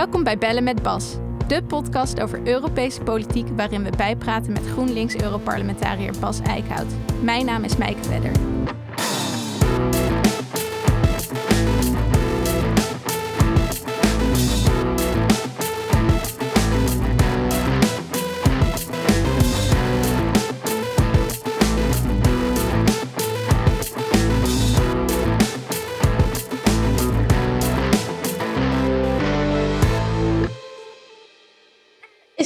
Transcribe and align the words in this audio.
Welkom 0.00 0.24
bij 0.24 0.38
Bellen 0.38 0.64
met 0.64 0.82
Bas, 0.82 1.16
de 1.46 1.62
podcast 1.62 2.20
over 2.20 2.46
Europese 2.46 3.00
politiek 3.00 3.48
waarin 3.56 3.82
we 3.82 3.90
bijpraten 3.96 4.52
met 4.52 4.66
GroenLinks-Europarlementariër 4.66 6.14
Bas 6.20 6.40
Eickhout. 6.40 6.94
Mijn 7.22 7.44
naam 7.44 7.64
is 7.64 7.76
Mijke 7.76 8.02
Vedder. 8.02 8.59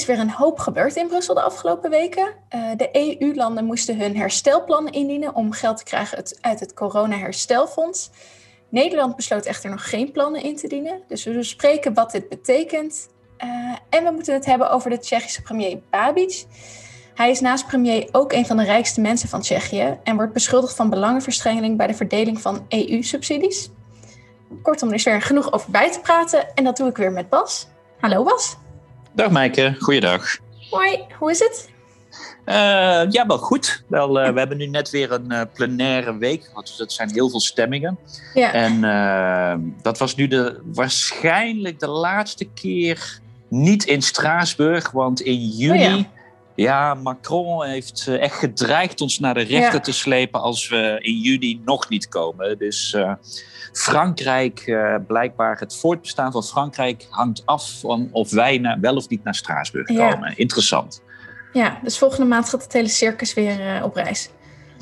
Is 0.09 0.17
weer 0.17 0.25
een 0.25 0.31
hoop 0.31 0.59
gebeurd 0.59 0.97
in 0.97 1.07
Brussel 1.07 1.35
de 1.35 1.43
afgelopen 1.43 1.91
weken. 1.91 2.35
Uh, 2.55 2.71
de 2.77 2.89
EU-landen 2.93 3.65
moesten 3.65 3.99
hun 3.99 4.17
herstelplan 4.17 4.89
indienen 4.89 5.35
om 5.35 5.53
geld 5.53 5.77
te 5.77 5.85
krijgen 5.85 6.25
uit 6.41 6.61
het 6.61 6.75
corona-herstelfonds. 6.75 8.11
Nederland 8.69 9.17
besloot 9.17 9.45
echter 9.45 9.71
nog 9.71 9.89
geen 9.89 10.13
plannen 10.13 10.43
in 10.43 10.57
te 10.57 10.69
dienen. 10.69 11.03
Dus 11.09 11.25
we 11.25 11.33
bespreken 11.33 11.95
wat 11.95 12.11
dit 12.11 12.29
betekent. 12.29 13.09
Uh, 13.45 13.77
en 13.91 14.05
we 14.05 14.11
moeten 14.11 14.35
het 14.35 14.45
hebben 14.45 14.71
over 14.71 14.91
de 14.91 14.99
Tsjechische 14.99 15.43
premier 15.43 15.81
Babic. 15.91 16.45
Hij 17.15 17.31
is 17.31 17.41
naast 17.41 17.67
premier 17.67 18.09
ook 18.13 18.33
een 18.33 18.47
van 18.47 18.57
de 18.57 18.65
rijkste 18.65 19.01
mensen 19.01 19.29
van 19.29 19.41
Tsjechië 19.41 19.99
en 20.03 20.17
wordt 20.17 20.33
beschuldigd 20.33 20.77
van 20.77 20.91
belangenverstrengeling 20.91 21.77
bij 21.77 21.87
de 21.87 21.95
verdeling 21.95 22.41
van 22.41 22.67
EU-subsidies. 22.69 23.71
Kortom, 24.63 24.89
er 24.89 24.95
is 24.95 25.05
weer 25.05 25.23
genoeg 25.23 25.53
over 25.53 25.71
bij 25.71 25.91
te 25.91 26.01
praten 26.01 26.55
en 26.55 26.65
dat 26.65 26.77
doe 26.77 26.89
ik 26.89 26.97
weer 26.97 27.13
met 27.13 27.29
Bas. 27.29 27.69
Hallo 28.01 28.25
Bas. 28.25 28.57
Dag 29.15 29.31
Maaike, 29.31 29.77
goeiedag. 29.79 30.39
Hoi, 30.71 30.99
hoe 31.19 31.31
is 31.31 31.39
het? 31.39 31.71
Uh, 32.47 32.55
ja, 33.11 33.27
wel 33.27 33.39
goed. 33.39 33.85
Wel, 33.87 34.21
uh, 34.21 34.33
we 34.33 34.39
hebben 34.39 34.57
nu 34.57 34.67
net 34.67 34.91
weer 34.91 35.13
een 35.13 35.33
uh, 35.33 35.41
plenaire 35.53 36.19
week 36.19 36.45
gehad, 36.45 36.67
dus 36.67 36.77
dat 36.77 36.93
zijn 36.93 37.11
heel 37.11 37.31
veel 37.31 37.41
stemmingen. 37.41 37.99
Ja. 38.35 38.53
En 38.53 38.81
dat 39.83 39.99
was 39.99 40.15
nu 40.15 40.29
de, 40.29 40.61
waarschijnlijk 40.65 41.81
de 41.81 41.89
laatste 41.89 42.45
keer 42.45 43.21
niet 43.49 43.85
in 43.85 44.03
Straatsburg, 44.03 44.91
want 44.91 45.21
in 45.21 45.49
juni... 45.49 45.95
Oh 45.95 45.99
ja. 45.99 46.11
Ja. 46.55 46.95
Macron 46.95 47.65
heeft 47.65 48.09
echt 48.09 48.39
gedreigd 48.39 49.01
ons 49.01 49.19
naar 49.19 49.35
de 49.35 49.41
rechter 49.41 49.75
ja. 49.75 49.81
te 49.81 49.93
slepen 49.93 50.41
als 50.41 50.69
we 50.69 50.99
in 51.01 51.19
juni 51.19 51.61
nog 51.65 51.89
niet 51.89 52.09
komen. 52.09 52.59
Dus 52.59 52.97
Frankrijk, 53.73 54.67
uh, 54.67 54.95
blijkbaar 55.07 55.59
het 55.59 55.77
voortbestaan 55.77 56.33
van 56.33 56.43
Frankrijk 56.43 57.07
hangt 57.11 57.43
af 57.45 57.79
van 57.81 58.09
of 58.13 58.31
wij 58.31 58.79
wel 58.81 58.97
of 58.97 59.09
niet 59.09 59.25
naar 59.25 59.35
Straatsburg 59.35 59.87
komen. 59.87 60.37
Interessant. 60.37 61.03
Ja, 61.53 61.79
dus 61.83 61.99
volgende 61.99 62.27
maand 62.27 62.49
gaat 62.49 62.63
het 62.63 62.73
hele 62.73 62.89
circus 62.89 63.35
weer 63.35 63.77
uh, 63.77 63.85
op 63.85 63.95
reis. 63.95 64.31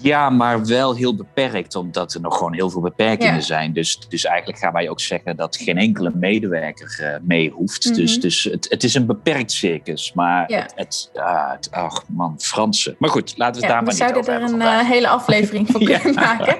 Ja, 0.03 0.31
maar 0.31 0.67
wel 0.67 0.95
heel 0.95 1.15
beperkt, 1.15 1.75
omdat 1.75 2.15
er 2.15 2.21
nog 2.21 2.37
gewoon 2.37 2.55
heel 2.55 2.71
veel 2.71 2.81
beperkingen 2.81 3.35
ja. 3.35 3.41
zijn. 3.41 3.73
Dus, 3.73 3.99
dus 4.09 4.25
eigenlijk 4.25 4.59
gaan 4.59 4.73
wij 4.73 4.89
ook 4.89 5.01
zeggen 5.01 5.37
dat 5.37 5.57
geen 5.57 5.79
enkele 5.79 6.11
medewerker 6.15 6.99
uh, 7.01 7.09
mee 7.23 7.51
hoeft. 7.51 7.85
Mm 7.85 7.93
-hmm. 7.93 8.01
Dus, 8.01 8.21
dus 8.21 8.45
het, 8.45 8.67
het 8.69 8.85
is 8.85 8.95
een 8.95 9.07
beperkt 9.07 9.53
circus. 9.53 10.13
Maar 10.13 10.51
ja. 10.51 10.61
het, 10.61 10.73
het, 10.77 11.11
het, 11.53 11.71
ach 11.71 12.03
man, 12.07 12.35
Fransen. 12.39 12.97
Maar 12.99 13.11
goed, 13.11 13.33
laten 13.37 13.61
we 13.61 13.67
het 13.67 13.75
daar 13.75 13.85
maar 13.85 13.93
niet 13.93 14.03
over 14.03 14.17
We 14.17 14.25
zouden 14.25 14.61
er 14.61 14.71
een 14.71 14.81
uh, 14.85 14.91
hele 14.91 15.09
aflevering 15.09 15.69
van 15.73 15.85
kunnen 15.85 16.15
maken. 16.15 16.57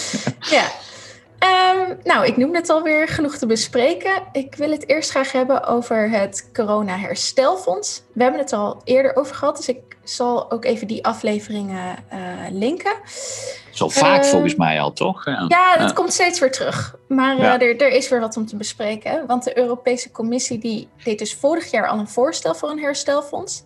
ja. 0.56 0.64
Um, 1.38 1.98
nou, 2.02 2.26
ik 2.26 2.36
noemde 2.36 2.58
het 2.58 2.70
alweer 2.70 3.08
genoeg 3.08 3.36
te 3.36 3.46
bespreken. 3.46 4.22
Ik 4.32 4.54
wil 4.54 4.70
het 4.70 4.88
eerst 4.88 5.10
graag 5.10 5.32
hebben 5.32 5.64
over 5.64 6.10
het 6.10 6.50
corona-herstelfonds. 6.52 8.02
We 8.12 8.22
hebben 8.22 8.40
het 8.40 8.52
al 8.52 8.80
eerder 8.84 9.16
over 9.16 9.34
gehad, 9.34 9.56
dus 9.56 9.68
ik 9.68 9.96
zal 10.04 10.50
ook 10.50 10.64
even 10.64 10.86
die 10.86 11.04
afleveringen 11.04 11.96
uh, 12.12 12.18
linken. 12.50 12.92
Zo 13.70 13.88
vaak 13.88 14.24
uh, 14.24 14.30
volgens 14.30 14.54
mij 14.54 14.80
al, 14.80 14.92
toch? 14.92 15.24
Ja, 15.24 15.44
ja 15.48 15.76
dat 15.76 15.92
komt 15.92 16.12
steeds 16.12 16.38
weer 16.40 16.52
terug. 16.52 16.96
Maar 17.08 17.36
ja. 17.36 17.60
uh, 17.60 17.68
er, 17.68 17.80
er, 17.80 17.90
is 17.90 18.08
weer 18.08 18.20
wat 18.20 18.36
om 18.36 18.46
te 18.46 18.56
bespreken. 18.56 19.26
Want 19.26 19.44
de 19.44 19.58
Europese 19.58 20.10
Commissie 20.10 20.58
die 20.58 20.88
deed 21.04 21.18
dus 21.18 21.34
vorig 21.34 21.70
jaar 21.70 21.88
al 21.88 21.98
een 21.98 22.08
voorstel 22.08 22.54
voor 22.54 22.70
een 22.70 22.80
herstelfonds. 22.80 23.62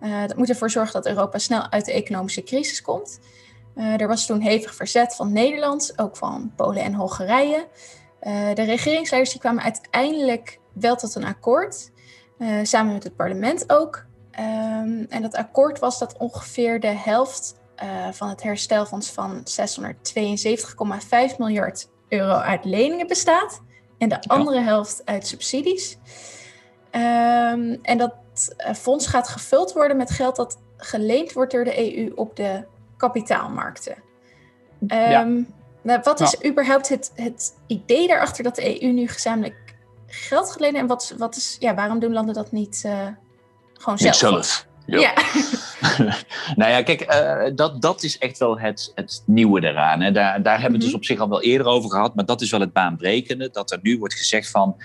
dat 0.00 0.36
moet 0.36 0.48
ervoor 0.48 0.70
zorgen 0.70 0.92
dat 0.92 1.06
Europa 1.06 1.38
snel 1.38 1.70
uit 1.70 1.84
de 1.84 1.92
economische 1.92 2.42
crisis 2.42 2.82
komt. 2.82 3.18
Uh, 3.76 4.00
er 4.00 4.08
was 4.08 4.26
toen 4.26 4.40
hevig 4.40 4.74
verzet 4.74 5.14
van 5.14 5.32
Nederland, 5.32 5.92
ook 5.96 6.16
van 6.16 6.52
Polen 6.56 6.82
en 6.82 6.94
Hongarije. 6.94 7.66
Uh, 8.22 8.54
de 8.54 8.62
regeringsleiders 8.62 9.32
die 9.32 9.40
kwamen 9.40 9.62
uiteindelijk 9.62 10.58
wel 10.72 10.96
tot 10.96 11.14
een 11.14 11.24
akkoord, 11.24 11.90
uh, 12.38 12.58
samen 12.62 12.92
met 12.92 13.04
het 13.04 13.16
parlement 13.16 13.70
ook. 13.70 14.04
Um, 14.40 15.06
en 15.08 15.22
dat 15.22 15.34
akkoord 15.34 15.78
was 15.78 15.98
dat 15.98 16.16
ongeveer 16.18 16.80
de 16.80 16.86
helft 16.86 17.54
van 18.10 18.28
het 18.28 18.42
herstelfonds 18.42 19.10
van 19.10 19.42
672,5 19.44 21.36
miljard 21.38 21.88
euro 22.08 22.32
uit 22.32 22.64
leningen 22.64 23.06
bestaat 23.06 23.62
en 23.98 24.08
de 24.08 24.20
andere 24.20 24.60
helft 24.60 25.02
uit 25.04 25.26
subsidies. 25.26 25.98
Um, 26.90 27.78
en 27.82 27.98
dat 27.98 28.14
fonds 28.76 29.06
gaat 29.06 29.28
gevuld 29.28 29.72
worden 29.72 29.96
met 29.96 30.10
geld 30.10 30.36
dat 30.36 30.58
geleend 30.76 31.32
wordt 31.32 31.52
door 31.52 31.64
de 31.64 31.98
EU 31.98 32.12
op 32.14 32.36
de 32.36 32.64
kapitaalmarkten. 32.96 33.94
Ja. 34.86 35.22
Um, 35.22 35.54
wat 35.82 36.20
is 36.20 36.36
nou. 36.38 36.52
überhaupt 36.52 36.88
het, 36.88 37.12
het 37.14 37.54
idee 37.66 38.06
daarachter 38.06 38.44
dat 38.44 38.54
de 38.54 38.82
EU 38.82 38.92
nu 38.92 39.08
gezamenlijk 39.08 39.74
geld 40.06 40.50
gaat 40.50 40.60
lenen? 40.60 40.80
En 40.80 40.86
wat, 40.86 41.14
wat 41.18 41.36
is, 41.36 41.56
ja, 41.58 41.74
waarom 41.74 41.98
doen 41.98 42.12
landen 42.12 42.34
dat 42.34 42.52
niet 42.52 42.82
uh, 42.86 42.92
gewoon 43.72 43.98
zelf? 43.98 44.00
Niet 44.00 44.14
zelf. 44.14 44.66
Ja. 44.86 45.00
ja. 45.00 45.14
nou 46.60 46.70
ja, 46.70 46.82
kijk, 46.82 47.14
uh, 47.14 47.56
dat, 47.56 47.82
dat 47.82 48.02
is 48.02 48.18
echt 48.18 48.38
wel 48.38 48.58
het, 48.58 48.92
het 48.94 49.22
nieuwe 49.26 49.64
eraan. 49.64 50.00
Hè. 50.00 50.12
Daar, 50.12 50.42
daar 50.42 50.60
hebben 50.60 50.78
we 50.78 50.84
het 50.84 50.86
dus 50.86 50.94
op 50.94 51.04
zich 51.04 51.20
al 51.20 51.28
wel 51.28 51.42
eerder 51.42 51.66
over 51.66 51.90
gehad, 51.90 52.14
maar 52.14 52.24
dat 52.24 52.40
is 52.40 52.50
wel 52.50 52.60
het 52.60 52.72
baanbrekende. 52.72 53.50
Dat 53.50 53.70
er 53.70 53.78
nu 53.82 53.98
wordt 53.98 54.14
gezegd 54.14 54.50
van, 54.50 54.76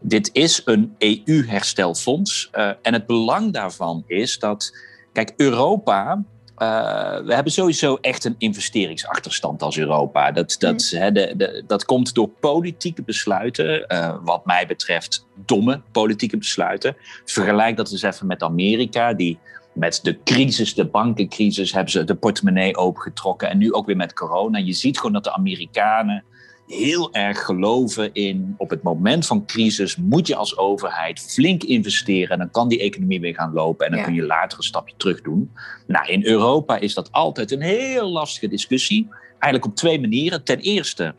dit 0.00 0.30
is 0.32 0.62
een 0.64 0.94
EU-herstelfonds. 0.98 2.50
Uh, 2.52 2.70
en 2.82 2.92
het 2.92 3.06
belang 3.06 3.52
daarvan 3.52 4.04
is 4.06 4.38
dat, 4.38 4.76
kijk, 5.12 5.32
Europa 5.36 6.24
uh, 6.58 7.18
we 7.18 7.34
hebben 7.34 7.52
sowieso 7.52 7.98
echt 8.00 8.24
een 8.24 8.34
investeringsachterstand 8.38 9.62
als 9.62 9.78
Europa. 9.78 10.32
Dat, 10.32 10.56
dat, 10.58 10.92
mm. 10.92 11.12
de, 11.14 11.34
de, 11.36 11.64
dat 11.66 11.84
komt 11.84 12.14
door 12.14 12.28
politieke 12.28 13.02
besluiten, 13.02 13.84
uh, 13.88 14.16
wat 14.22 14.46
mij 14.46 14.66
betreft 14.66 15.26
domme 15.34 15.80
politieke 15.92 16.36
besluiten. 16.36 16.96
Vergelijk 17.24 17.76
dat 17.76 17.92
eens 17.92 18.02
even 18.02 18.26
met 18.26 18.42
Amerika, 18.42 19.12
die 19.12 19.38
met 19.72 20.00
de 20.02 20.18
crisis, 20.24 20.74
de 20.74 20.86
bankencrisis, 20.86 21.72
hebben 21.72 21.92
ze 21.92 22.04
de 22.04 22.14
portemonnee 22.14 22.76
opengetrokken. 22.76 23.50
En 23.50 23.58
nu 23.58 23.72
ook 23.72 23.86
weer 23.86 23.96
met 23.96 24.12
corona. 24.12 24.58
Je 24.58 24.72
ziet 24.72 24.96
gewoon 24.96 25.12
dat 25.12 25.24
de 25.24 25.34
Amerikanen 25.34 26.24
heel 26.66 27.12
erg 27.12 27.44
geloven 27.44 28.12
in 28.12 28.54
op 28.58 28.70
het 28.70 28.82
moment 28.82 29.26
van 29.26 29.46
crisis 29.46 29.96
moet 29.96 30.26
je 30.26 30.36
als 30.36 30.58
overheid 30.58 31.20
flink 31.20 31.62
investeren 31.62 32.30
en 32.30 32.38
dan 32.38 32.50
kan 32.50 32.68
die 32.68 32.80
economie 32.80 33.20
weer 33.20 33.34
gaan 33.34 33.52
lopen 33.52 33.86
en 33.86 33.90
dan 33.90 34.00
ja. 34.00 34.06
kun 34.06 34.14
je 34.14 34.22
later 34.22 34.58
een 34.58 34.64
stapje 34.64 34.94
terug 34.96 35.20
doen. 35.20 35.50
Nou, 35.86 36.06
in 36.06 36.24
Europa 36.24 36.78
is 36.78 36.94
dat 36.94 37.12
altijd 37.12 37.50
een 37.50 37.60
heel 37.60 38.10
lastige 38.10 38.48
discussie. 38.48 39.08
Eigenlijk 39.38 39.64
op 39.64 39.76
twee 39.76 40.00
manieren. 40.00 40.44
Ten 40.44 40.58
eerste, 40.58 41.14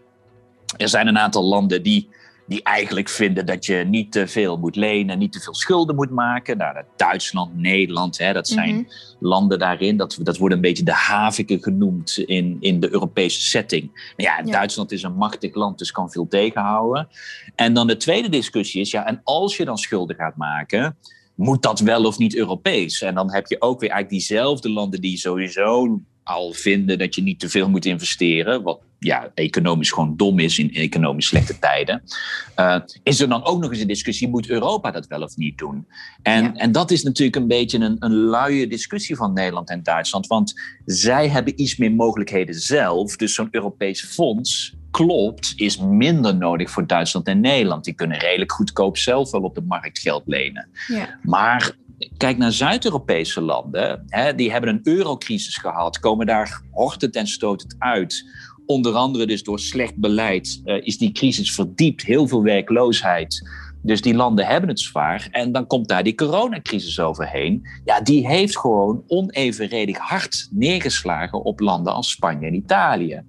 er 0.78 0.90
zijn 0.90 1.08
een 1.08 1.18
aantal 1.18 1.44
landen 1.44 1.84
die 1.84 2.10
die 2.48 2.64
eigenlijk 2.64 3.10
vinden 3.10 3.46
dat 3.46 3.66
je 3.66 3.76
niet 3.76 4.12
te 4.12 4.28
veel 4.28 4.58
moet 4.58 4.76
lenen, 4.76 5.18
niet 5.18 5.32
te 5.32 5.40
veel 5.40 5.56
schulden 5.56 5.96
moet 5.96 6.10
maken. 6.10 6.58
Nou, 6.58 6.84
Duitsland, 6.96 7.56
Nederland, 7.56 8.18
hè, 8.18 8.34
dat 8.34 8.48
zijn 8.48 8.70
mm-hmm. 8.70 8.88
landen 9.20 9.60
daarin. 9.60 9.98
Dat, 9.98 10.20
dat 10.22 10.38
wordt 10.38 10.56
een 10.56 10.62
beetje 10.62 10.84
de 10.84 10.94
haviken 10.94 11.64
genoemd 11.64 12.18
in, 12.18 12.58
in 12.60 12.80
de 12.80 12.92
Europese 12.92 13.42
setting. 13.42 14.12
Ja, 14.16 14.42
ja, 14.44 14.52
Duitsland 14.52 14.92
is 14.92 15.04
een 15.04 15.16
machtig 15.16 15.56
land, 15.56 15.78
dus 15.78 15.92
kan 15.92 16.12
veel 16.12 16.28
tegenhouden. 16.28 17.08
En 17.56 17.74
dan 17.74 17.88
de 17.88 17.98
tweede 17.98 18.30
discussie 18.30 18.82
is, 18.82 18.92
ja, 18.92 19.06
en 19.06 19.22
als 19.24 19.58
je 19.58 19.66
dan 19.66 19.78
schulden 19.78 20.16
gaat 20.16 20.36
maken, 20.36 20.98
moet 21.36 21.62
dat 21.62 21.80
wel 21.80 22.06
of 22.06 22.18
niet 22.18 22.36
Europees? 22.36 23.02
En 23.02 23.16
dan 23.16 23.34
heb 23.34 23.48
je 23.48 23.62
ook 23.62 23.80
weer 23.80 23.90
eigenlijk 23.90 24.10
diezelfde 24.10 24.70
landen 24.70 25.02
die 25.02 25.18
sowieso 25.18 26.00
al 26.24 26.54
vinden 26.54 26.98
dat 26.98 27.16
je 27.16 27.22
niet 27.22 27.40
te 27.40 27.50
veel 27.50 27.70
moet 27.70 27.86
investeren, 27.86 28.64
wat 28.64 28.80
ja, 29.00 29.32
economisch 29.34 29.92
gewoon 29.92 30.18
dom 30.18 30.40
is 30.40 30.60
in 30.60 30.74
economisch 30.74 31.28
slechte 31.28 31.60
tijden, 31.60 32.04
uh, 32.60 32.80
is 33.04 33.22
er 33.22 33.30
dan 33.30 33.46
ook 33.46 33.62
nog 33.62 33.72
eens 33.72 33.82
een 33.82 33.88
discussie, 33.88 34.28
moet 34.28 34.50
Europa 34.50 34.92
dat 34.92 35.08
wel 35.08 35.22
of 35.22 35.38
niet 35.38 35.58
doen? 35.58 35.88
En, 36.22 36.44
ja. 36.44 36.54
en 36.54 36.72
dat 36.72 36.92
is 36.92 37.04
natuurlijk 37.04 37.38
een 37.38 37.48
beetje 37.48 37.80
een, 37.80 37.96
een 38.00 38.16
luie 38.16 38.68
discussie 38.68 39.16
van 39.16 39.34
Nederland 39.34 39.70
en 39.70 39.84
Duitsland, 39.84 40.28
want 40.28 40.62
zij 40.86 41.30
hebben 41.30 41.62
iets 41.62 41.78
meer 41.78 41.92
mogelijkheden 41.92 42.56
zelf, 42.56 43.16
dus 43.16 43.34
zo'n 43.34 43.48
Europees 43.52 44.06
fonds 44.06 44.76
klopt, 44.92 45.54
is 45.56 45.78
minder 45.78 46.36
nodig 46.36 46.70
voor 46.70 46.88
Duitsland 46.88 47.28
en 47.28 47.40
Nederland. 47.40 47.84
Die 47.84 47.94
kunnen 47.94 48.18
redelijk 48.18 48.52
goedkoop 48.52 48.98
zelf 48.98 49.32
wel 49.32 49.42
op 49.42 49.56
de 49.56 49.62
markt 49.62 50.00
geld 50.00 50.24
lenen. 50.26 50.70
Ja. 50.88 51.20
Maar 51.22 51.76
kijk 52.18 52.38
naar 52.38 52.52
Zuid-Europese 52.52 53.42
landen, 53.42 54.04
hè, 54.08 54.36
die 54.36 54.52
hebben 54.52 54.70
een 54.70 54.80
eurocrisis 54.84 55.58
gehad, 55.58 56.00
komen 56.00 56.26
daar 56.26 56.62
hortend 56.72 57.16
en 57.16 57.28
stotend 57.28 57.76
uit. 57.80 58.26
Onder 58.68 58.94
andere 58.94 59.26
dus 59.26 59.44
door 59.44 59.60
slecht 59.60 59.96
beleid 59.96 60.62
uh, 60.66 60.86
is 60.86 60.98
die 60.98 61.12
crisis 61.12 61.54
verdiept, 61.54 62.04
heel 62.04 62.28
veel 62.28 62.44
werkloosheid. 62.44 63.50
Dus 63.82 64.02
die 64.02 64.16
landen 64.16 64.46
hebben 64.46 64.70
het 64.70 64.80
zwaar. 64.80 65.28
En 65.32 65.52
dan 65.52 65.68
komt 65.68 65.88
daar 65.88 66.04
die 66.04 66.16
coronacrisis 66.16 67.00
overheen. 67.00 67.68
Ja, 67.86 68.02
die 68.02 68.28
heeft 68.28 68.58
gewoon 68.58 69.04
onevenredig 69.08 69.98
hard 69.98 70.48
neergeslagen 70.52 71.44
op 71.44 71.60
landen 71.60 71.94
als 71.94 72.10
Spanje 72.10 72.48
en 72.48 72.54
Italië. 72.54 73.24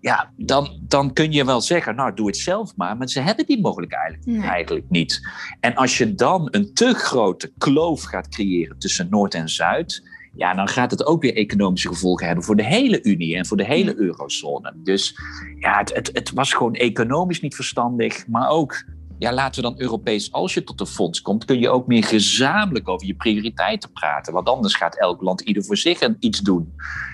Ja, 0.00 0.32
dan, 0.36 0.80
dan 0.88 1.12
kun 1.12 1.32
je 1.32 1.44
wel 1.44 1.60
zeggen, 1.60 1.94
nou 1.94 2.14
doe 2.14 2.26
het 2.26 2.36
zelf 2.36 2.76
maar. 2.76 2.96
Maar 2.96 3.08
ze 3.08 3.20
hebben 3.20 3.46
die 3.46 3.60
mogelijkheid 3.60 4.14
eigenlijk, 4.14 4.44
eigenlijk 4.44 4.90
niet. 4.90 5.28
En 5.60 5.74
als 5.74 5.98
je 5.98 6.14
dan 6.14 6.48
een 6.50 6.74
te 6.74 6.94
grote 6.94 7.52
kloof 7.58 8.02
gaat 8.02 8.28
creëren 8.28 8.78
tussen 8.78 9.06
Noord 9.10 9.34
en 9.34 9.48
Zuid 9.48 10.02
ja, 10.34 10.54
dan 10.54 10.68
gaat 10.68 10.90
het 10.90 11.06
ook 11.06 11.22
weer 11.22 11.34
economische 11.34 11.88
gevolgen 11.88 12.26
hebben 12.26 12.44
voor 12.44 12.56
de 12.56 12.64
hele 12.64 13.02
Unie 13.02 13.36
en 13.36 13.46
voor 13.46 13.56
de 13.56 13.64
hele 13.64 13.96
eurozone. 13.96 14.72
Dus 14.76 15.18
ja, 15.58 15.78
het, 15.78 15.94
het, 15.94 16.10
het 16.12 16.32
was 16.32 16.52
gewoon 16.52 16.74
economisch 16.74 17.40
niet 17.40 17.54
verstandig, 17.54 18.26
maar 18.26 18.48
ook 18.48 18.84
ja, 19.22 19.32
laten 19.32 19.62
we 19.62 19.68
dan 19.68 19.80
Europees, 19.80 20.32
als 20.32 20.54
je 20.54 20.64
tot 20.64 20.80
een 20.80 20.86
fonds 20.86 21.22
komt, 21.22 21.44
kun 21.44 21.58
je 21.58 21.70
ook 21.70 21.86
meer 21.86 22.04
gezamenlijk 22.04 22.88
over 22.88 23.06
je 23.06 23.14
prioriteiten 23.14 23.92
praten. 23.92 24.32
Want 24.32 24.48
anders 24.48 24.74
gaat 24.74 24.98
elk 24.98 25.22
land 25.22 25.40
ieder 25.40 25.64
voor 25.64 25.76
zich 25.76 26.00
iets 26.18 26.40
doen. 26.40 26.72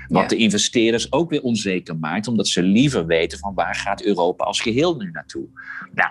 Wat 0.09 0.29
de 0.29 0.37
investeerders 0.37 1.13
ook 1.13 1.31
weer 1.31 1.43
onzeker 1.43 1.97
maakt, 1.97 2.29
omdat 2.29 2.49
ze 2.49 2.63
liever 2.63 3.07
weten 3.07 3.39
van 3.39 3.55
waar 3.55 3.75
gaat 3.75 4.03
Europa 4.03 4.45
als 4.45 4.61
geheel 4.61 4.97
nu 4.97 5.11
naartoe. 5.11 5.47
Nou, 5.95 6.11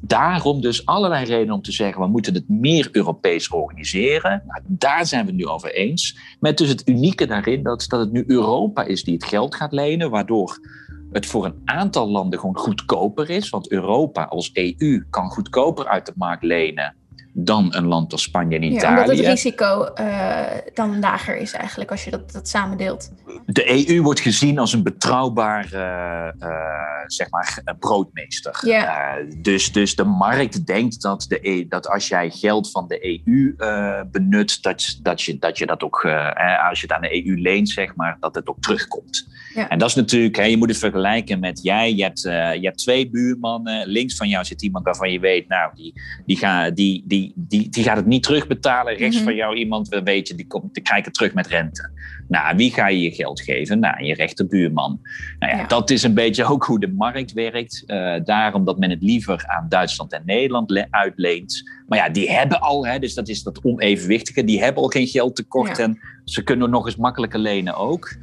daarom 0.00 0.60
dus 0.60 0.86
allerlei 0.86 1.24
redenen 1.24 1.54
om 1.54 1.62
te 1.62 1.72
zeggen, 1.72 2.02
we 2.02 2.08
moeten 2.08 2.34
het 2.34 2.48
meer 2.48 2.88
Europees 2.92 3.48
organiseren. 3.48 4.42
Nou, 4.46 4.62
daar 4.66 5.06
zijn 5.06 5.24
we 5.24 5.30
het 5.30 5.40
nu 5.40 5.46
over 5.46 5.74
eens. 5.74 6.18
Met 6.40 6.58
dus 6.58 6.68
het 6.68 6.88
unieke 6.88 7.26
daarin 7.26 7.62
dat, 7.62 7.84
dat 7.88 8.00
het 8.00 8.12
nu 8.12 8.24
Europa 8.26 8.82
is 8.84 9.04
die 9.04 9.14
het 9.14 9.24
geld 9.24 9.54
gaat 9.54 9.72
lenen, 9.72 10.10
waardoor 10.10 10.58
het 11.12 11.26
voor 11.26 11.44
een 11.44 11.62
aantal 11.64 12.08
landen 12.08 12.38
gewoon 12.38 12.56
goedkoper 12.56 13.30
is. 13.30 13.50
Want 13.50 13.70
Europa 13.70 14.24
als 14.24 14.50
EU 14.52 15.04
kan 15.10 15.30
goedkoper 15.30 15.86
uit 15.86 16.06
de 16.06 16.12
markt 16.16 16.42
lenen 16.42 16.96
dan 17.44 17.74
een 17.74 17.86
land 17.86 18.12
als 18.12 18.22
Spanje 18.22 18.56
en 18.56 18.62
Italië. 18.62 18.94
Ja, 18.94 19.00
omdat 19.00 19.16
het 19.16 19.26
risico 19.26 19.88
uh, 20.00 20.40
dan 20.74 20.98
lager 20.98 21.36
is 21.36 21.52
eigenlijk 21.52 21.90
als 21.90 22.04
je 22.04 22.10
dat, 22.10 22.32
dat 22.32 22.48
samendeelt. 22.48 23.12
De 23.46 23.88
EU 23.88 24.02
wordt 24.02 24.20
gezien 24.20 24.58
als 24.58 24.72
een 24.72 24.82
betrouwbaar 24.82 25.68
uh, 25.72 26.48
zeg 27.06 27.30
maar, 27.30 27.62
broodmeester. 27.78 28.60
Ja. 28.64 29.16
dus, 29.36 29.72
dus 29.72 29.96
de 29.96 30.04
markt 30.04 30.66
denkt 30.66 31.02
dat, 31.02 31.24
de, 31.28 31.48
e 31.48 31.68
dat 31.68 31.88
als 31.88 32.08
jij 32.08 32.30
geld 32.30 32.70
van 32.70 32.88
de 32.88 33.22
EU 33.26 33.54
benut, 34.10 34.62
dat, 34.62 34.98
dat, 35.02 35.22
je, 35.22 35.38
dat 35.38 35.58
je 35.58 35.66
dat 35.66 35.82
ook, 35.82 36.04
als 36.68 36.80
je 36.80 36.86
het 36.86 36.92
aan 36.92 37.02
de 37.02 37.26
EU 37.26 37.40
leent, 37.40 37.68
zeg 37.68 37.94
maar, 37.94 38.16
dat 38.20 38.34
het 38.34 38.48
ook 38.48 38.60
terugkomt. 38.60 39.26
En 39.68 39.78
dat 39.78 39.88
is 39.88 39.94
natuurlijk, 39.94 40.36
hè, 40.36 40.44
je 40.44 40.56
moet 40.56 40.68
het 40.68 40.78
vergelijken 40.78 41.40
met 41.40 41.62
jij, 41.62 41.94
je 41.94 42.02
hebt, 42.02 42.20
je 42.20 42.60
hebt 42.62 42.78
twee 42.78 43.10
buurmannen, 43.10 43.86
links 43.86 44.16
van 44.16 44.28
jou 44.28 44.44
zit 44.44 44.62
iemand 44.62 44.84
waarvan 44.84 45.12
je 45.12 45.20
weet, 45.20 45.48
nou, 45.48 45.70
die, 45.74 45.92
die, 46.26 46.36
gaan, 46.36 46.74
die, 46.74 47.04
die 47.06 47.27
die, 47.34 47.68
die, 47.68 47.84
gaat 47.84 47.96
het 47.96 48.06
niet 48.06 48.22
terugbetalen. 48.22 48.96
Rechts 48.96 49.16
mhm. 49.16 49.24
van 49.24 49.34
jou 49.34 49.56
iemand, 49.56 50.00
weet 50.04 50.28
je, 50.28 50.34
die, 50.34 50.46
komt, 50.46 50.74
die 50.74 50.82
krijgt 50.82 51.04
het 51.04 51.14
terug 51.14 51.34
met 51.34 51.46
rente. 51.46 51.90
Nou, 52.28 52.56
wie 52.56 52.72
ga 52.72 52.88
je 52.88 53.00
je 53.00 53.10
geld 53.10 53.40
geven? 53.40 53.78
Nou, 53.78 54.04
je 54.04 54.14
rechterbuurman. 54.14 55.00
Nou 55.38 55.56
ja, 55.56 55.66
dat 55.66 55.90
is 55.90 56.02
een 56.02 56.14
beetje 56.14 56.44
ook 56.44 56.64
hoe 56.64 56.80
de 56.80 56.92
markt 56.92 57.32
werkt. 57.32 57.84
Uh, 57.86 58.14
daarom 58.24 58.64
dat 58.64 58.78
men 58.78 58.90
het 58.90 59.02
liever 59.02 59.44
aan 59.46 59.66
Duitsland 59.68 60.12
en 60.12 60.22
Nederland 60.24 60.86
uitleent. 60.90 61.70
Maar 61.86 61.98
ja, 61.98 62.08
die 62.08 62.30
hebben 62.30 62.60
al, 62.60 62.86
hè, 62.86 62.98
dus 62.98 63.14
dat 63.14 63.28
is 63.28 63.42
dat 63.42 63.64
onevenwichtige, 63.64 64.44
die 64.44 64.62
hebben 64.62 64.82
al 64.82 64.88
geen 64.88 65.06
geldtekort 65.06 65.78
en 65.78 65.98
ze 66.24 66.42
kunnen 66.42 66.70
nog 66.70 66.86
eens 66.86 66.96
makkelijker 66.96 67.38
lenen 67.38 67.76
ook. 67.76 68.16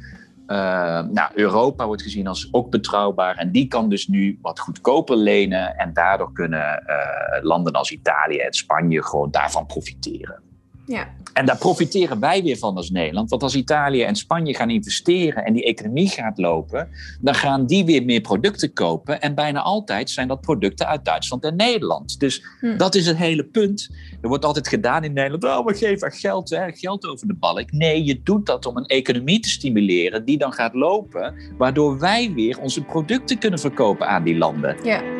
Uh, 0.46 0.56
nou, 1.02 1.30
Europa 1.34 1.86
wordt 1.86 2.02
gezien 2.02 2.26
als 2.26 2.48
ook 2.50 2.70
betrouwbaar 2.70 3.36
en 3.36 3.52
die 3.52 3.68
kan 3.68 3.88
dus 3.88 4.06
nu 4.06 4.38
wat 4.42 4.60
goedkoper 4.60 5.16
lenen 5.16 5.76
en 5.76 5.92
daardoor 5.92 6.32
kunnen 6.32 6.82
uh, 6.86 7.44
landen 7.44 7.72
als 7.72 7.90
Italië 7.90 8.38
en 8.38 8.52
Spanje 8.52 9.02
gewoon 9.02 9.30
daarvan 9.30 9.66
profiteren. 9.66 10.45
Ja. 10.86 11.08
En 11.32 11.46
daar 11.46 11.58
profiteren 11.58 12.20
wij 12.20 12.42
weer 12.42 12.56
van 12.56 12.76
als 12.76 12.90
Nederland. 12.90 13.30
Want 13.30 13.42
als 13.42 13.54
Italië 13.54 14.02
en 14.02 14.16
Spanje 14.16 14.54
gaan 14.54 14.70
investeren 14.70 15.44
en 15.44 15.52
die 15.52 15.64
economie 15.64 16.08
gaat 16.08 16.38
lopen, 16.38 16.88
dan 17.20 17.34
gaan 17.34 17.66
die 17.66 17.84
weer 17.84 18.04
meer 18.04 18.20
producten 18.20 18.72
kopen. 18.72 19.20
En 19.20 19.34
bijna 19.34 19.60
altijd 19.60 20.10
zijn 20.10 20.28
dat 20.28 20.40
producten 20.40 20.86
uit 20.86 21.04
Duitsland 21.04 21.44
en 21.44 21.56
Nederland. 21.56 22.20
Dus 22.20 22.44
hm. 22.60 22.76
dat 22.76 22.94
is 22.94 23.06
het 23.06 23.16
hele 23.16 23.44
punt. 23.44 23.90
Er 24.20 24.28
wordt 24.28 24.44
altijd 24.44 24.68
gedaan 24.68 25.04
in 25.04 25.12
Nederland, 25.12 25.44
oh, 25.44 25.66
we 25.66 25.74
geven 25.74 26.12
geld, 26.12 26.50
hè, 26.50 26.72
geld 26.72 27.06
over 27.06 27.26
de 27.26 27.34
balk. 27.34 27.72
Nee, 27.72 28.04
je 28.04 28.20
doet 28.22 28.46
dat 28.46 28.66
om 28.66 28.76
een 28.76 28.86
economie 28.86 29.40
te 29.40 29.48
stimuleren 29.48 30.24
die 30.24 30.38
dan 30.38 30.52
gaat 30.52 30.74
lopen, 30.74 31.34
waardoor 31.58 31.98
wij 31.98 32.32
weer 32.34 32.58
onze 32.60 32.82
producten 32.82 33.38
kunnen 33.38 33.58
verkopen 33.58 34.08
aan 34.08 34.24
die 34.24 34.36
landen. 34.36 34.76
Ja. 34.84 35.15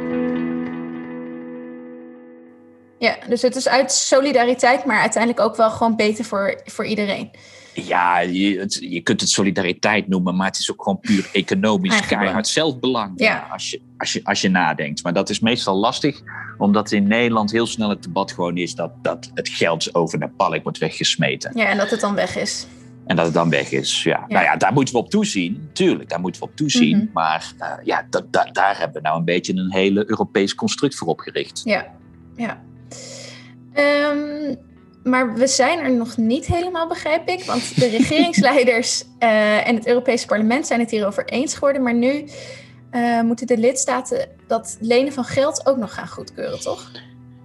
Ja, 2.98 3.16
dus 3.28 3.43
het 3.43 3.56
is 3.56 3.69
uit 3.69 3.93
solidariteit, 3.93 4.84
maar 4.84 5.00
uiteindelijk 5.00 5.43
ook 5.43 5.56
wel 5.56 5.70
gewoon 5.70 5.96
beter 5.96 6.25
voor, 6.25 6.60
voor 6.64 6.87
iedereen. 6.87 7.31
Ja, 7.75 8.19
je, 8.19 8.58
het, 8.58 8.78
je 8.81 9.00
kunt 9.00 9.20
het 9.20 9.31
solidariteit 9.31 10.08
noemen, 10.08 10.37
maar 10.37 10.46
het 10.46 10.58
is 10.58 10.70
ook 10.70 10.82
gewoon 10.82 11.00
puur 11.00 11.28
economisch 11.32 12.06
keihard 12.06 12.48
zelfbelang. 12.48 13.12
Ja. 13.16 13.48
Als, 13.52 13.70
je, 13.70 13.81
als, 13.98 14.12
je, 14.12 14.20
als 14.25 14.40
je 14.40 14.48
nadenkt. 14.48 15.02
Maar 15.02 15.12
dat 15.12 15.31
is 15.31 15.40
meestal 15.40 15.76
lastig, 15.76 16.20
omdat 16.58 16.93
in 16.93 17.06
Nederland 17.06 17.50
heel 17.52 17.66
snel 17.66 17.88
het 17.88 18.02
debat 18.02 18.32
gewoon 18.32 18.56
is 18.56 18.75
dat, 18.75 18.90
dat 19.02 19.31
het 19.34 19.49
geld 19.49 19.94
over 19.94 20.20
de 20.20 20.28
balk 20.37 20.62
wordt 20.62 20.78
weggesmeten. 20.78 21.52
Ja, 21.54 21.66
en 21.66 21.76
dat 21.76 21.90
het 21.90 22.00
dan 22.00 22.14
weg 22.14 22.37
is. 22.37 22.66
En 23.06 23.16
dat 23.16 23.25
het 23.25 23.34
dan 23.34 23.50
weg 23.50 23.70
is. 23.70 24.02
Ja. 24.02 24.25
Nou 24.28 24.44
ja, 24.44 24.56
daar 24.56 24.72
moeten 24.72 24.94
we 24.94 25.00
op 25.00 25.10
toezien. 25.10 25.69
Tuurlijk, 25.72 26.08
daar 26.08 26.20
moeten 26.20 26.40
we 26.40 26.46
op 26.46 26.56
toezien. 26.56 26.96
Mhm. 26.96 27.06
Maar 27.12 27.52
uh, 27.58 27.72
ja, 27.84 28.06
daar 28.52 28.78
hebben 28.78 28.96
we 28.96 29.08
nou 29.08 29.19
een 29.19 29.25
beetje 29.25 29.54
een 29.54 29.72
hele 29.72 30.10
Europees 30.10 30.54
construct 30.54 30.94
voor 30.94 31.08
opgericht. 31.08 31.60
Ja, 31.64 31.87
ja. 32.37 32.64
Um, 33.78 34.56
maar 35.06 35.34
we 35.34 35.46
zijn 35.46 35.78
er 35.78 35.93
nog 35.93 36.17
niet 36.17 36.46
helemaal, 36.46 36.88
begrijp 36.88 37.28
ik. 37.28 37.44
Want 37.44 37.81
de 37.81 37.88
regeringsleiders 37.99 39.05
uh, 39.20 39.69
en 39.69 39.75
het 39.75 39.87
Europese 39.87 40.26
parlement 40.26 40.67
zijn 40.67 40.81
het 40.81 40.90
hierover 40.90 41.25
eens 41.25 41.55
geworden. 41.55 41.82
Maar 41.82 41.94
nu 41.94 42.28
uh, 42.93 43.23
moeten 43.23 43.46
de 43.46 43.58
lidstaten 43.58 44.28
dat 44.46 44.76
lenen 44.81 45.12
van 45.12 45.25
geld 45.25 45.67
ook 45.67 45.76
nog 45.76 45.94
gaan 45.94 46.08
goedkeuren, 46.08 46.61
toch? 46.61 46.90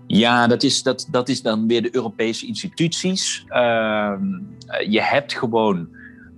Ja, 0.08 0.48
dat 0.48 0.64
is, 0.64 0.84
dat, 0.84 1.08
dat 1.12 1.30
is 1.30 1.42
dan 1.42 1.68
weer 1.68 1.82
de 1.82 1.96
Europese 1.96 2.46
instituties. 2.46 3.46
Uh, 3.50 4.14
je 4.90 5.02
hebt 5.02 5.34
gewoon 5.34 5.90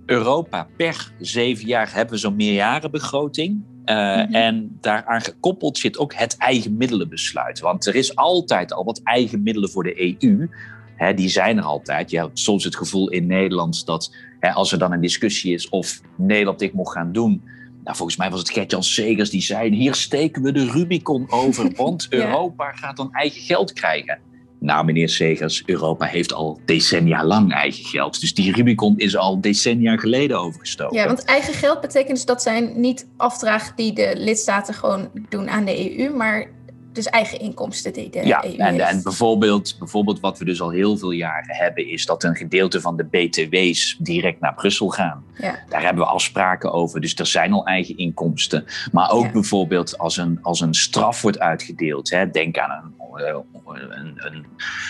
Europa 0.06 0.66
per 0.76 1.12
zeven 1.18 1.66
jaar 1.66 1.94
hebben 1.94 2.14
we 2.14 2.20
zo'n 2.20 2.36
meerjarenbegroting. 2.36 3.62
Uh, 3.84 4.26
mm 4.26 4.34
En 4.34 4.78
daaraan 4.80 5.20
gekoppeld 5.20 5.78
zit 5.78 5.98
ook 5.98 6.14
het 6.14 6.36
eigen 6.36 6.76
middelenbesluit. 6.76 7.60
Want 7.60 7.86
er 7.86 7.94
is 7.94 8.16
altijd 8.16 8.72
al 8.72 8.84
wat 8.84 9.00
eigen 9.02 9.42
middelen 9.42 9.70
voor 9.70 9.82
de 9.82 10.16
EU. 10.20 10.48
Hè, 10.96 11.14
die 11.14 11.28
zijn 11.28 11.58
er 11.58 11.64
altijd. 11.64 12.10
Je 12.10 12.18
hebt 12.18 12.38
soms 12.38 12.64
het 12.64 12.76
gevoel 12.76 13.10
in 13.10 13.26
Nederland 13.26 13.86
dat 13.86 14.14
hè, 14.40 14.52
als 14.52 14.72
er 14.72 14.78
dan 14.78 14.92
een 14.92 15.00
discussie 15.00 15.54
is 15.54 15.68
of 15.68 16.00
Nederland 16.16 16.58
dit 16.58 16.72
mocht 16.72 16.92
gaan 16.92 17.12
doen. 17.12 17.42
Nou, 17.84 17.96
volgens 17.96 18.16
mij 18.16 18.30
was 18.30 18.38
het 18.38 18.50
Gert-Jan 18.50 18.82
Segers 18.82 19.30
die 19.30 19.42
zei: 19.42 19.74
hier 19.74 19.94
steken 19.94 20.42
we 20.42 20.52
de 20.52 20.70
Rubicon 20.70 21.26
over, 21.30 21.72
want 21.76 22.06
Europa 22.10 22.72
gaat 22.72 22.96
dan 22.96 23.12
eigen 23.12 23.40
geld 23.40 23.72
krijgen. 23.72 24.18
Nou, 24.64 24.84
meneer 24.84 25.08
Segers, 25.08 25.62
Europa 25.66 26.06
heeft 26.06 26.32
al 26.32 26.60
decennia 26.64 27.24
lang 27.24 27.52
eigen 27.52 27.84
geld. 27.84 28.20
Dus 28.20 28.34
die 28.34 28.52
Rubicon 28.52 28.94
is 28.96 29.16
al 29.16 29.40
decennia 29.40 29.96
geleden 29.96 30.40
overgestoken. 30.40 30.96
Ja, 30.96 31.06
want 31.06 31.24
eigen 31.24 31.54
geld 31.54 31.80
betekent 31.80 32.14
dus 32.14 32.24
dat 32.24 32.42
zijn 32.42 32.80
niet 32.80 33.06
afdragen 33.16 33.76
die 33.76 33.92
de 33.92 34.12
lidstaten 34.16 34.74
gewoon 34.74 35.10
doen 35.28 35.48
aan 35.48 35.64
de 35.64 35.98
EU, 35.98 36.10
maar 36.10 36.46
dus 36.92 37.06
eigen 37.06 37.40
inkomsten 37.40 37.92
die 37.92 38.10
de 38.10 38.26
ja, 38.26 38.44
EU 38.44 38.56
en, 38.56 38.80
en 38.80 39.02
bijvoorbeeld, 39.02 39.76
bijvoorbeeld 39.78 40.20
wat 40.20 40.38
we 40.38 40.44
dus 40.44 40.60
al 40.60 40.70
heel 40.70 40.96
veel 40.96 41.10
jaren 41.10 41.54
hebben, 41.56 41.88
is 41.88 42.06
dat 42.06 42.24
een 42.24 42.36
gedeelte 42.36 42.80
van 42.80 42.96
de 42.96 43.04
BTW's 43.04 43.96
direct 43.98 44.40
naar 44.40 44.54
Brussel 44.54 44.88
gaan. 44.88 45.24
Ja. 45.38 45.58
Daar 45.68 45.82
hebben 45.82 46.04
we 46.04 46.10
afspraken 46.10 46.72
over. 46.72 47.00
Dus 47.00 47.14
er 47.14 47.26
zijn 47.26 47.52
al 47.52 47.66
eigen 47.66 47.96
inkomsten. 47.96 48.64
Maar 48.92 49.10
ook 49.10 49.32
bijvoorbeeld 49.32 49.98
als 49.98 50.16
een, 50.16 50.38
als 50.42 50.60
een 50.60 50.74
straf 50.74 51.22
wordt 51.22 51.38
uitgedeeld. 51.38 52.10
Hè, 52.10 52.30
denk 52.30 52.58
aan 52.58 52.70
een 52.70 53.03
een, 53.20 54.14
een, 54.16 54.46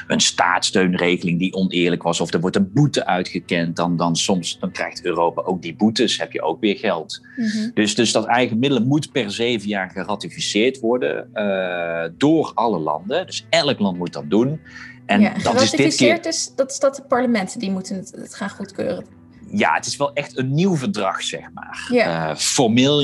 een, 0.07 0.21
staatssteunregeling 0.21 1.39
die 1.39 1.55
oneerlijk 1.55 2.03
was, 2.03 2.21
of 2.21 2.33
er 2.33 2.41
wordt 2.41 2.57
een 2.57 2.73
boete 2.73 3.07
uitgekend, 3.07 3.77
dan, 3.77 3.97
dan 3.97 4.17
soms 4.17 4.59
dan 4.59 4.71
krijgt 4.71 5.05
Europa 5.05 5.43
ook 5.43 5.63
die 5.63 5.77
boetes, 5.77 6.19
heb 6.19 6.33
je 6.33 6.43
ook 6.43 6.61
weer 6.61 6.77
geld. 6.77 7.21
Mhm. 7.37 7.71
dus, 7.75 7.95
dus 7.95 8.13
dat 8.13 8.25
eigen 8.25 8.59
middelen 8.59 8.87
moet 8.87 9.13
per 9.13 9.31
zeven 9.31 9.69
jaar 9.69 9.91
geratificeerd 9.91 10.81
worden 10.81 11.31
uh, 11.35 12.05
door 12.19 12.53
alle 12.55 12.79
landen. 12.79 13.27
Dus 13.27 13.47
elk 13.51 13.79
land 13.79 13.99
moet 13.99 14.13
dat 14.13 14.31
doen. 14.31 14.61
En 15.07 15.21
ja, 15.21 15.35
dat 15.43 15.61
is 15.61 15.71
dit 15.71 15.95
keer... 15.97 16.27
is, 16.27 16.53
dat 16.57 16.71
is 16.71 16.79
dat 16.79 16.97
de 16.97 17.03
parlementen 17.03 17.61
die 17.61 17.71
moeten 17.71 17.97
het, 17.97 18.13
het 18.17 18.35
gaan 18.35 18.51
goedkeuren 18.51 19.23
ja, 19.59 19.75
het 19.75 19.87
is 19.87 19.97
wel 19.97 20.13
echt 20.13 20.39
een 20.39 20.55
nieuw 20.55 20.77
verdrag, 20.77 21.23
zeg 21.23 21.53
maar. 21.55 21.89
Uh, 21.91 22.35
formeel, 22.35 23.03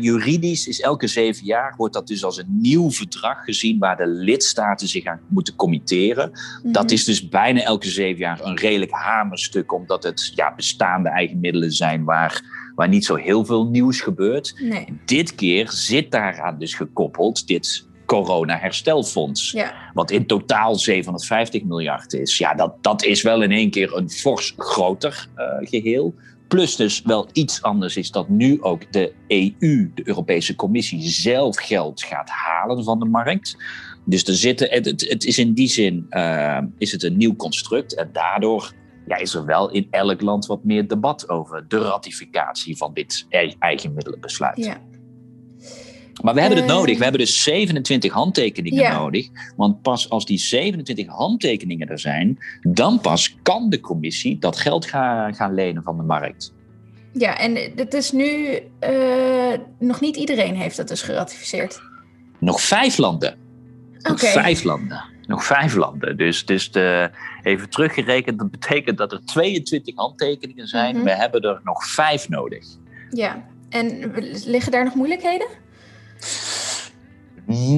juridisch 0.00 0.68
is 0.68 0.80
elke 0.80 1.06
zeven 1.06 1.44
jaar, 1.44 1.74
wordt 1.76 1.94
dat 1.94 2.06
dus 2.06 2.24
als 2.24 2.38
een 2.38 2.58
nieuw 2.60 2.90
verdrag 2.90 3.44
gezien 3.44 3.78
waar 3.78 3.96
de 3.96 4.06
lidstaten 4.06 4.88
zich 4.88 5.04
aan 5.04 5.20
moeten 5.28 5.56
committeren. 5.56 6.32
Dat 6.62 6.84
mhm. 6.84 6.92
is 6.92 7.04
dus 7.04 7.28
bijna 7.28 7.60
elke 7.60 7.88
zeven 7.88 8.18
jaar 8.18 8.40
een 8.42 8.56
redelijk 8.56 8.90
hamerstuk, 8.90 9.72
omdat 9.72 10.02
het 10.02 10.32
ja, 10.34 10.54
bestaande 10.54 11.08
eigen 11.08 11.40
middelen 11.40 11.72
zijn 11.72 12.04
waar, 12.04 12.42
waar 12.74 12.88
niet 12.88 13.04
zo 13.04 13.14
heel 13.14 13.44
veel 13.44 13.66
nieuws 13.66 14.00
gebeurt. 14.00 14.54
Nee. 14.60 14.86
Dit 15.04 15.34
keer 15.34 15.70
zit 15.70 16.10
daaraan 16.10 16.58
dus 16.58 16.74
gekoppeld, 16.74 17.46
dit 17.46 17.86
corona-herstelfonds. 18.06 19.50
Ja. 19.50 19.74
Wat 19.94 20.10
in 20.10 20.26
totaal 20.26 20.74
750 20.74 21.64
miljard 21.64 22.12
is. 22.12 22.38
Ja, 22.38 22.54
dat, 22.54 22.74
dat 22.80 23.04
is 23.04 23.22
wel 23.22 23.42
in 23.42 23.52
één 23.52 23.70
keer 23.70 23.96
een 23.96 24.10
fors 24.10 24.54
groter 24.56 25.28
uh, 25.36 25.44
geheel. 25.60 26.14
Plus 26.48 26.76
dus 26.76 27.02
wel 27.02 27.28
iets 27.32 27.62
anders 27.62 27.96
is 27.96 28.10
dat 28.10 28.28
nu 28.28 28.62
ook 28.62 28.92
de 28.92 29.12
EU, 29.28 29.90
de 29.94 30.02
Europese 30.08 30.54
Commissie, 30.54 31.02
zelf 31.02 31.56
geld 31.56 32.02
gaat 32.02 32.28
halen 32.28 32.84
van 32.84 32.98
de 32.98 33.04
markt. 33.04 33.56
Dus 34.04 34.24
er 34.24 34.34
zitten, 34.34 34.70
het, 34.70 34.84
het, 34.84 35.08
het 35.08 35.24
is 35.24 35.38
in 35.38 35.52
die 35.52 35.68
zin 35.68 36.06
uh, 36.10 36.58
is 36.78 36.92
het 36.92 37.02
een 37.02 37.16
nieuw 37.16 37.36
construct. 37.36 37.94
En 37.94 38.08
daardoor 38.12 38.72
ja, 39.06 39.16
is 39.16 39.34
er 39.34 39.44
wel 39.44 39.70
in 39.70 39.86
elk 39.90 40.20
land 40.20 40.46
wat 40.46 40.64
meer 40.64 40.88
debat 40.88 41.28
over 41.28 41.64
de 41.68 41.78
ratificatie 41.78 42.76
van 42.76 42.94
dit 42.94 43.26
eigenmiddelenbesluit. 43.58 44.56
Ja. 44.56 44.80
Maar 46.22 46.34
we 46.34 46.40
hebben 46.40 46.58
het 46.58 46.66
nodig. 46.66 46.96
We 46.96 47.02
hebben 47.02 47.20
dus 47.20 47.42
27 47.42 48.12
handtekeningen 48.12 48.92
nodig. 48.92 49.28
Want 49.56 49.82
pas 49.82 50.10
als 50.10 50.26
die 50.26 50.38
27 50.38 51.06
handtekeningen 51.06 51.88
er 51.88 51.98
zijn, 51.98 52.38
dan 52.60 53.00
pas 53.00 53.36
kan 53.42 53.70
de 53.70 53.80
commissie 53.80 54.38
dat 54.38 54.56
geld 54.56 54.86
gaan, 54.86 55.34
gaan 55.34 55.54
lenen 55.54 55.82
van 55.82 55.96
de 55.96 56.02
markt. 56.02 56.52
Ja, 57.12 57.38
en 57.38 57.56
het 57.76 57.94
is 57.94 58.12
nu 58.12 58.58
uh, 58.80 59.58
nog 59.78 60.00
niet 60.00 60.16
iedereen 60.16 60.54
heeft 60.54 60.76
dat 60.76 60.88
dus 60.88 61.02
geratificeerd. 61.02 61.80
Nog 62.38 62.60
vijf 62.60 62.96
landen. 62.96 63.36
Nog 63.98 64.12
okay. 64.12 64.32
vijf 64.32 64.62
landen. 64.62 65.04
Nog 65.26 65.44
vijf 65.44 65.74
landen. 65.74 66.16
Dus, 66.16 66.44
dus 66.44 66.70
de, 66.70 67.10
even 67.42 67.70
teruggerekend, 67.70 68.38
dat 68.38 68.50
betekent 68.50 68.98
dat 68.98 69.12
er 69.12 69.24
22 69.24 69.94
handtekeningen 69.94 70.66
zijn. 70.66 70.94
Mhm. 70.96 71.04
We 71.04 71.14
hebben 71.14 71.40
er 71.40 71.60
nog 71.64 71.86
vijf 71.86 72.28
nodig. 72.28 72.66
Ja, 73.10 73.44
en 73.68 74.12
liggen 74.46 74.72
daar 74.72 74.84
nog 74.84 74.94
moeilijkheden? 74.94 75.46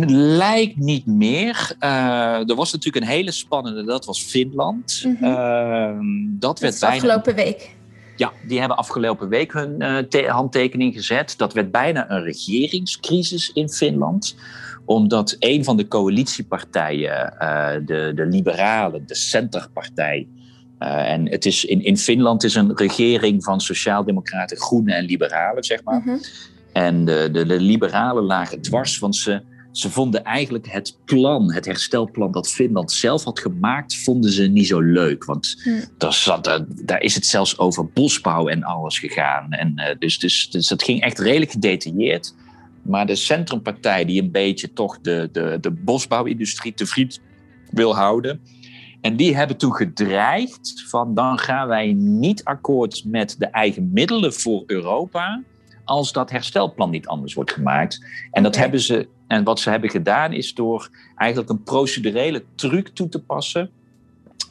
Lijkt 0.08 0.76
niet 0.76 1.06
meer. 1.06 1.76
Uh, 1.80 2.48
er 2.48 2.54
was 2.54 2.72
natuurlijk 2.72 3.04
een 3.04 3.10
hele 3.10 3.30
spannende, 3.30 3.84
dat 3.84 4.04
was 4.04 4.22
Finland. 4.22 5.02
Mhm. 5.04 5.24
Uh, 5.24 5.98
dat, 6.38 6.58
werd 6.58 6.80
bijna. 6.80 6.94
Afgelopen 6.94 7.34
week. 7.34 7.74
Ja, 8.16 8.32
die 8.46 8.58
hebben 8.58 8.76
afgelopen 8.76 9.28
week 9.28 9.52
hun 9.52 10.06
uh, 10.10 10.28
handtekening 10.28 10.94
gezet. 10.94 11.34
Dat 11.36 11.52
werd 11.52 11.70
bijna 11.70 12.10
een 12.10 12.22
regeringscrisis 12.22 13.50
in 13.52 13.68
Finland 13.68 14.36
omdat 14.86 15.36
een 15.38 15.64
van 15.64 15.76
de 15.76 15.88
coalitiepartijen, 15.88 17.34
uh, 17.42 17.68
de, 17.84 18.12
de 18.14 18.26
Liberalen, 18.26 19.06
de 19.06 19.14
Centerpartij. 19.14 20.28
Uh, 20.78 21.10
en 21.10 21.30
het 21.30 21.46
is 21.46 21.64
in, 21.64 21.84
in 21.84 21.98
Finland 21.98 22.44
is 22.44 22.54
een 22.54 22.76
regering 22.76 23.44
van 23.44 23.60
Sociaaldemocraten, 23.60 24.56
Groenen 24.56 24.94
en 24.94 25.04
Liberalen, 25.04 25.64
zeg 25.64 25.84
maar. 25.84 26.00
Mhm. 26.04 26.16
En 26.76 27.04
de, 27.04 27.28
de, 27.32 27.46
de 27.46 27.60
Liberalen 27.60 28.24
lagen 28.24 28.62
dwars, 28.62 28.98
want 28.98 29.16
ze, 29.16 29.42
ze 29.72 29.90
vonden 29.90 30.24
eigenlijk 30.24 30.66
het 30.68 30.98
plan, 31.04 31.52
het 31.52 31.64
herstelplan 31.64 32.32
dat 32.32 32.48
Finland 32.48 32.92
zelf 32.92 33.24
had 33.24 33.40
gemaakt, 33.40 33.96
vonden 33.96 34.30
ze 34.30 34.46
niet 34.46 34.66
zo 34.66 34.80
leuk. 34.80 35.24
Want 35.24 35.62
Mhm. 35.64 35.84
daar, 35.98 36.12
zat, 36.12 36.44
daar, 36.44 36.64
daar 36.68 37.00
is 37.00 37.14
het 37.14 37.26
zelfs 37.26 37.58
over 37.58 37.86
bosbouw 37.86 38.48
en 38.48 38.62
alles 38.62 38.98
gegaan. 38.98 39.52
En, 39.52 39.72
uh, 39.76 39.84
dus, 39.98 40.18
dus, 40.18 40.50
dus 40.50 40.68
dat 40.68 40.82
ging 40.82 41.00
echt 41.00 41.18
redelijk 41.18 41.50
gedetailleerd. 41.50 42.34
Maar 42.82 43.06
de 43.06 43.16
centrumpartij 43.16 44.04
die 44.04 44.22
een 44.22 44.30
beetje 44.30 44.72
toch 44.72 45.00
de, 45.00 45.28
de, 45.32 45.58
de 45.60 45.70
bosbouwindustrie 45.70 46.74
te 46.74 46.86
vriend 46.86 47.20
wil 47.70 47.96
houden. 47.96 48.40
En 49.00 49.16
die 49.16 49.36
hebben 49.36 49.56
toen 49.56 49.74
gedreigd 49.74 50.84
van 50.88 51.14
dan 51.14 51.38
gaan 51.38 51.68
wij 51.68 51.92
niet 51.92 52.44
akkoord 52.44 53.02
met 53.06 53.36
de 53.38 53.46
eigen 53.46 53.90
middelen 53.92 54.32
voor 54.32 54.62
Europa 54.66 55.42
als 55.86 56.12
dat 56.12 56.30
herstelplan 56.30 56.90
niet 56.90 57.06
anders 57.06 57.34
wordt 57.34 57.52
gemaakt. 57.52 58.04
En 58.30 58.42
dat 58.42 58.56
hebben 58.56 58.80
ze 58.80 59.08
en 59.26 59.44
wat 59.44 59.60
ze 59.60 59.70
hebben 59.70 59.90
gedaan 59.90 60.32
is 60.32 60.54
door 60.54 60.90
eigenlijk 61.16 61.50
een 61.50 61.62
procedurele 61.62 62.44
truc 62.54 62.88
toe 62.88 63.08
te 63.08 63.22
passen 63.22 63.70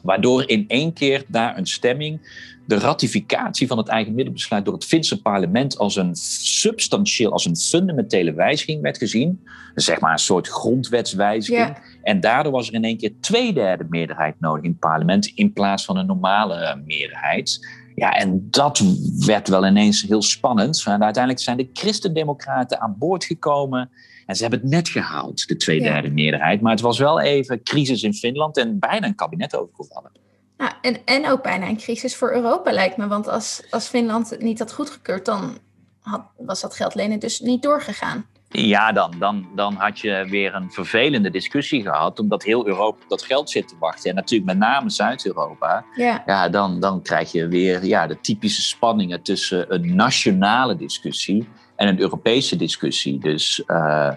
waardoor 0.02 0.48
in 0.48 0.64
één 0.68 0.92
keer 0.92 1.24
na 1.28 1.58
een 1.58 1.66
stemming 1.66 2.20
de 2.66 2.78
ratificatie 2.78 3.66
van 3.66 3.78
het 3.78 3.88
eigen 3.88 4.14
middelbesluit 4.14 4.64
door 4.64 4.74
het 4.74 4.84
Finse 4.84 5.22
parlement 5.22 5.78
als 5.78 5.96
een 5.96 6.16
substantieel, 6.16 7.32
als 7.32 7.44
een 7.44 7.56
fundamentele 7.56 8.32
wijziging 8.32 8.82
werd 8.82 8.98
gezien. 8.98 9.46
Zeg 9.74 10.00
maar 10.00 10.12
een 10.12 10.18
soort 10.18 10.48
grondwetswijziging. 10.48 11.66
Ja. 11.66 11.82
En 12.02 12.20
daardoor 12.20 12.52
was 12.52 12.68
er 12.68 12.74
in 12.74 12.84
één 12.84 12.96
keer 12.96 13.12
twee 13.20 13.52
derde 13.52 13.86
meerderheid 13.88 14.40
nodig 14.40 14.64
in 14.64 14.70
het 14.70 14.78
parlement 14.78 15.26
in 15.34 15.52
plaats 15.52 15.84
van 15.84 15.96
een 15.96 16.06
normale 16.06 16.82
meerderheid. 16.84 17.68
Ja, 17.96 18.10
en 18.12 18.50
dat 18.50 18.82
werd 19.26 19.48
wel 19.48 19.66
ineens 19.66 20.02
heel 20.02 20.22
spannend. 20.22 20.82
En 20.86 21.02
uiteindelijk 21.02 21.44
zijn 21.44 21.56
de 21.56 21.70
christendemocraten 21.72 22.80
aan 22.80 22.96
boord 22.98 23.24
gekomen. 23.24 23.90
En 24.26 24.36
ze 24.36 24.42
hebben 24.42 24.60
het 24.60 24.68
net 24.70 24.88
gehaald, 24.88 25.46
de 25.48 25.56
twee 25.56 25.80
Ja. 25.80 26.02
meerderheid. 26.10 26.60
Maar 26.60 26.72
het 26.72 26.80
was 26.80 26.98
wel 26.98 27.20
even 27.20 27.62
crisis 27.62 28.02
in 28.02 28.14
Finland 28.14 28.56
en 28.56 28.78
bijna 28.78 29.06
een 29.06 29.14
kabinet 29.14 29.56
overgevallen. 29.56 30.10
Nou, 30.56 30.72
en, 30.82 30.96
en 31.04 31.30
ook 31.30 31.42
bijna 31.42 31.68
een 31.68 31.76
crisis 31.76 32.16
voor 32.16 32.32
Europa 32.32 32.72
lijkt 32.72 32.96
me. 32.96 33.06
Want 33.06 33.28
als, 33.28 33.62
als 33.70 33.86
Finland 33.86 34.30
het 34.30 34.42
niet 34.42 34.58
had 34.58 34.72
goedgekeurd, 34.72 35.24
dan 35.24 35.58
had, 36.00 36.22
was 36.36 36.60
dat 36.60 36.74
geld 36.74 36.94
lenen 36.94 37.18
dus 37.18 37.40
niet 37.40 37.62
doorgegaan. 37.62 38.26
Ja, 38.48 38.92
dan, 38.92 39.14
dan, 39.18 39.46
dan 39.54 39.74
had 39.74 39.98
je 39.98 40.26
weer 40.28 40.54
een 40.54 40.70
vervelende 40.72 41.30
discussie 41.30 41.82
gehad, 41.82 42.18
omdat 42.18 42.42
heel 42.42 42.66
Europa 42.66 42.96
op 43.02 43.08
dat 43.08 43.22
geld 43.22 43.50
zit 43.50 43.68
te 43.68 43.74
wachten. 43.78 44.10
En 44.10 44.16
natuurlijk 44.16 44.50
met 44.50 44.58
name 44.58 44.90
Zuid-Europa. 44.90 45.84
Ja, 45.96 46.22
Ja, 46.26 46.48
dan, 46.48 46.80
dan 46.80 47.02
krijg 47.02 47.32
je 47.32 47.48
weer 47.48 47.84
ja, 47.84 48.06
de 48.06 48.20
typische 48.20 48.62
spanningen 48.62 49.22
tussen 49.22 49.74
een 49.74 49.94
nationale 49.94 50.76
discussie 50.76 51.48
en 51.76 51.88
een 51.88 52.00
Europese 52.00 52.56
discussie. 52.56 53.18
Dus 53.18 53.64
eh, 53.64 54.12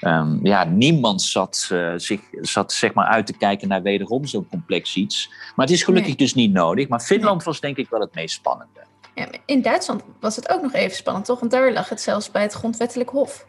ehm, 0.00 0.46
ja, 0.46 0.64
niemand 0.64 1.22
zat, 1.22 1.68
eh, 1.72 1.92
zich, 1.96 2.20
zat 2.40 2.72
zeg 2.72 2.94
maar 2.94 3.06
uit 3.06 3.26
te 3.26 3.36
kijken 3.36 3.68
naar 3.68 3.82
wederom 3.82 4.26
zo'n 4.26 4.48
complex 4.48 4.94
iets. 4.96 5.30
Maar 5.56 5.66
het 5.66 5.74
is 5.74 5.82
gelukkig 5.82 6.08
Nee. 6.08 6.16
dus 6.16 6.34
niet 6.34 6.52
nodig. 6.52 6.88
Maar 6.88 7.00
Finland 7.00 7.42
was 7.42 7.60
denk 7.60 7.76
ik 7.76 7.90
wel 7.90 8.00
het 8.00 8.14
meest 8.14 8.34
spannende. 8.34 8.80
Ja, 9.14 9.28
in 9.44 9.62
Duitsland 9.62 10.02
was 10.20 10.36
het 10.36 10.48
ook 10.48 10.62
nog 10.62 10.72
even 10.72 10.96
spannend, 10.96 11.24
toch? 11.24 11.40
Want 11.40 11.52
daar 11.52 11.72
lag 11.72 11.88
het 11.88 12.00
zelfs 12.00 12.30
bij 12.30 12.42
het 12.42 12.52
grondwettelijk 12.52 13.10
hof. 13.10 13.46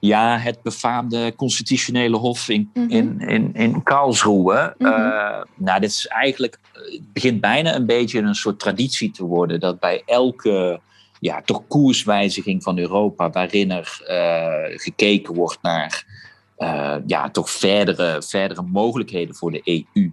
Ja, 0.00 0.38
het 0.38 0.62
befaamde 0.62 1.34
constitutionele 1.36 2.16
hof 2.16 2.48
in, 2.48 2.70
Mhm. 2.74 2.90
in, 2.90 3.20
in, 3.20 3.54
in 3.54 3.82
Karlsruhe. 3.82 4.74
Mhm. 4.78 4.92
Eh, 4.92 5.42
nou, 5.54 5.80
dit 5.80 5.90
is 5.90 6.06
eigenlijk, 6.06 6.58
het 6.72 7.12
begint 7.12 7.40
bijna 7.40 7.74
een 7.74 7.86
beetje 7.86 8.18
een 8.20 8.34
soort 8.34 8.58
traditie 8.58 9.10
te 9.10 9.24
worden. 9.24 9.60
Dat 9.60 9.80
bij 9.80 10.02
elke 10.06 10.80
ja, 11.20 11.42
toch 11.42 11.62
koerswijziging 11.68 12.62
van 12.62 12.78
Europa, 12.78 13.30
waarin 13.30 13.70
er 13.70 14.00
eh, 14.06 14.78
gekeken 14.78 15.34
wordt 15.34 15.58
naar 15.62 16.04
eh, 16.56 16.96
ja, 17.06 17.30
toch 17.30 17.50
verdere, 17.50 18.22
verdere 18.22 18.62
mogelijkheden 18.62 19.34
voor 19.34 19.50
de 19.50 19.60
EU. 19.64 20.10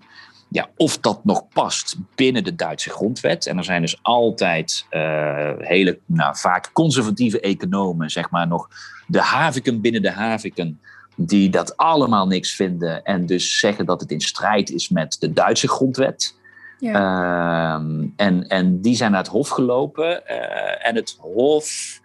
Ja, 0.49 0.69
of 0.75 0.97
dat 0.97 1.25
nog 1.25 1.47
past 1.47 1.95
binnen 2.15 2.43
de 2.43 2.55
Duitse 2.55 2.89
grondwet. 2.89 3.45
En 3.45 3.57
er 3.57 3.63
zijn 3.63 3.81
dus 3.81 3.99
altijd 4.01 4.85
eh, 4.89 5.51
hele, 5.57 5.99
nou, 6.05 6.37
vaak 6.37 6.69
conservatieve 6.73 7.39
economen, 7.39 8.09
zeg 8.09 8.29
maar, 8.29 8.47
nog 8.47 8.69
de 9.07 9.21
haviken 9.21 9.81
binnen 9.81 10.01
de 10.01 10.11
haviken, 10.11 10.79
die 11.15 11.49
dat 11.49 11.77
allemaal 11.77 12.27
niks 12.27 12.55
vinden 12.55 13.03
en 13.03 13.25
dus 13.25 13.59
zeggen 13.59 13.85
dat 13.85 14.01
het 14.01 14.11
in 14.11 14.21
strijd 14.21 14.69
is 14.69 14.89
met 14.89 15.17
de 15.19 15.33
Duitse 15.33 15.67
grondwet. 15.67 16.35
Ja. 16.79 16.93
Ehm, 16.93 18.07
en, 18.15 18.47
en 18.47 18.81
die 18.81 18.95
zijn 18.95 19.11
naar 19.11 19.19
het 19.23 19.31
Hof 19.31 19.49
gelopen. 19.49 20.25
eh, 20.27 20.87
en 20.87 20.95
het 20.95 21.17
Hof 21.19 21.99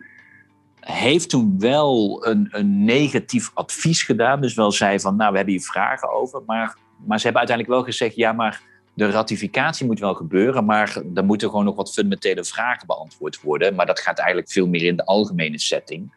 heeft 0.81 1.29
toen 1.29 1.55
wel 1.59 2.27
een, 2.27 2.49
een 2.51 2.85
negatief 2.85 3.51
advies 3.55 4.03
gedaan. 4.03 4.41
Dus 4.41 4.55
wel 4.55 4.73
zei 4.73 5.01
van, 5.01 5.17
nou, 5.17 5.31
we 5.31 5.37
hebben 5.37 5.55
hier 5.55 5.65
vragen 5.65 6.13
over. 6.13 6.43
Maar, 6.47 6.77
maar 7.07 7.19
ze 7.19 7.25
hebben 7.25 7.47
uiteindelijk 7.49 7.69
wel 7.69 7.83
gezegd, 7.85 8.17
ja, 8.17 8.33
maar 8.33 8.63
de 8.95 9.11
ratificatie 9.11 9.87
moet 9.87 9.99
wel 9.99 10.15
gebeuren. 10.15 10.65
Maar 10.65 11.03
er 11.15 11.25
moeten 11.25 11.49
gewoon 11.49 11.65
nog 11.65 11.77
wat 11.77 11.93
fundamentele 11.93 12.45
vragen 12.45 12.87
beantwoord 12.87 13.41
worden. 13.41 13.75
Maar 13.75 13.87
dat 13.87 14.01
gaat 14.01 14.19
eigenlijk 14.19 14.51
veel 14.51 14.67
meer 14.67 14.83
in 14.83 14.97
de 14.97 15.05
algemene 15.05 15.59
setting. 15.59 16.13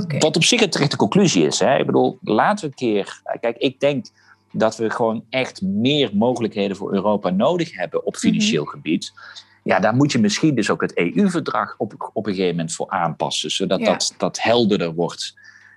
Oké. 0.00 0.18
Wat 0.18 0.36
op 0.36 0.44
zich 0.44 0.60
een 0.62 0.70
terechte 0.70 0.96
conclusie 0.96 1.46
is. 1.46 1.58
Hè? 1.58 1.78
Ik 1.78 1.86
bedoel, 1.86 2.18
laten 2.22 2.64
we 2.64 2.66
een 2.70 2.76
keer. 2.76 3.20
Kijk, 3.40 3.56
ik 3.56 3.80
denk 3.80 4.06
dat 4.52 4.76
we 4.76 4.90
gewoon 4.90 5.24
echt 5.30 5.62
meer 5.62 6.10
mogelijkheden 6.14 6.76
voor 6.76 6.92
Europa 6.92 7.30
nodig 7.30 7.76
hebben 7.76 8.06
op 8.06 8.16
financieel 8.16 8.64
gebied. 8.64 9.12
Ja, 9.62 9.80
daar 9.80 9.94
moet 9.94 10.12
je 10.12 10.18
misschien 10.18 10.54
dus 10.54 10.70
ook 10.70 10.80
het 10.80 10.96
EU-verdrag 10.96 11.74
op, 11.78 12.10
op 12.12 12.26
een 12.26 12.32
gegeven 12.34 12.56
moment 12.56 12.74
voor 12.74 12.88
aanpassen, 12.88 13.50
zodat 13.50 13.80
Ja. 13.80 13.86
dat, 13.86 14.14
dat 14.18 14.42
helderder 14.42 14.94
wordt. 14.94 15.34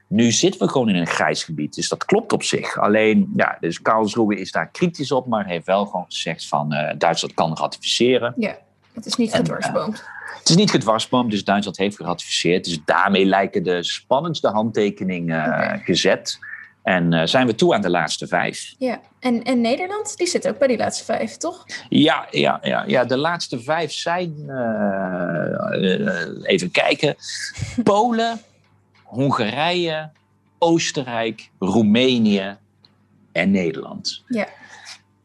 Nu 0.10 0.32
zitten 0.32 0.62
we 0.62 0.68
gewoon 0.68 0.90
in 0.90 0.96
een 0.96 1.08
grijs 1.08 1.44
gebied, 1.44 1.76
dus 1.76 1.90
dat 1.90 2.06
klopt 2.06 2.34
op 2.34 2.44
zich. 2.44 2.78
Alleen, 2.80 3.32
ja, 3.36 3.58
dus 3.60 3.82
Karlsruhe 3.82 4.40
is 4.40 4.52
daar 4.52 4.70
kritisch 4.70 5.12
op, 5.12 5.28
maar 5.28 5.46
heeft 5.46 5.66
wel 5.66 5.86
gewoon 5.86 6.06
gezegd 6.10 6.48
van 6.48 6.74
eh, 6.74 6.96
Duitsland 6.98 7.34
kan 7.34 7.58
ratificeren. 7.58 8.34
Ja, 8.38 8.58
het 8.94 9.06
is 9.06 9.16
niet 9.16 9.34
gedwarsboomd. 9.34 10.04
Het 10.40 10.50
is 10.50 10.56
niet 10.56 10.72
gedwarsboomd, 10.72 11.32
dus 11.32 11.44
Duitsland 11.44 11.78
heeft 11.78 11.96
geratificeerd. 11.96 12.66
Dus 12.66 12.80
daarmee 12.86 13.26
lijken 13.26 13.64
de 13.64 13.84
spannendste 13.84 14.48
handtekeningen 14.48 15.54
eh, 15.54 15.86
gezet. 15.86 16.40
En 16.84 17.14
eh, 17.14 17.26
zijn 17.26 17.48
we 17.48 17.56
toe 17.56 17.74
aan 17.74 17.82
de 17.82 17.90
laatste 17.90 18.28
vijf. 18.28 18.74
Ja, 18.78 19.00
en, 19.20 19.44
en 19.44 19.62
Nederland, 19.62 20.18
die 20.18 20.28
zit 20.28 20.48
ook 20.48 20.58
bij 20.58 20.68
die 20.68 20.78
laatste 20.78 21.04
vijf, 21.04 21.38
toch? 21.38 21.66
Ja, 21.90 22.28
ja, 22.32 22.60
ja, 22.62 22.84
ja 22.88 23.06
de 23.06 23.18
laatste 23.18 23.62
vijf 23.62 23.92
zijn, 23.92 24.34
eh, 24.48 26.08
eh, 26.08 26.28
even 26.44 26.72
kijken, 26.72 27.16
Polen, 27.84 28.42
Hongarije, 29.10 30.12
Oostenrijk, 30.58 31.50
Roemenië 31.60 32.58
en 33.32 33.52
Nederland. 33.52 34.24
Ja. 34.28 34.48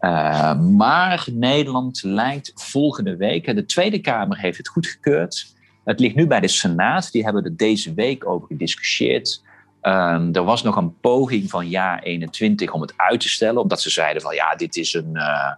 Uh, 0.00 0.58
maar 0.60 1.26
Nederland 1.32 2.02
lijkt 2.02 2.52
volgende 2.54 3.16
week, 3.16 3.54
de 3.54 3.66
Tweede 3.66 3.98
Kamer 3.98 4.38
heeft 4.38 4.58
het 4.58 4.68
goedgekeurd. 4.68 5.54
Het 5.84 6.00
ligt 6.00 6.14
nu 6.14 6.26
bij 6.26 6.40
de 6.40 6.48
Senaat, 6.48 7.12
die 7.12 7.24
hebben 7.24 7.44
er 7.44 7.56
deze 7.56 7.94
week 7.94 8.26
over 8.26 8.46
gediscussieerd. 8.46 9.42
Um, 9.82 10.34
er 10.34 10.44
was 10.44 10.62
nog 10.62 10.76
een 10.76 11.00
poging 11.00 11.50
van 11.50 11.68
jaar 11.68 12.02
21 12.02 12.72
om 12.72 12.80
het 12.80 12.92
uit 12.96 13.20
te 13.20 13.28
stellen, 13.28 13.62
omdat 13.62 13.80
ze 13.80 13.90
zeiden 13.90 14.22
van 14.22 14.34
ja, 14.34 14.54
dit 14.54 14.76
is 14.76 14.94
een, 14.94 15.10
uh, 15.12 15.52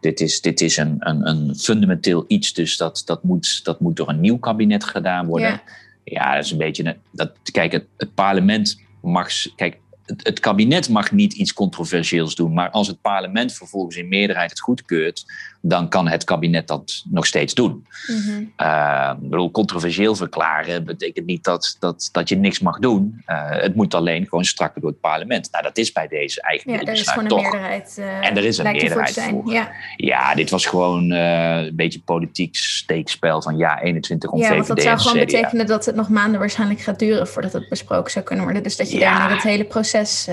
dit 0.00 0.20
is, 0.20 0.40
dit 0.40 0.60
is 0.60 0.76
een, 0.76 0.96
een, 0.98 1.28
een, 1.28 1.56
fundamenteel 1.56 2.24
iets, 2.26 2.52
dus 2.52 2.76
dat, 2.76 3.02
dat, 3.04 3.22
moet, 3.22 3.64
dat 3.64 3.80
moet 3.80 3.96
door 3.96 4.08
een 4.08 4.20
nieuw 4.20 4.38
kabinet 4.38 4.84
gedaan 4.84 5.26
worden. 5.26 5.48
Ja, 5.48 5.62
ja 6.04 6.34
dat 6.34 6.44
is 6.44 6.50
een 6.50 6.58
beetje. 6.58 6.96
Dat, 7.12 7.32
kijk, 7.52 7.72
het, 7.72 7.86
het 7.96 8.14
parlement 8.14 8.80
mag. 9.02 9.30
Kijk, 9.56 9.78
het, 10.16 10.40
kabinet 10.40 10.88
mag 10.88 11.12
niet 11.12 11.32
iets 11.32 11.52
controversieels 11.52 12.34
doen, 12.34 12.52
maar 12.52 12.70
als 12.70 12.86
het 12.86 13.00
parlement 13.00 13.52
vervolgens 13.52 13.96
in 13.96 14.08
meerderheid 14.08 14.50
het 14.50 14.60
goedkeurt, 14.60 15.24
dan 15.60 15.88
kan 15.88 16.08
het 16.08 16.24
kabinet 16.24 16.68
dat 16.68 17.02
nog 17.10 17.26
steeds 17.26 17.54
doen. 17.54 17.86
Mm 18.06 18.52
bedoel, 19.20 19.50
controversieel 19.50 20.14
verklaren 20.14 20.84
betekent 20.84 21.26
niet 21.26 21.44
dat, 21.44 21.76
dat, 21.78 22.08
dat 22.12 22.28
je 22.28 22.36
niks 22.36 22.60
mag 22.60 22.78
doen. 22.78 23.22
Uh, 23.26 23.50
het 23.50 23.74
moet 23.74 23.94
alleen 23.94 24.24
gewoon 24.24 24.44
strak 24.44 24.72
door 24.80 24.90
het 24.90 25.00
parlement. 25.00 25.48
Nou, 25.52 25.64
dat 25.64 25.78
is 25.78 25.92
bij 25.92 26.08
deze 26.08 26.42
eigenlijk. 26.42 26.80
Ja, 26.80 26.92
er 26.92 26.98
is 26.98 27.08
gewoon 27.08 27.30
een 27.30 27.36
meerderheid. 27.42 27.96
Uh, 27.98 28.26
en 28.26 28.36
er 28.36 28.44
is 28.44 28.58
een 28.58 28.72
meerderheid 28.72 29.20
voor. 29.20 29.52
Ja. 29.52 29.70
ja, 29.96 30.34
dit 30.34 30.50
was 30.50 30.66
gewoon 30.66 31.10
een 31.10 31.76
beetje 31.76 32.00
politiek 32.00 32.56
steekspel 32.56 33.42
van 33.42 33.56
ja 33.56 33.80
21 33.80 34.30
om 34.30 34.38
ja, 34.38 34.46
VVD 34.46 34.56
want 34.56 34.68
dat 34.68 34.82
zou 34.82 34.98
gewoon 34.98 35.18
betekenen 35.18 35.66
dat 35.66 35.86
het 35.86 35.94
nog 35.94 36.08
maanden 36.08 36.40
waarschijnlijk 36.40 36.80
gaat 36.80 36.98
duren 36.98 37.28
voordat 37.28 37.52
het 37.52 37.68
besproken 37.68 38.10
zou 38.10 38.24
kunnen 38.24 38.44
worden. 38.44 38.62
Dus 38.62 38.76
dat 38.76 38.90
je 38.90 38.98
ja. 38.98 39.18
daarmee 39.18 39.34
het 39.34 39.44
hele 39.44 39.64
proces 39.64 40.28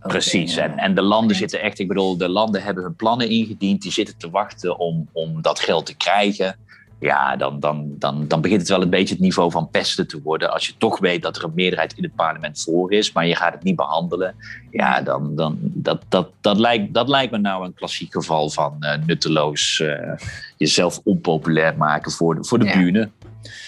Precies, 0.00 0.56
en, 0.56 0.78
en 0.78 0.94
de 0.94 1.02
landen 1.02 1.36
zitten 1.36 1.60
echt, 1.60 1.78
ik 1.78 1.88
bedoel, 1.88 2.16
de 2.16 2.28
landen 2.28 2.62
hebben 2.62 2.82
hun 2.82 2.96
plannen 2.96 3.28
ingediend, 3.28 3.82
die 3.82 3.92
zitten 3.92 4.16
te 4.16 4.30
wachten 4.30 4.78
om, 4.78 5.08
om 5.12 5.42
dat 5.42 5.60
geld 5.60 5.86
te 5.86 5.96
krijgen. 5.96 6.56
Ja, 7.00 7.36
dan, 7.36 7.60
dan, 7.60 7.94
dan, 7.98 8.28
dan 8.28 8.40
begint 8.40 8.60
het 8.60 8.70
wel 8.70 8.82
een 8.82 8.90
beetje 8.90 9.14
het 9.14 9.22
niveau 9.22 9.50
van 9.50 9.70
pesten 9.70 10.08
te 10.08 10.22
worden. 10.22 10.52
Als 10.52 10.66
je 10.66 10.72
toch 10.78 10.98
weet 10.98 11.22
dat 11.22 11.36
er 11.36 11.44
een 11.44 11.52
meerderheid 11.54 11.92
in 11.92 12.02
het 12.02 12.14
parlement 12.14 12.62
voor 12.62 12.92
is, 12.92 13.12
maar 13.12 13.26
je 13.26 13.36
gaat 13.36 13.52
het 13.52 13.62
niet 13.62 13.76
behandelen. 13.76 14.34
Ja, 14.70 15.02
dan, 15.02 15.34
dan 15.34 15.58
dat, 15.60 16.02
dat, 16.08 16.30
dat, 16.40 16.58
lijkt, 16.58 16.94
dat 16.94 17.08
lijkt 17.08 17.32
me 17.32 17.38
nou 17.38 17.64
een 17.64 17.74
klassiek 17.74 18.12
geval 18.12 18.50
van 18.50 18.76
uh, 18.80 18.92
nutteloos 19.06 19.78
uh, 19.78 20.12
jezelf 20.56 21.00
onpopulair 21.04 21.76
maken 21.76 22.12
voor 22.12 22.34
de, 22.34 22.44
voor 22.44 22.58
de 22.58 22.64
ja. 22.64 22.78
bühne. 22.78 23.10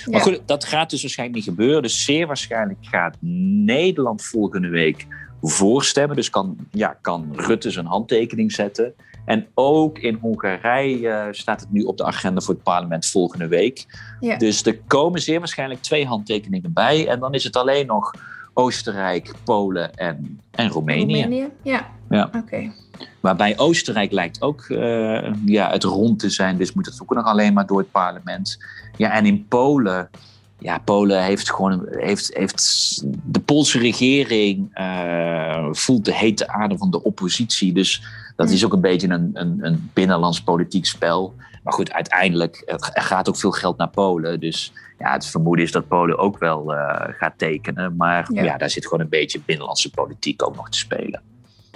Maar 0.04 0.20
goed, 0.20 0.40
dat 0.46 0.64
gaat 0.64 0.90
dus 0.90 1.00
waarschijnlijk 1.00 1.38
niet 1.38 1.48
gebeuren. 1.48 1.82
Dus 1.82 2.04
zeer 2.04 2.26
waarschijnlijk 2.26 2.78
gaat 2.80 3.16
Nederland 3.20 4.22
volgende 4.22 4.68
week 4.68 5.06
voorstemmen. 5.42 6.16
Dus 6.16 6.30
kan, 6.30 6.56
ja, 6.70 6.96
kan 7.00 7.32
Rutte 7.36 7.70
zijn 7.70 7.86
handtekening 7.86 8.52
zetten. 8.52 8.94
En 9.24 9.46
ook 9.54 9.98
in 9.98 10.18
Hongarije 10.20 11.08
uh, 11.08 11.24
staat 11.30 11.60
het 11.60 11.72
nu 11.72 11.82
op 11.82 11.96
de 11.96 12.04
agenda 12.04 12.40
voor 12.40 12.54
het 12.54 12.62
parlement 12.62 13.06
volgende 13.06 13.48
week. 13.48 13.86
Ja. 14.20 14.36
Dus 14.36 14.64
er 14.64 14.78
komen 14.86 15.20
zeer 15.20 15.38
waarschijnlijk 15.38 15.82
twee 15.82 16.06
handtekeningen 16.06 16.72
bij. 16.72 17.08
En 17.08 17.20
dan 17.20 17.34
is 17.34 17.44
het 17.44 17.56
alleen 17.56 17.86
nog 17.86 18.14
Oostenrijk, 18.54 19.34
Polen 19.44 19.94
en, 19.94 20.40
en 20.50 20.68
Roemenië. 20.68 21.22
Roemenië, 21.22 21.48
ja. 21.62 21.90
ja. 22.08 22.24
Oké. 22.24 22.36
Okay. 22.38 22.72
Maar 23.20 23.36
bij 23.36 23.58
Oostenrijk 23.58 24.12
lijkt 24.12 24.42
ook 24.42 24.68
uh, 24.68 25.32
ja, 25.44 25.70
het 25.70 25.84
rond 25.84 26.18
te 26.18 26.30
zijn. 26.30 26.56
Dus 26.56 26.72
moet 26.72 26.86
het 26.86 27.02
ook 27.02 27.14
nog 27.14 27.24
alleen 27.24 27.52
maar 27.52 27.66
door 27.66 27.78
het 27.78 27.90
parlement. 27.90 28.58
Ja, 28.96 29.12
en 29.12 29.26
in 29.26 29.46
Polen 29.48 30.10
ja, 30.60 30.78
Polen 30.78 31.22
heeft 31.22 31.52
gewoon 31.52 31.86
heeft, 31.90 32.34
heeft 32.34 33.02
de 33.24 33.40
Poolse 33.40 33.78
regering 33.78 34.78
uh, 34.80 35.68
voelt 35.70 36.04
de 36.04 36.14
hete 36.14 36.48
adem 36.48 36.78
van 36.78 36.90
de 36.90 37.02
oppositie. 37.02 37.72
Dus 37.72 38.02
dat 38.36 38.50
is 38.50 38.64
ook 38.64 38.72
een 38.72 38.80
beetje 38.80 39.08
een, 39.08 39.30
een, 39.32 39.58
een 39.60 39.90
binnenlands 39.92 40.42
politiek 40.42 40.86
spel. 40.86 41.34
Maar 41.62 41.72
goed, 41.72 41.92
uiteindelijk 41.92 42.62
er 42.66 43.02
gaat 43.02 43.28
ook 43.28 43.36
veel 43.36 43.50
geld 43.50 43.76
naar 43.76 43.90
Polen. 43.90 44.40
Dus 44.40 44.72
ja, 44.98 45.12
het 45.12 45.26
vermoeden 45.26 45.64
is 45.64 45.72
dat 45.72 45.88
Polen 45.88 46.18
ook 46.18 46.38
wel 46.38 46.74
uh, 46.74 47.00
gaat 47.08 47.34
tekenen. 47.36 47.96
Maar 47.96 48.28
ja. 48.32 48.42
ja. 48.42 48.56
daar 48.56 48.70
zit 48.70 48.84
gewoon 48.84 49.00
een 49.00 49.08
beetje 49.08 49.40
binnenlandse 49.40 49.90
politiek 49.90 50.42
ook 50.42 50.56
nog 50.56 50.68
te 50.68 50.78
spelen. 50.78 51.22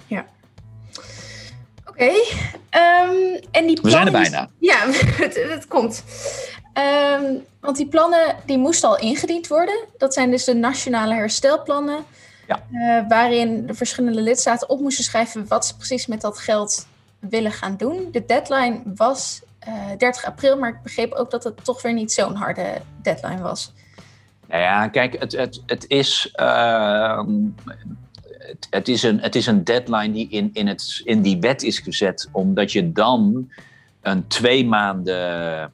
Ja. 0.06 0.26
Oké. 1.84 1.90
Okay. 1.90 2.16
Um, 3.10 3.40
en 3.50 3.66
die 3.66 3.78
We 3.82 3.90
zijn 3.90 4.06
er 4.06 4.12
bijna. 4.12 4.50
Ja, 4.58 4.78
het, 5.22 5.46
het 5.48 5.66
komt. 5.66 6.04
Um, 6.78 7.44
want 7.60 7.76
die 7.76 7.86
plannen 7.86 8.36
die 8.46 8.58
moesten 8.58 8.88
al 8.88 8.98
ingediend 8.98 9.46
worden. 9.46 9.84
Dat 9.98 10.14
zijn 10.14 10.30
dus 10.30 10.44
de 10.44 10.54
nationale 10.54 11.14
herstelplannen. 11.14 12.04
Ja. 12.46 12.62
Uh, 12.72 13.08
waarin 13.08 13.66
de 13.66 13.74
verschillende 13.74 14.20
lidstaten 14.20 14.68
op 14.68 14.80
moesten 14.80 15.04
schrijven 15.04 15.48
wat 15.48 15.66
ze 15.66 15.76
precies 15.76 16.06
met 16.06 16.20
dat 16.20 16.38
geld 16.38 16.86
willen 17.18 17.52
gaan 17.52 17.76
doen. 17.76 18.08
De 18.12 18.24
deadline 18.26 18.82
was 18.94 19.42
uh, 19.68 19.96
30 19.98 20.24
april, 20.24 20.58
maar 20.58 20.68
ik 20.68 20.82
begreep 20.82 21.12
ook 21.12 21.30
dat 21.30 21.44
het 21.44 21.64
toch 21.64 21.82
weer 21.82 21.92
niet 21.92 22.12
zo'n 22.12 22.34
harde 22.34 22.80
deadline 23.02 23.42
was. 23.42 23.72
Nou 24.48 24.62
ja, 24.62 24.88
kijk, 24.88 25.18
het, 25.18 25.32
het, 25.32 25.62
het 25.66 25.84
is. 25.88 26.32
Uh, 26.36 27.22
het, 28.38 28.66
het, 28.70 28.88
is 28.88 29.02
een, 29.02 29.20
het 29.20 29.34
is 29.34 29.46
een 29.46 29.64
deadline 29.64 30.12
die 30.12 30.28
in, 30.28 30.50
in, 30.52 30.66
het, 30.66 31.00
in 31.04 31.22
die 31.22 31.40
wet 31.40 31.62
is 31.62 31.78
gezet, 31.78 32.28
omdat 32.32 32.72
je 32.72 32.92
dan 32.92 33.50
een 34.04 34.26
twee 34.26 34.66
maanden, 34.66 35.16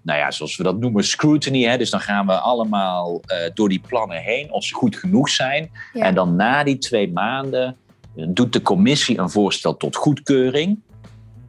nou 0.02 0.18
ja, 0.18 0.30
zoals 0.30 0.56
we 0.56 0.62
dat 0.62 0.78
noemen, 0.78 1.04
scrutiny. 1.04 1.62
Hè? 1.62 1.78
Dus 1.78 1.90
dan 1.90 2.00
gaan 2.00 2.26
we 2.26 2.32
allemaal 2.32 3.20
uh, 3.26 3.36
door 3.54 3.68
die 3.68 3.82
plannen 3.86 4.22
heen, 4.22 4.52
of 4.52 4.64
ze 4.64 4.74
goed 4.74 4.96
genoeg 4.96 5.28
zijn. 5.28 5.70
Ja. 5.92 6.04
En 6.04 6.14
dan 6.14 6.36
na 6.36 6.64
die 6.64 6.78
twee 6.78 7.12
maanden 7.12 7.76
doet 8.14 8.52
de 8.52 8.62
commissie 8.62 9.18
een 9.18 9.30
voorstel 9.30 9.76
tot 9.76 9.96
goedkeuring. 9.96 10.78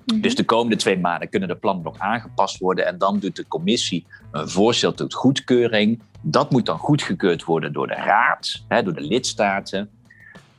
Mm-hmm. 0.05 0.21
Dus 0.21 0.35
de 0.35 0.43
komende 0.43 0.75
twee 0.75 0.99
maanden 0.99 1.29
kunnen 1.29 1.49
de 1.49 1.55
plannen 1.55 1.83
nog 1.83 1.97
aangepast 1.97 2.57
worden. 2.57 2.85
En 2.85 2.97
dan 2.97 3.19
doet 3.19 3.35
de 3.35 3.47
commissie 3.47 4.05
een 4.31 4.49
voorstel 4.49 4.93
tot 4.93 5.13
goedkeuring. 5.13 6.01
Dat 6.21 6.51
moet 6.51 6.65
dan 6.65 6.77
goedgekeurd 6.77 7.43
worden 7.43 7.73
door 7.73 7.87
de 7.87 7.93
raad, 7.93 8.63
hè, 8.67 8.83
door 8.83 8.93
de 8.93 9.01
lidstaten. 9.01 9.89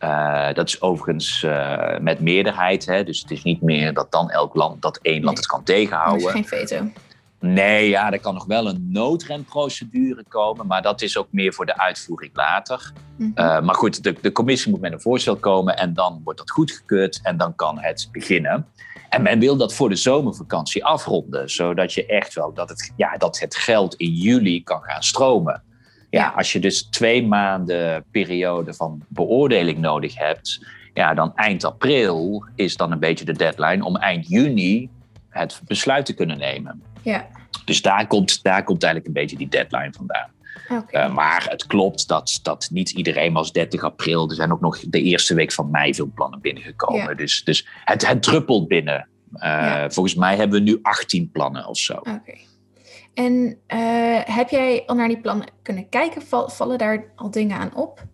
Uh, 0.04 0.52
dat 0.52 0.68
is 0.68 0.80
overigens 0.80 1.42
uh, 1.42 1.98
met 1.98 2.20
meerderheid. 2.20 2.86
Hè? 2.86 3.04
Dus 3.04 3.20
het 3.20 3.30
is 3.30 3.42
niet 3.42 3.62
meer 3.62 3.94
dat 3.94 4.12
dan 4.12 4.30
elk 4.30 4.54
land, 4.54 4.82
dat 4.82 4.98
één 5.02 5.24
land 5.24 5.36
het 5.36 5.46
kan 5.46 5.62
tegenhouden. 5.62 6.26
Is 6.26 6.32
geen 6.32 6.46
veto. 6.46 6.90
Nee, 7.40 7.88
ja, 7.88 8.12
er 8.12 8.20
kan 8.20 8.34
nog 8.34 8.44
wel 8.44 8.68
een 8.68 8.88
noodremprocedure 8.92 10.24
komen, 10.28 10.66
maar 10.66 10.82
dat 10.82 11.02
is 11.02 11.16
ook 11.16 11.26
meer 11.30 11.52
voor 11.52 11.66
de 11.66 11.78
uitvoering 11.78 12.30
later. 12.34 12.92
Mm-hmm. 13.16 13.44
Uh, 13.44 13.60
maar 13.60 13.74
goed, 13.74 14.02
de, 14.02 14.16
de 14.20 14.32
commissie 14.32 14.70
moet 14.70 14.80
met 14.80 14.92
een 14.92 15.00
voorstel 15.00 15.36
komen 15.36 15.76
en 15.76 15.94
dan 15.94 16.20
wordt 16.24 16.38
dat 16.38 16.50
goedgekeurd 16.50 17.20
en 17.22 17.36
dan 17.36 17.54
kan 17.54 17.78
het 17.78 18.08
beginnen. 18.12 18.66
En 19.08 19.22
men 19.22 19.38
wil 19.38 19.56
dat 19.56 19.74
voor 19.74 19.88
de 19.88 19.96
zomervakantie 19.96 20.84
afronden, 20.84 21.50
zodat 21.50 21.92
je 21.92 22.06
echt 22.06 22.34
wel 22.34 22.52
dat 22.52 22.68
het, 22.68 22.92
ja, 22.96 23.16
dat 23.16 23.38
het 23.38 23.56
geld 23.56 23.94
in 23.94 24.12
juli 24.12 24.62
kan 24.62 24.82
gaan 24.82 25.02
stromen. 25.02 25.62
Ja, 26.18 26.32
als 26.36 26.52
je 26.52 26.58
dus 26.58 26.82
twee 26.82 27.26
maanden 27.26 28.04
periode 28.10 28.74
van 28.74 29.02
beoordeling 29.08 29.78
nodig 29.78 30.18
hebt, 30.18 30.66
ja, 30.94 31.14
dan 31.14 31.34
eind 31.34 31.64
april 31.64 32.44
is 32.54 32.76
dan 32.76 32.92
een 32.92 32.98
beetje 32.98 33.24
de 33.24 33.32
deadline 33.32 33.84
om 33.84 33.96
eind 33.96 34.28
juni 34.28 34.90
het 35.28 35.60
besluit 35.64 36.06
te 36.06 36.14
kunnen 36.14 36.38
nemen. 36.38 36.82
Ja. 37.02 37.26
Dus 37.64 37.82
daar 37.82 38.06
komt, 38.06 38.42
daar 38.42 38.64
komt 38.64 38.82
eigenlijk 38.82 39.14
een 39.14 39.22
beetje 39.22 39.36
die 39.36 39.48
deadline 39.48 39.92
vandaan. 39.92 40.30
Okay. 40.68 41.08
Uh, 41.08 41.14
maar 41.14 41.46
het 41.48 41.66
klopt 41.66 42.08
dat, 42.08 42.38
dat 42.42 42.68
niet 42.72 42.90
iedereen 42.90 43.32
was 43.32 43.52
30 43.52 43.82
april. 43.82 44.28
Er 44.28 44.34
zijn 44.34 44.52
ook 44.52 44.60
nog 44.60 44.78
de 44.78 45.02
eerste 45.02 45.34
week 45.34 45.52
van 45.52 45.70
mei 45.70 45.94
veel 45.94 46.10
plannen 46.14 46.40
binnengekomen. 46.40 47.08
Ja. 47.08 47.14
Dus, 47.14 47.44
dus 47.44 47.66
het, 47.84 48.06
het 48.06 48.22
druppelt 48.22 48.68
binnen. 48.68 49.08
Uh, 49.34 49.40
ja. 49.40 49.90
Volgens 49.90 50.14
mij 50.14 50.36
hebben 50.36 50.64
we 50.64 50.70
nu 50.70 50.78
18 50.82 51.30
plannen 51.30 51.66
of 51.66 51.78
zo. 51.78 51.92
Oké. 51.92 52.10
Okay. 52.10 52.40
En 53.14 53.58
uh, 53.68 54.20
heb 54.24 54.48
jij 54.48 54.82
al 54.86 54.94
naar 54.94 55.08
die 55.08 55.20
plannen 55.20 55.46
kunnen 55.62 55.88
kijken? 55.88 56.22
Vallen 56.46 56.78
daar 56.78 57.12
al 57.16 57.30
dingen 57.30 57.58
aan 57.58 57.74
op? 57.74 58.04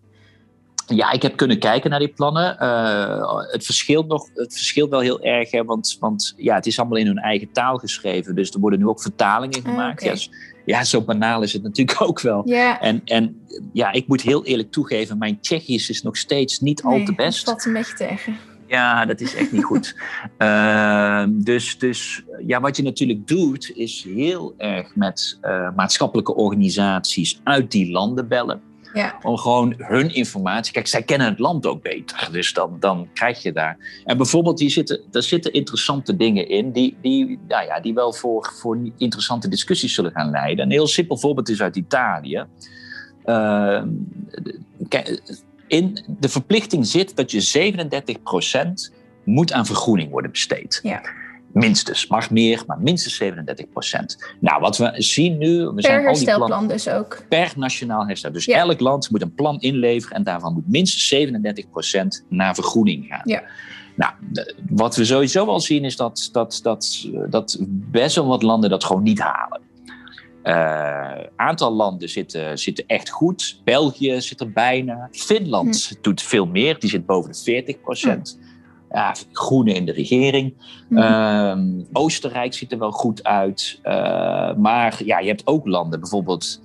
Ja, 0.86 1.10
ik 1.10 1.22
heb 1.22 1.36
kunnen 1.36 1.58
kijken 1.58 1.90
naar 1.90 1.98
die 1.98 2.12
plannen. 2.12 2.56
Uh, 2.62 3.38
het, 3.52 3.64
verschilt 3.64 4.06
nog, 4.06 4.28
het 4.34 4.52
verschilt 4.52 4.90
wel 4.90 5.00
heel 5.00 5.20
erg, 5.20 5.50
hè, 5.50 5.64
want, 5.64 5.96
want 6.00 6.34
ja, 6.36 6.54
het 6.54 6.66
is 6.66 6.78
allemaal 6.78 6.98
in 6.98 7.06
hun 7.06 7.18
eigen 7.18 7.52
taal 7.52 7.76
geschreven. 7.76 8.34
Dus 8.34 8.50
er 8.50 8.60
worden 8.60 8.78
nu 8.78 8.86
ook 8.86 9.02
vertalingen 9.02 9.62
gemaakt. 9.62 10.02
Ah, 10.02 10.12
okay. 10.12 10.18
ja, 10.64 10.76
ja, 10.78 10.84
zo 10.84 11.02
banaal 11.02 11.42
is 11.42 11.52
het 11.52 11.62
natuurlijk 11.62 12.02
ook 12.08 12.20
wel. 12.20 12.44
En, 12.80 13.00
en 13.04 13.46
ja, 13.72 13.92
ik 13.92 14.06
moet 14.06 14.20
heel 14.20 14.44
eerlijk 14.44 14.72
toegeven, 14.72 15.18
mijn 15.18 15.40
Tsjechisch 15.40 15.90
is 15.90 16.02
nog 16.02 16.16
steeds 16.16 16.60
niet 16.60 16.82
nee, 16.82 16.98
al 16.98 17.04
te 17.04 17.14
best. 17.14 17.46
Dat 17.46 17.54
valt 17.54 17.64
een 17.64 17.72
beetje 17.72 17.94
tegen. 17.94 18.36
Ja, 18.68 19.04
dat 19.04 19.20
is 19.20 19.34
echt 19.34 19.52
niet 19.52 19.64
goed. 19.64 19.96
uh, 20.38 21.24
dus, 21.50 21.78
dus 21.78 22.24
ja, 22.46 22.60
wat 22.60 22.76
je 22.76 22.82
natuurlijk 22.82 23.26
doet, 23.26 23.72
is 23.74 24.06
heel 24.14 24.54
erg 24.56 24.96
met 24.96 25.38
uh, 25.42 25.68
maatschappelijke 25.76 26.34
organisaties 26.34 27.40
uit 27.44 27.70
die 27.70 27.90
landen 27.90 28.28
bellen. 28.28 28.60
Ja. 28.92 29.18
Om 29.22 29.36
gewoon 29.36 29.74
hun 29.76 30.14
informatie. 30.14 30.72
Kijk, 30.72 30.86
zij 30.86 31.02
kennen 31.02 31.28
het 31.28 31.38
land 31.38 31.66
ook 31.66 31.82
beter. 31.82 32.28
Dus 32.32 32.52
dan, 32.52 32.76
dan 32.80 33.08
krijg 33.14 33.42
je 33.42 33.52
daar. 33.52 34.02
En 34.04 34.16
bijvoorbeeld, 34.16 34.58
die 34.58 34.70
zitten, 34.70 35.00
daar 35.10 35.22
zitten 35.22 35.52
interessante 35.52 36.16
dingen 36.16 36.48
in. 36.48 36.72
Die, 36.72 36.96
die, 37.02 37.38
nou 37.48 37.66
ja, 37.66 37.80
die 37.80 37.94
wel 37.94 38.12
voor, 38.12 38.52
voor 38.58 38.78
interessante 38.96 39.48
discussies 39.48 39.94
zullen 39.94 40.12
gaan 40.12 40.30
leiden. 40.30 40.64
Een 40.64 40.70
heel 40.70 40.86
simpel 40.86 41.16
voorbeeld 41.16 41.48
is 41.48 41.62
uit 41.62 41.76
Italië. 41.76 42.44
Uh, 43.24 43.82
in 45.68 46.04
de 46.20 46.28
verplichting 46.28 46.86
zit 46.86 47.16
dat 47.16 47.30
je 47.30 47.72
37% 48.90 48.94
moet 49.24 49.52
aan 49.52 49.66
vergroening 49.66 50.10
worden 50.10 50.30
besteed. 50.30 50.80
Ja. 50.82 51.02
Minstens, 51.52 52.06
mag 52.06 52.30
meer, 52.30 52.62
maar 52.66 52.80
minstens 52.80 53.22
37% 53.22 54.26
Nou, 54.40 54.60
wat 54.60 54.76
we 54.76 54.92
zien 54.96 55.38
nu. 55.38 55.66
We 55.66 55.72
per 55.74 55.82
zijn 55.82 56.02
herstelplan 56.02 56.52
al 56.52 56.58
die 56.58 56.68
dus 56.68 56.88
ook. 56.88 57.22
Per 57.28 57.52
nationaal 57.56 58.06
herstel. 58.06 58.32
Dus 58.32 58.48
elk 58.48 58.80
land 58.80 59.10
moet 59.10 59.22
een 59.22 59.34
plan 59.34 59.60
inleveren 59.60 60.16
en 60.16 60.22
daarvan 60.22 60.52
moet 60.52 60.68
minstens 60.68 61.30
37% 62.22 62.26
naar 62.28 62.54
vergroening 62.54 63.06
gaan. 63.06 63.22
Ja. 63.24 63.42
Nou, 63.96 64.12
wat 64.68 64.96
we 64.96 65.04
sowieso 65.04 65.46
al 65.46 65.60
zien 65.60 65.84
is 65.84 65.96
dat, 65.96 66.28
dat, 66.32 66.60
dat, 66.62 67.08
dat 67.30 67.56
best 67.68 68.14
wel 68.14 68.26
wat 68.26 68.42
landen 68.42 68.70
dat 68.70 68.84
gewoon 68.84 69.02
niet 69.02 69.18
halen. 69.18 69.60
Uh, 70.44 71.10
aantal 71.36 71.72
landen 71.72 72.08
zitten, 72.08 72.58
zitten 72.58 72.84
echt 72.86 73.10
goed. 73.10 73.60
België 73.64 74.20
zit 74.20 74.40
er 74.40 74.52
bijna. 74.52 75.08
Finland 75.10 75.88
hm. 75.88 75.94
doet 76.02 76.22
veel 76.22 76.46
meer. 76.46 76.78
Die 76.78 76.90
zit 76.90 77.06
boven 77.06 77.32
de 77.32 77.38
40 77.38 77.80
procent. 77.80 78.38
Hm. 78.40 78.46
Ja, 78.96 79.14
groene 79.32 79.72
in 79.72 79.84
de 79.84 79.92
regering. 79.92 80.54
Hm. 80.88 81.82
Oostenrijk 81.92 82.54
ziet 82.54 82.72
er 82.72 82.78
wel 82.78 82.90
goed 82.90 83.24
uit. 83.24 83.80
Uh, 83.84 84.54
maar 84.54 85.00
ja, 85.04 85.18
je 85.18 85.28
hebt 85.28 85.46
ook 85.46 85.66
landen, 85.66 86.00
bijvoorbeeld, 86.00 86.60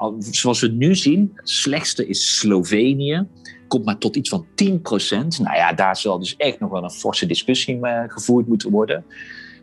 uh, 0.00 0.08
zoals 0.18 0.60
we 0.60 0.66
het 0.66 0.76
nu 0.76 0.94
zien, 0.94 1.32
het 1.34 1.48
slechtste 1.48 2.06
is 2.06 2.38
Slovenië. 2.38 3.26
Komt 3.68 3.84
maar 3.84 3.98
tot 3.98 4.16
iets 4.16 4.28
van 4.28 4.46
10 4.54 4.80
procent. 4.80 5.38
Nou 5.38 5.56
ja, 5.56 5.72
daar 5.72 5.96
zal 5.96 6.18
dus 6.18 6.36
echt 6.36 6.60
nog 6.60 6.70
wel 6.70 6.84
een 6.84 6.90
forse 6.90 7.26
discussie 7.26 7.78
gevoerd 8.08 8.48
moeten 8.48 8.70
worden. 8.70 9.04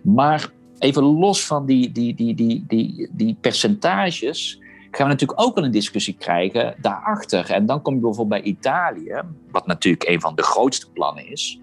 Maar 0.01 0.51
even 0.79 1.03
los 1.03 1.45
van 1.45 1.65
die, 1.65 1.91
die, 1.91 2.15
die, 2.15 2.35
die, 2.35 2.63
die, 2.67 3.09
die 3.11 3.38
percentages, 3.41 4.59
gaan 4.91 5.05
we 5.05 5.11
natuurlijk 5.11 5.41
ook 5.41 5.55
wel 5.55 5.63
een 5.63 5.71
discussie 5.71 6.15
krijgen 6.19 6.75
daarachter. 6.81 7.51
En 7.51 7.65
dan 7.65 7.81
kom 7.81 7.93
je 7.93 7.99
bijvoorbeeld 7.99 8.41
bij 8.41 8.51
Italië, 8.51 9.21
wat 9.51 9.67
natuurlijk 9.67 10.09
een 10.09 10.21
van 10.21 10.35
de 10.35 10.43
grootste 10.43 10.91
plannen 10.91 11.31
is, 11.31 11.59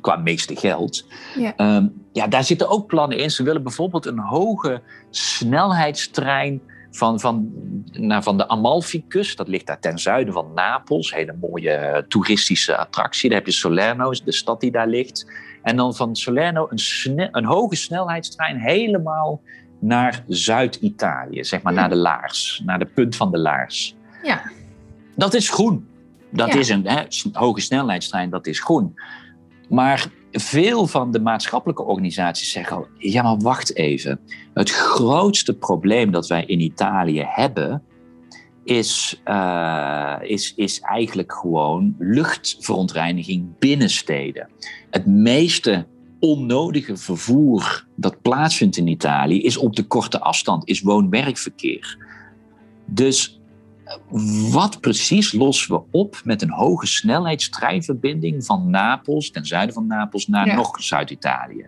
qua 0.00 0.16
meeste 0.16 0.56
geld. 0.56 1.06
Ja. 1.38 1.76
Um, 1.76 2.04
ja, 2.12 2.26
daar 2.26 2.44
zitten 2.44 2.68
ook 2.68 2.86
plannen 2.86 3.18
in. 3.18 3.30
Ze 3.30 3.42
willen 3.42 3.62
bijvoorbeeld 3.62 4.06
een 4.06 4.18
hoge 4.18 4.82
snelheidstrein 5.10 6.60
van, 6.90 7.20
van, 7.20 7.52
nou, 7.92 8.22
van 8.22 8.36
de 8.36 8.48
Amalfi-kust. 8.48 9.36
Dat 9.36 9.48
ligt 9.48 9.66
daar 9.66 9.80
ten 9.80 9.98
zuiden 9.98 10.34
van 10.34 10.52
Napels. 10.54 11.14
Hele 11.14 11.34
mooie 11.40 12.04
toeristische 12.08 12.76
attractie. 12.76 13.28
Daar 13.28 13.38
heb 13.38 13.46
je 13.46 13.52
Salerno, 13.52 14.10
de 14.24 14.32
stad 14.32 14.60
die 14.60 14.70
daar 14.70 14.88
ligt. 14.88 15.26
En 15.66 15.76
dan 15.76 15.94
van 15.94 16.16
Salerno 16.16 16.68
een, 16.70 17.28
een 17.30 17.44
hoge 17.44 17.76
snelheidstrein 17.76 18.56
helemaal 18.56 19.40
naar 19.78 20.24
Zuid-Italië, 20.28 21.44
zeg 21.44 21.62
maar 21.62 21.72
naar 21.72 21.88
de 21.88 21.96
Laars, 21.96 22.62
naar 22.64 22.78
de 22.78 22.84
punt 22.84 23.16
van 23.16 23.30
de 23.30 23.38
Laars. 23.38 23.96
Ja. 24.22 24.42
Dat 25.14 25.34
is 25.34 25.50
groen. 25.50 25.88
Dat 26.30 26.54
is 26.54 26.68
een 26.68 26.86
hè, 26.86 27.02
hoge 27.32 27.60
snelheidstrein, 27.60 28.30
dat 28.30 28.46
is 28.46 28.60
groen. 28.60 28.94
Maar 29.68 30.06
veel 30.32 30.86
van 30.86 31.10
de 31.10 31.20
maatschappelijke 31.20 31.82
organisaties 31.82 32.50
zeggen 32.50 32.76
al: 32.76 32.86
ja, 32.98 33.22
maar 33.22 33.38
wacht 33.38 33.76
even. 33.76 34.20
Het 34.54 34.70
grootste 34.70 35.56
probleem 35.56 36.10
dat 36.10 36.26
wij 36.26 36.44
in 36.44 36.60
Italië 36.60 37.24
hebben, 37.26 37.82
is, 38.66 39.20
uh, 39.24 40.16
is, 40.20 40.52
is 40.56 40.80
eigenlijk 40.80 41.32
gewoon 41.32 41.94
luchtverontreiniging 41.98 43.58
binnen 43.58 43.90
steden. 43.90 44.48
Het 44.90 45.06
meeste 45.06 45.86
onnodige 46.20 46.96
vervoer 46.96 47.86
dat 47.96 48.22
plaatsvindt 48.22 48.76
in 48.76 48.86
Italië 48.86 49.42
is 49.42 49.56
op 49.56 49.76
de 49.76 49.82
korte 49.82 50.20
afstand, 50.20 50.68
is 50.68 50.80
woon-werkverkeer. 50.80 51.98
Dus 52.86 53.40
wat 54.50 54.80
precies 54.80 55.32
lossen 55.32 55.74
we 55.74 55.82
op 55.90 56.20
met 56.24 56.42
een 56.42 56.50
hoge 56.50 56.86
snelheidstreinverbinding 56.86 58.44
van 58.44 58.70
Napels, 58.70 59.30
ten 59.30 59.46
zuiden 59.46 59.74
van 59.74 59.86
Napels, 59.86 60.26
naar 60.26 60.54
nog 60.54 60.82
Zuid-Italië? 60.82 61.66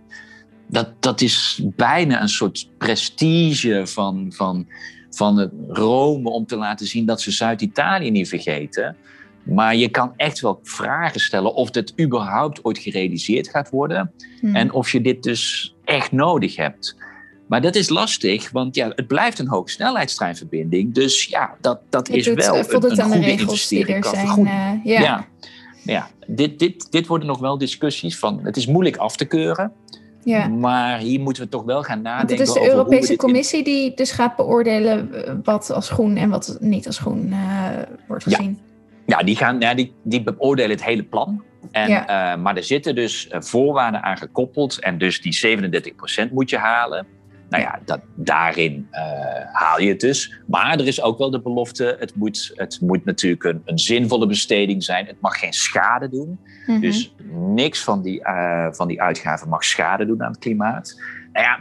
Dat, 0.66 1.02
dat 1.02 1.20
is 1.20 1.62
bijna 1.76 2.20
een 2.22 2.28
soort 2.28 2.68
prestige 2.78 3.82
van, 3.86 4.32
van 4.34 4.66
van 5.10 5.50
Rome 5.68 6.30
om 6.30 6.46
te 6.46 6.56
laten 6.56 6.86
zien 6.86 7.06
dat 7.06 7.20
ze 7.20 7.30
Zuid-Italië 7.30 8.10
niet 8.10 8.28
vergeten. 8.28 8.96
Maar 9.42 9.76
je 9.76 9.88
kan 9.88 10.12
echt 10.16 10.40
wel 10.40 10.60
vragen 10.62 11.20
stellen 11.20 11.54
of 11.54 11.70
dit 11.70 11.92
überhaupt 12.00 12.64
ooit 12.64 12.78
gerealiseerd 12.78 13.48
gaat 13.48 13.70
worden. 13.70 14.12
Hmm. 14.40 14.54
En 14.54 14.72
of 14.72 14.92
je 14.92 15.00
dit 15.00 15.22
dus 15.22 15.74
echt 15.84 16.12
nodig 16.12 16.56
hebt. 16.56 16.96
Maar 17.46 17.60
dat 17.60 17.74
is 17.74 17.88
lastig, 17.88 18.50
want 18.50 18.74
ja, 18.74 18.92
het 18.94 19.06
blijft 19.06 19.38
een 19.38 19.48
hoogsnelheidstreinverbinding. 19.48 20.94
Dus 20.94 21.24
ja, 21.24 21.56
dat, 21.60 21.80
dat 21.88 22.08
is 22.08 22.26
wel 22.26 22.56
een, 22.56 22.90
een 22.90 23.00
goede 23.00 23.30
investering. 23.30 24.02
Die 24.02 24.12
er 24.12 24.26
zijn, 24.26 24.40
uh, 24.40 24.84
ja. 24.84 25.00
ja. 25.00 25.26
Ja, 25.82 26.08
dit, 26.26 26.58
dit, 26.58 26.90
dit 26.90 27.06
worden 27.06 27.28
nog 27.28 27.38
wel 27.38 27.58
discussies 27.58 28.18
van. 28.18 28.40
Het 28.42 28.56
is 28.56 28.66
moeilijk 28.66 28.96
af 28.96 29.16
te 29.16 29.24
keuren. 29.24 29.72
Ja. 30.24 30.48
Maar 30.48 30.98
hier 30.98 31.20
moeten 31.20 31.42
we 31.42 31.48
toch 31.48 31.64
wel 31.64 31.82
gaan 31.82 32.02
nadenken. 32.02 32.36
het 32.36 32.48
is 32.48 32.54
de 32.54 32.68
Europese 32.68 33.16
Commissie 33.16 33.64
die 33.64 33.94
dus 33.94 34.10
gaat 34.10 34.36
beoordelen 34.36 35.26
eh, 35.26 35.34
wat 35.42 35.70
als 35.70 35.90
groen 35.90 36.16
en 36.16 36.30
wat 36.30 36.56
niet 36.60 36.86
als 36.86 36.98
groen 36.98 37.26
uh, 37.26 37.68
wordt 38.06 38.22
gezien. 38.22 38.58
Ja, 39.06 39.18
die, 39.18 39.36
gaan, 39.36 39.60
ja 39.60 39.74
die, 39.74 39.92
die 40.02 40.22
beoordelen 40.22 40.70
het 40.70 40.84
hele 40.84 41.02
plan. 41.02 41.42
En, 41.70 41.88
ja. 41.88 42.34
uh, 42.34 42.42
maar 42.42 42.56
er 42.56 42.64
zitten 42.64 42.94
dus 42.94 43.28
voorwaarden 43.30 44.02
aan 44.02 44.16
gekoppeld. 44.16 44.80
En 44.80 44.98
dus 44.98 45.20
die 45.20 45.58
37% 46.28 46.32
moet 46.32 46.50
je 46.50 46.58
halen. 46.58 47.06
Nou 47.48 47.62
ja, 47.62 47.80
dat, 47.84 48.00
daarin 48.14 48.88
uh, 48.92 48.98
haal 49.52 49.80
je 49.80 49.88
het 49.88 50.00
dus. 50.00 50.40
Maar 50.46 50.78
er 50.78 50.86
is 50.86 51.02
ook 51.02 51.18
wel 51.18 51.30
de 51.30 51.40
belofte: 51.40 51.96
het 51.98 52.14
moet, 52.14 52.52
het 52.54 52.80
moet 52.80 53.04
natuurlijk 53.04 53.44
een, 53.44 53.62
een 53.64 53.78
zinvolle 53.78 54.26
besteding 54.26 54.84
zijn. 54.84 55.06
Het 55.06 55.20
mag 55.20 55.38
geen 55.38 55.52
schade 55.52 56.08
doen. 56.08 56.40
Mhm. 56.66 56.80
Dus 56.80 57.14
niks 57.32 57.84
van 57.84 58.02
die, 58.02 58.20
uh, 58.20 58.66
van 58.70 58.88
die 58.88 59.02
uitgaven 59.02 59.48
mag 59.48 59.64
schade 59.64 60.06
doen 60.06 60.22
aan 60.22 60.30
het 60.30 60.40
klimaat. 60.40 61.00
Nou 61.32 61.44
ja, 61.44 61.58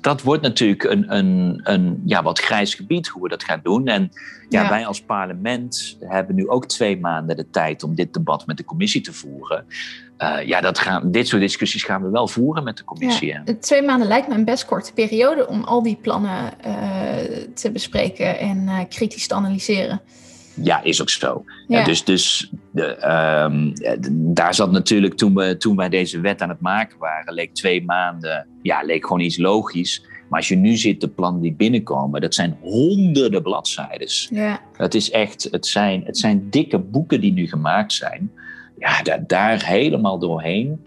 dat 0.00 0.22
wordt 0.22 0.42
natuurlijk 0.42 0.84
een, 0.84 1.16
een, 1.16 1.60
een 1.62 2.02
ja, 2.04 2.22
wat 2.22 2.40
grijs 2.40 2.74
gebied 2.74 3.08
hoe 3.08 3.22
we 3.22 3.28
dat 3.28 3.44
gaan 3.44 3.60
doen. 3.62 3.86
En 3.86 4.10
ja, 4.48 4.68
wij 4.68 4.86
als 4.86 5.02
parlement 5.02 5.96
hebben 6.00 6.34
nu 6.34 6.48
ook 6.48 6.66
twee 6.66 7.00
maanden 7.00 7.36
de 7.36 7.50
tijd 7.50 7.82
om 7.82 7.94
dit 7.94 8.12
debat 8.12 8.46
met 8.46 8.56
de 8.56 8.64
commissie 8.64 9.00
te 9.00 9.12
voeren. 9.12 9.66
Uh, 10.18 10.46
ja, 10.46 10.60
dat 10.60 10.78
gaan, 10.78 11.10
dit 11.10 11.28
soort 11.28 11.42
discussies 11.42 11.84
gaan 11.84 12.02
we 12.02 12.10
wel 12.10 12.28
voeren 12.28 12.64
met 12.64 12.76
de 12.76 12.84
commissie. 12.84 13.28
Ja, 13.28 13.42
twee 13.60 13.82
maanden 13.82 14.08
lijkt 14.08 14.28
me 14.28 14.34
een 14.34 14.44
best 14.44 14.64
korte 14.64 14.92
periode 14.92 15.48
om 15.48 15.64
al 15.64 15.82
die 15.82 15.96
plannen 15.96 16.52
uh, 16.66 16.74
te 17.54 17.70
bespreken 17.72 18.38
en 18.38 18.62
uh, 18.62 18.80
kritisch 18.88 19.26
te 19.26 19.34
analyseren. 19.34 20.00
Ja, 20.62 20.82
is 20.82 21.00
ook 21.00 21.10
zo. 21.10 21.44
Ja. 21.68 21.84
dus 21.84 22.04
dus 22.04 22.50
de, 22.70 23.08
um, 23.44 23.72
daar 24.34 24.54
zat 24.54 24.70
natuurlijk 24.70 25.14
toen, 25.14 25.34
we, 25.34 25.56
toen 25.56 25.76
wij 25.76 25.88
deze 25.88 26.20
wet 26.20 26.42
aan 26.42 26.48
het 26.48 26.60
maken 26.60 26.98
waren, 26.98 27.34
leek 27.34 27.54
twee 27.54 27.84
maanden, 27.84 28.46
ja, 28.62 28.82
leek 28.82 29.06
gewoon 29.06 29.20
iets 29.20 29.38
logisch. 29.38 30.04
Maar 30.28 30.38
als 30.38 30.48
je 30.48 30.56
nu 30.56 30.76
ziet, 30.76 31.00
de 31.00 31.08
plannen 31.08 31.42
die 31.42 31.54
binnenkomen, 31.54 32.20
dat 32.20 32.34
zijn 32.34 32.58
honderden 32.60 33.42
bladzijden. 33.42 34.08
Ja. 34.30 34.60
Het, 34.72 34.94
is 34.94 35.10
echt, 35.10 35.48
het, 35.50 35.66
zijn, 35.66 36.02
het 36.04 36.18
zijn 36.18 36.50
dikke 36.50 36.78
boeken 36.78 37.20
die 37.20 37.32
nu 37.32 37.46
gemaakt 37.46 37.92
zijn. 37.92 38.32
Ja, 38.78 39.02
daar, 39.02 39.26
daar 39.26 39.66
helemaal 39.66 40.18
doorheen. 40.18 40.86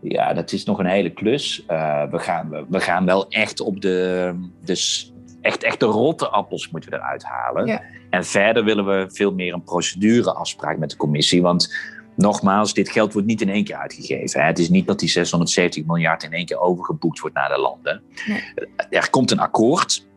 Ja, 0.00 0.32
dat 0.32 0.52
is 0.52 0.64
nog 0.64 0.78
een 0.78 0.86
hele 0.86 1.10
klus. 1.10 1.64
Uh, 1.70 2.02
we, 2.10 2.18
gaan, 2.18 2.48
we, 2.50 2.64
we, 2.68 2.80
gaan 2.80 3.04
wel 3.04 3.28
echt 3.28 3.60
op 3.60 3.80
de, 3.80 4.34
dus 4.64 5.12
echt, 5.40 5.62
echt 5.62 5.80
de 5.80 5.86
rotte 5.86 6.28
appels 6.28 6.70
moeten 6.70 6.90
we 6.90 6.96
eruit 6.96 7.24
halen. 7.24 7.66
Ja. 7.66 7.82
En 8.10 8.24
verder 8.24 8.64
willen 8.64 8.86
we 8.86 9.06
veel 9.08 9.32
meer 9.32 9.54
een 9.54 9.64
procedureafspraak 9.64 10.78
met 10.78 10.90
de 10.90 10.96
commissie. 10.96 11.42
Want 11.42 11.74
nogmaals, 12.14 12.74
dit 12.74 12.90
geld 12.90 13.12
wordt 13.12 13.28
niet 13.28 13.40
in 13.40 13.48
één 13.48 13.64
keer 13.64 13.76
uitgegeven. 13.76 14.44
Het 14.44 14.58
is 14.58 14.68
niet 14.68 14.86
dat 14.86 14.98
die 14.98 15.08
670 15.08 15.84
miljard 15.84 16.22
in 16.22 16.32
één 16.32 16.46
keer 16.46 16.60
overgeboekt 16.60 17.20
wordt 17.20 17.36
naar 17.36 17.48
de 17.48 17.58
landen. 17.58 18.02
Nee. 18.26 18.42
Er 18.90 19.10
komt 19.10 19.30
een 19.30 19.40
akkoord. 19.40 20.08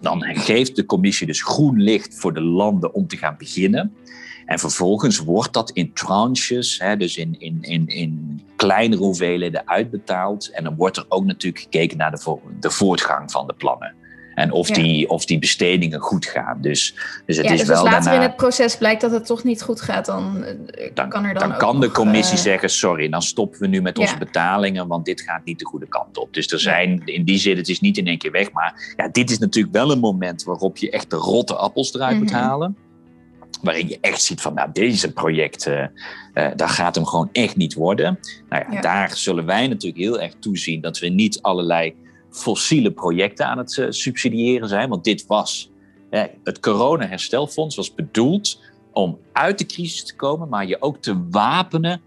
Dan 0.00 0.22
geeft 0.22 0.76
de 0.76 0.86
commissie 0.86 1.26
dus 1.26 1.42
groen 1.42 1.80
licht 1.80 2.18
voor 2.18 2.34
de 2.34 2.42
landen 2.42 2.94
om 2.94 3.06
te 3.06 3.16
gaan 3.16 3.34
beginnen. 3.38 3.94
En 4.46 4.58
vervolgens 4.58 5.18
wordt 5.18 5.52
dat 5.52 5.70
in 5.70 5.92
tranches, 5.92 6.78
hè, 6.78 6.96
dus 6.96 7.16
in, 7.16 7.36
in, 7.38 7.58
in, 7.60 7.86
in 7.86 8.40
kleinere 8.56 9.02
hoeveelheden 9.02 9.68
uitbetaald. 9.68 10.50
En 10.50 10.64
dan 10.64 10.76
wordt 10.76 10.96
er 10.96 11.04
ook 11.08 11.24
natuurlijk 11.24 11.62
gekeken 11.62 11.96
naar 11.96 12.10
de, 12.10 12.38
de 12.60 12.70
voortgang 12.70 13.30
van 13.30 13.46
de 13.46 13.54
plannen. 13.54 13.94
En 14.42 14.52
of, 14.52 14.70
die, 14.70 15.08
of 15.08 15.24
die 15.24 15.38
bestedingen 15.38 16.00
goed 16.00 16.26
gaan. 16.26 16.58
Dus, 16.60 16.94
dus 17.26 17.36
het 17.36 17.46
ja, 17.46 17.52
is 17.52 17.58
dus 17.58 17.68
wel 17.68 17.76
als 17.76 17.84
later 17.84 18.02
daarna, 18.04 18.20
in 18.20 18.28
het 18.28 18.36
proces 18.36 18.76
blijkt 18.76 19.00
dat 19.00 19.10
het 19.10 19.26
toch 19.26 19.44
niet 19.44 19.62
goed 19.62 19.80
gaat, 19.80 20.06
dan, 20.06 20.44
eh, 20.44 20.90
dan 20.94 21.08
kan 21.08 21.24
er 21.24 21.34
dan, 21.34 21.48
dan 21.48 21.58
kan 21.58 21.80
de 21.80 21.90
commissie 21.90 22.36
uh, 22.36 22.42
zeggen: 22.42 22.70
sorry, 22.70 23.08
dan 23.08 23.22
stoppen 23.22 23.60
we 23.60 23.66
nu 23.66 23.82
met 23.82 23.98
onze 23.98 24.18
betalingen, 24.18 24.86
want 24.86 25.04
dit 25.04 25.20
gaat 25.20 25.44
niet 25.44 25.58
de 25.58 25.64
goede 25.64 25.88
kant 25.88 26.18
op. 26.18 26.34
Dus 26.34 26.52
er 26.52 26.60
zijn 26.60 27.02
in 27.04 27.24
die 27.24 27.38
zin, 27.38 27.56
het 27.56 27.68
is 27.68 27.80
niet 27.80 27.98
in 27.98 28.06
één 28.06 28.18
keer 28.18 28.30
weg. 28.32 28.52
Maar 28.52 28.94
ja, 28.96 29.08
dit 29.08 29.30
is 29.30 29.38
natuurlijk 29.38 29.74
wel 29.74 29.90
een 29.90 29.98
moment 29.98 30.42
waarop 30.42 30.76
je 30.76 30.90
echt 30.90 31.10
de 31.10 31.16
rotte 31.16 31.54
appels 31.54 31.94
eruit 31.94 32.18
moet 32.18 32.30
Mhm. 32.30 32.40
halen. 32.40 32.76
Waarin 33.62 33.88
je 33.88 33.98
echt 34.00 34.22
ziet 34.22 34.40
van, 34.40 34.54
nou, 34.54 34.68
deze 34.72 35.12
projecten, 35.12 35.92
eh 36.34 36.48
dat 36.56 36.70
gaat 36.70 36.94
hem 36.94 37.04
gewoon 37.06 37.28
echt 37.32 37.56
niet 37.56 37.74
worden. 37.74 38.18
Nou 38.48 38.64
ja, 38.68 38.74
Ja. 38.74 38.80
daar 38.80 39.16
zullen 39.16 39.46
wij 39.46 39.68
natuurlijk 39.68 40.02
heel 40.02 40.20
erg 40.20 40.32
toezien 40.40 40.80
dat 40.80 40.98
we 40.98 41.08
niet 41.08 41.42
allerlei 41.42 41.94
fossiele 42.32 42.90
projecten 42.90 43.46
aan 43.46 43.58
het 43.58 43.78
eh, 43.78 43.86
subsidiëren 43.88 44.68
zijn. 44.68 44.88
Want 44.88 45.04
dit 45.04 45.26
was, 45.26 45.70
het 46.44 46.60
corona-herstelfonds 46.60 47.76
was 47.76 47.94
bedoeld 47.94 48.60
om 48.92 49.18
uit 49.32 49.58
de 49.58 49.66
crisis 49.66 50.04
te 50.04 50.16
komen, 50.16 50.48
maar 50.48 50.66
je 50.66 50.82
ook 50.82 50.96
te 50.96 51.28
wapenen 51.30 52.00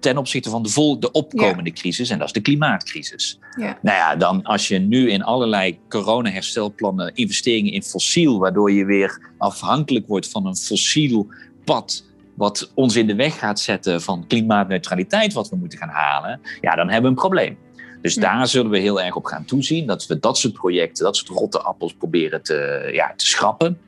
ten 0.00 0.18
opzichte 0.18 0.50
van 0.50 0.62
de, 0.62 0.68
vol, 0.68 1.00
de 1.00 1.10
opkomende 1.10 1.72
crisis, 1.72 2.10
en 2.10 2.18
dat 2.18 2.26
is 2.26 2.32
de 2.32 2.40
klimaatcrisis. 2.40 3.38
Ja. 3.58 3.78
Nou 3.82 3.96
ja, 3.96 4.16
dan 4.16 4.42
als 4.42 4.68
je 4.68 4.78
nu 4.78 5.10
in 5.10 5.22
allerlei 5.22 5.78
corona-herstelplannen 5.88 7.14
investeringen 7.14 7.72
in 7.72 7.82
fossiel, 7.82 8.38
waardoor 8.38 8.72
je 8.72 8.84
weer 8.84 9.32
afhankelijk 9.38 10.06
wordt 10.06 10.28
van 10.28 10.46
een 10.46 10.56
fossiel 10.56 11.26
pad 11.64 12.08
wat 12.34 12.72
ons 12.74 12.96
in 12.96 13.06
de 13.06 13.14
weg 13.14 13.38
gaat 13.38 13.60
zetten 13.60 14.02
van 14.02 14.26
klimaatneutraliteit, 14.26 15.32
wat 15.32 15.48
we 15.48 15.56
moeten 15.56 15.78
gaan 15.78 15.88
halen, 15.88 16.40
ja, 16.60 16.74
dan 16.74 16.88
hebben 16.88 17.02
we 17.02 17.08
een 17.08 17.22
probleem. 17.22 17.58
Dus 18.00 18.14
daar 18.14 18.46
zullen 18.46 18.70
we 18.70 18.78
heel 18.78 19.00
erg 19.00 19.16
op 19.16 19.24
gaan 19.24 19.44
toezien, 19.44 19.86
dat 19.86 20.06
we 20.06 20.18
dat 20.18 20.38
soort 20.38 20.52
projecten, 20.52 21.04
dat 21.04 21.16
soort 21.16 21.38
rotte 21.38 21.60
appels 21.60 21.94
proberen 21.94 22.42
te, 22.42 22.90
ja, 22.92 23.12
te 23.16 23.26
schrappen. 23.26 23.78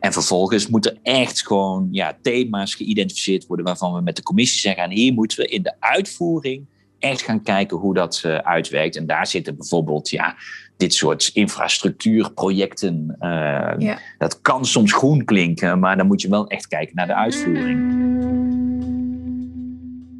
En 0.00 0.12
vervolgens 0.12 0.68
moeten 0.68 0.92
er 0.92 0.98
echt 1.02 1.46
gewoon 1.46 1.88
ja, 1.90 2.16
thema's 2.22 2.74
geïdentificeerd 2.74 3.46
worden 3.46 3.66
waarvan 3.66 3.94
we 3.94 4.00
met 4.00 4.16
de 4.16 4.22
commissie 4.22 4.60
zeggen, 4.60 4.82
en 4.82 4.90
hier 4.90 5.12
moeten 5.12 5.38
we 5.38 5.46
in 5.46 5.62
de 5.62 5.74
uitvoering 5.78 6.66
echt 6.98 7.22
gaan 7.22 7.42
kijken 7.42 7.76
hoe 7.76 7.94
dat 7.94 8.22
uh, 8.26 8.36
uitwerkt. 8.36 8.96
En 8.96 9.06
daar 9.06 9.26
zitten 9.26 9.56
bijvoorbeeld 9.56 10.08
ja, 10.08 10.36
dit 10.76 10.94
soort 10.94 11.30
infrastructuurprojecten. 11.32 13.16
Uh, 13.20 13.96
Dat 14.18 14.40
kan 14.40 14.66
soms 14.66 14.92
groen 14.92 15.24
klinken, 15.24 15.78
maar 15.78 15.96
dan 15.96 16.06
moet 16.06 16.22
je 16.22 16.28
wel 16.28 16.46
echt 16.46 16.66
kijken 16.66 16.96
naar 16.96 17.06
de 17.06 17.14
uitvoering. 17.14 18.06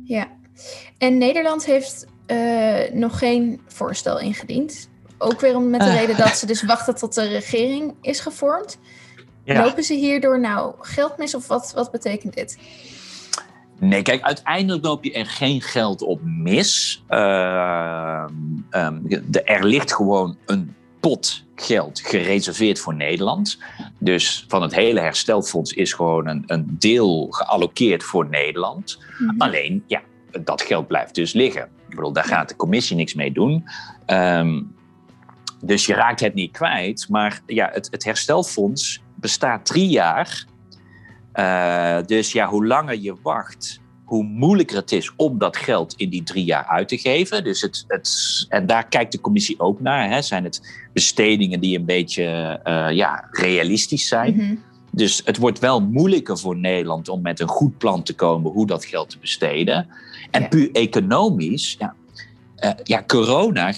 Ja, 0.04 0.26
en 0.98 1.18
Nederland 1.18 1.66
heeft 1.66 2.06
uh, 2.30 2.90
nog 2.92 3.18
geen 3.18 3.60
voorstel 3.66 4.18
ingediend. 4.18 4.88
Ook 5.18 5.40
weer 5.40 5.56
om 5.56 5.70
met 5.70 5.80
de 5.80 5.92
reden 5.92 6.16
dat 6.16 6.36
ze 6.36 6.46
dus 6.46 6.62
wachten 6.62 6.94
tot 6.94 7.14
de 7.14 7.28
regering 7.28 7.94
is 8.00 8.20
gevormd. 8.20 8.78
Lopen 9.44 9.82
ze 9.84 9.94
hierdoor 9.94 10.40
nou 10.40 10.74
geld 10.80 11.16
mis 11.16 11.34
of 11.34 11.46
wat, 11.46 11.72
wat 11.74 11.90
betekent 11.90 12.34
dit? 12.34 12.58
Nee, 13.78 14.02
kijk, 14.02 14.22
uiteindelijk 14.22 14.84
loop 14.84 15.04
je 15.04 15.12
er 15.12 15.26
geen 15.26 15.62
geld 15.62 16.02
op 16.02 16.20
mis. 16.22 17.02
Uh, 17.08 18.26
de, 19.24 19.42
er 19.44 19.64
ligt 19.66 19.92
gewoon 19.94 20.36
een 20.46 20.74
pot 21.00 21.44
geld 21.54 22.00
gereserveerd 22.00 22.78
voor 22.78 22.94
Nederland. 22.94 23.58
Dus 23.98 24.44
van 24.48 24.62
het 24.62 24.74
hele 24.74 25.00
herstelfonds 25.00 25.72
is 25.72 25.92
gewoon 25.92 26.26
een, 26.26 26.44
een 26.46 26.76
deel 26.78 27.26
geallockeerd 27.30 28.02
voor 28.02 28.28
Nederland. 28.28 28.98
Mhm. 29.18 29.40
Alleen, 29.40 29.84
ja, 29.86 30.02
dat 30.42 30.62
geld 30.62 30.86
blijft 30.86 31.14
dus 31.14 31.32
liggen. 31.32 31.68
Daar 32.12 32.24
gaat 32.24 32.48
de 32.48 32.56
commissie 32.56 32.96
niks 32.96 33.14
mee 33.14 33.32
doen. 33.32 33.64
Um, 34.06 34.76
dus 35.60 35.86
je 35.86 35.94
raakt 35.94 36.20
het 36.20 36.34
niet 36.34 36.52
kwijt. 36.52 37.06
Maar 37.08 37.40
ja, 37.46 37.70
het, 37.72 37.88
het 37.90 38.04
herstelfonds 38.04 39.02
bestaat 39.14 39.66
drie 39.66 39.88
jaar. 39.88 40.46
Uh, 41.34 41.98
dus 42.06 42.32
ja, 42.32 42.46
hoe 42.46 42.66
langer 42.66 42.98
je 43.00 43.14
wacht, 43.22 43.80
hoe 44.04 44.24
moeilijker 44.24 44.76
het 44.76 44.92
is 44.92 45.12
om 45.16 45.38
dat 45.38 45.56
geld 45.56 45.94
in 45.96 46.10
die 46.10 46.22
drie 46.22 46.44
jaar 46.44 46.66
uit 46.66 46.88
te 46.88 46.98
geven. 46.98 47.44
Dus 47.44 47.60
het, 47.60 47.84
het, 47.88 48.46
en 48.48 48.66
daar 48.66 48.88
kijkt 48.88 49.12
de 49.12 49.20
commissie 49.20 49.60
ook 49.60 49.80
naar. 49.80 50.10
Hè. 50.10 50.22
Zijn 50.22 50.44
het 50.44 50.88
bestedingen 50.92 51.60
die 51.60 51.78
een 51.78 51.84
beetje 51.84 52.60
uh, 52.64 52.90
ja, 52.90 53.28
realistisch 53.30 54.08
zijn? 54.08 54.34
-hmm. 54.34 54.62
Dus 54.90 55.22
het 55.24 55.36
wordt 55.36 55.58
wel 55.58 55.80
moeilijker 55.80 56.38
voor 56.38 56.56
Nederland 56.56 57.08
om 57.08 57.20
met 57.20 57.40
een 57.40 57.48
goed 57.48 57.78
plan 57.78 58.02
te 58.02 58.14
komen 58.14 58.52
hoe 58.52 58.66
dat 58.66 58.84
geld 58.84 59.10
te 59.10 59.18
besteden. 59.18 59.88
En 60.30 60.42
ja. 60.42 60.48
puur 60.48 60.70
economisch, 60.72 61.76
ja, 61.78 61.94
uh, 62.64 62.70
ja, 62.82 63.04
corona, 63.06 63.72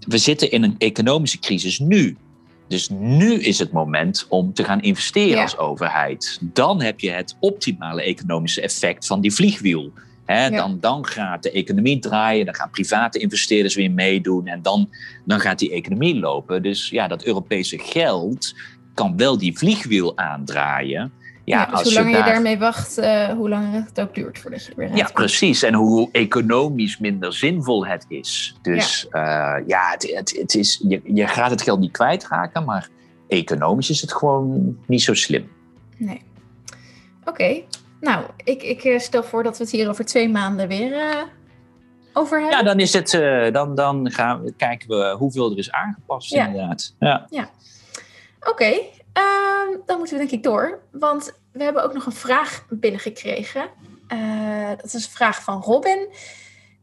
we 0.00 0.18
zitten 0.18 0.50
in 0.50 0.62
een 0.62 0.74
economische 0.78 1.38
crisis 1.38 1.78
nu. 1.78 2.16
Dus 2.68 2.88
nu 2.88 3.40
is 3.40 3.58
het 3.58 3.72
moment 3.72 4.26
om 4.28 4.52
te 4.52 4.64
gaan 4.64 4.82
investeren 4.82 5.36
ja. 5.36 5.42
als 5.42 5.58
overheid. 5.58 6.38
Dan 6.40 6.82
heb 6.82 7.00
je 7.00 7.10
het 7.10 7.36
optimale 7.40 8.02
economische 8.02 8.60
effect 8.60 9.06
van 9.06 9.20
die 9.20 9.34
vliegwiel. 9.34 9.92
He, 10.24 10.44
ja. 10.44 10.50
dan, 10.50 10.80
dan 10.80 11.06
gaat 11.06 11.42
de 11.42 11.50
economie 11.50 11.98
draaien, 11.98 12.44
dan 12.44 12.54
gaan 12.54 12.70
private 12.70 13.18
investeerders 13.18 13.74
weer 13.74 13.90
meedoen 13.90 14.46
en 14.46 14.62
dan, 14.62 14.90
dan 15.24 15.40
gaat 15.40 15.58
die 15.58 15.72
economie 15.72 16.18
lopen. 16.18 16.62
Dus 16.62 16.88
ja, 16.88 17.08
dat 17.08 17.24
Europese 17.24 17.78
geld 17.78 18.54
kan 18.96 19.16
wel 19.16 19.38
die 19.38 19.58
vliegwiel 19.58 20.16
aandraaien. 20.16 21.12
Ja, 21.44 21.60
ja 21.60 21.76
dus 21.76 21.82
hoe 21.82 21.92
langer 21.92 22.10
je, 22.10 22.16
daar... 22.16 22.26
je, 22.26 22.32
daarmee 22.32 22.58
wacht, 22.58 22.98
uh, 22.98 23.28
hoe 23.28 23.48
langer 23.48 23.84
het 23.84 24.00
ook 24.00 24.14
duurt 24.14 24.38
voordat 24.38 24.64
je 24.64 24.72
weer 24.76 24.96
Ja, 24.96 25.10
precies. 25.12 25.62
En 25.62 25.74
hoe 25.74 26.08
economisch 26.12 26.98
minder 26.98 27.32
zinvol 27.32 27.86
het 27.86 28.04
is. 28.08 28.56
Dus 28.62 29.06
ja, 29.10 29.58
uh, 29.58 29.66
ja 29.66 29.90
het, 29.90 30.12
het, 30.14 30.36
het, 30.38 30.54
is, 30.54 30.84
je, 30.88 31.00
je 31.04 31.26
gaat 31.26 31.50
het 31.50 31.62
geld 31.62 31.80
niet 31.80 31.92
kwijtraken, 31.92 32.64
maar 32.64 32.88
economisch 33.28 33.90
is 33.90 34.00
het 34.00 34.12
gewoon 34.12 34.76
niet 34.86 35.02
zo 35.02 35.14
slim. 35.14 35.48
Nee. 35.96 36.22
Oké. 37.20 37.30
Okay. 37.30 37.66
Nou, 38.00 38.24
ik, 38.44 38.62
ik 38.62 38.84
eh, 38.84 38.98
stel 38.98 39.22
voor 39.22 39.42
dat 39.42 39.58
we 39.58 39.64
het 39.64 39.72
hier 39.72 39.88
over 39.88 40.04
twee 40.04 40.28
maanden 40.28 40.68
weer 40.68 40.90
uh, 40.90 41.22
over 42.12 42.40
hebben. 42.40 42.58
Ja, 42.58 42.64
dan, 42.64 42.80
is 42.80 42.92
het, 42.92 43.12
uh, 43.12 43.52
dan, 43.52 43.74
dan 43.74 44.10
gaan 44.10 44.42
we, 44.42 44.52
kijken 44.52 44.88
we 44.88 45.14
hoeveel 45.18 45.50
er 45.50 45.58
is 45.58 45.72
aangepast 45.72 46.30
ja. 46.30 46.46
inderdaad. 46.46 46.94
Ja. 46.98 47.26
ja. 47.30 47.48
Oké. 48.48 48.70
Uh, 49.18 49.78
dan 49.86 49.98
moeten 49.98 50.16
we 50.16 50.26
denk 50.26 50.30
ik 50.30 50.42
door. 50.42 50.82
Want 50.92 51.32
we 51.52 51.62
hebben 51.62 51.84
ook 51.84 51.92
nog 51.92 52.06
een 52.06 52.12
vraag 52.12 52.66
binnengekregen. 52.68 53.68
Uh, 54.12 54.68
dat 54.68 54.84
is 54.84 54.94
een 54.94 55.10
vraag 55.10 55.42
van 55.42 55.62
Robin. 55.62 56.08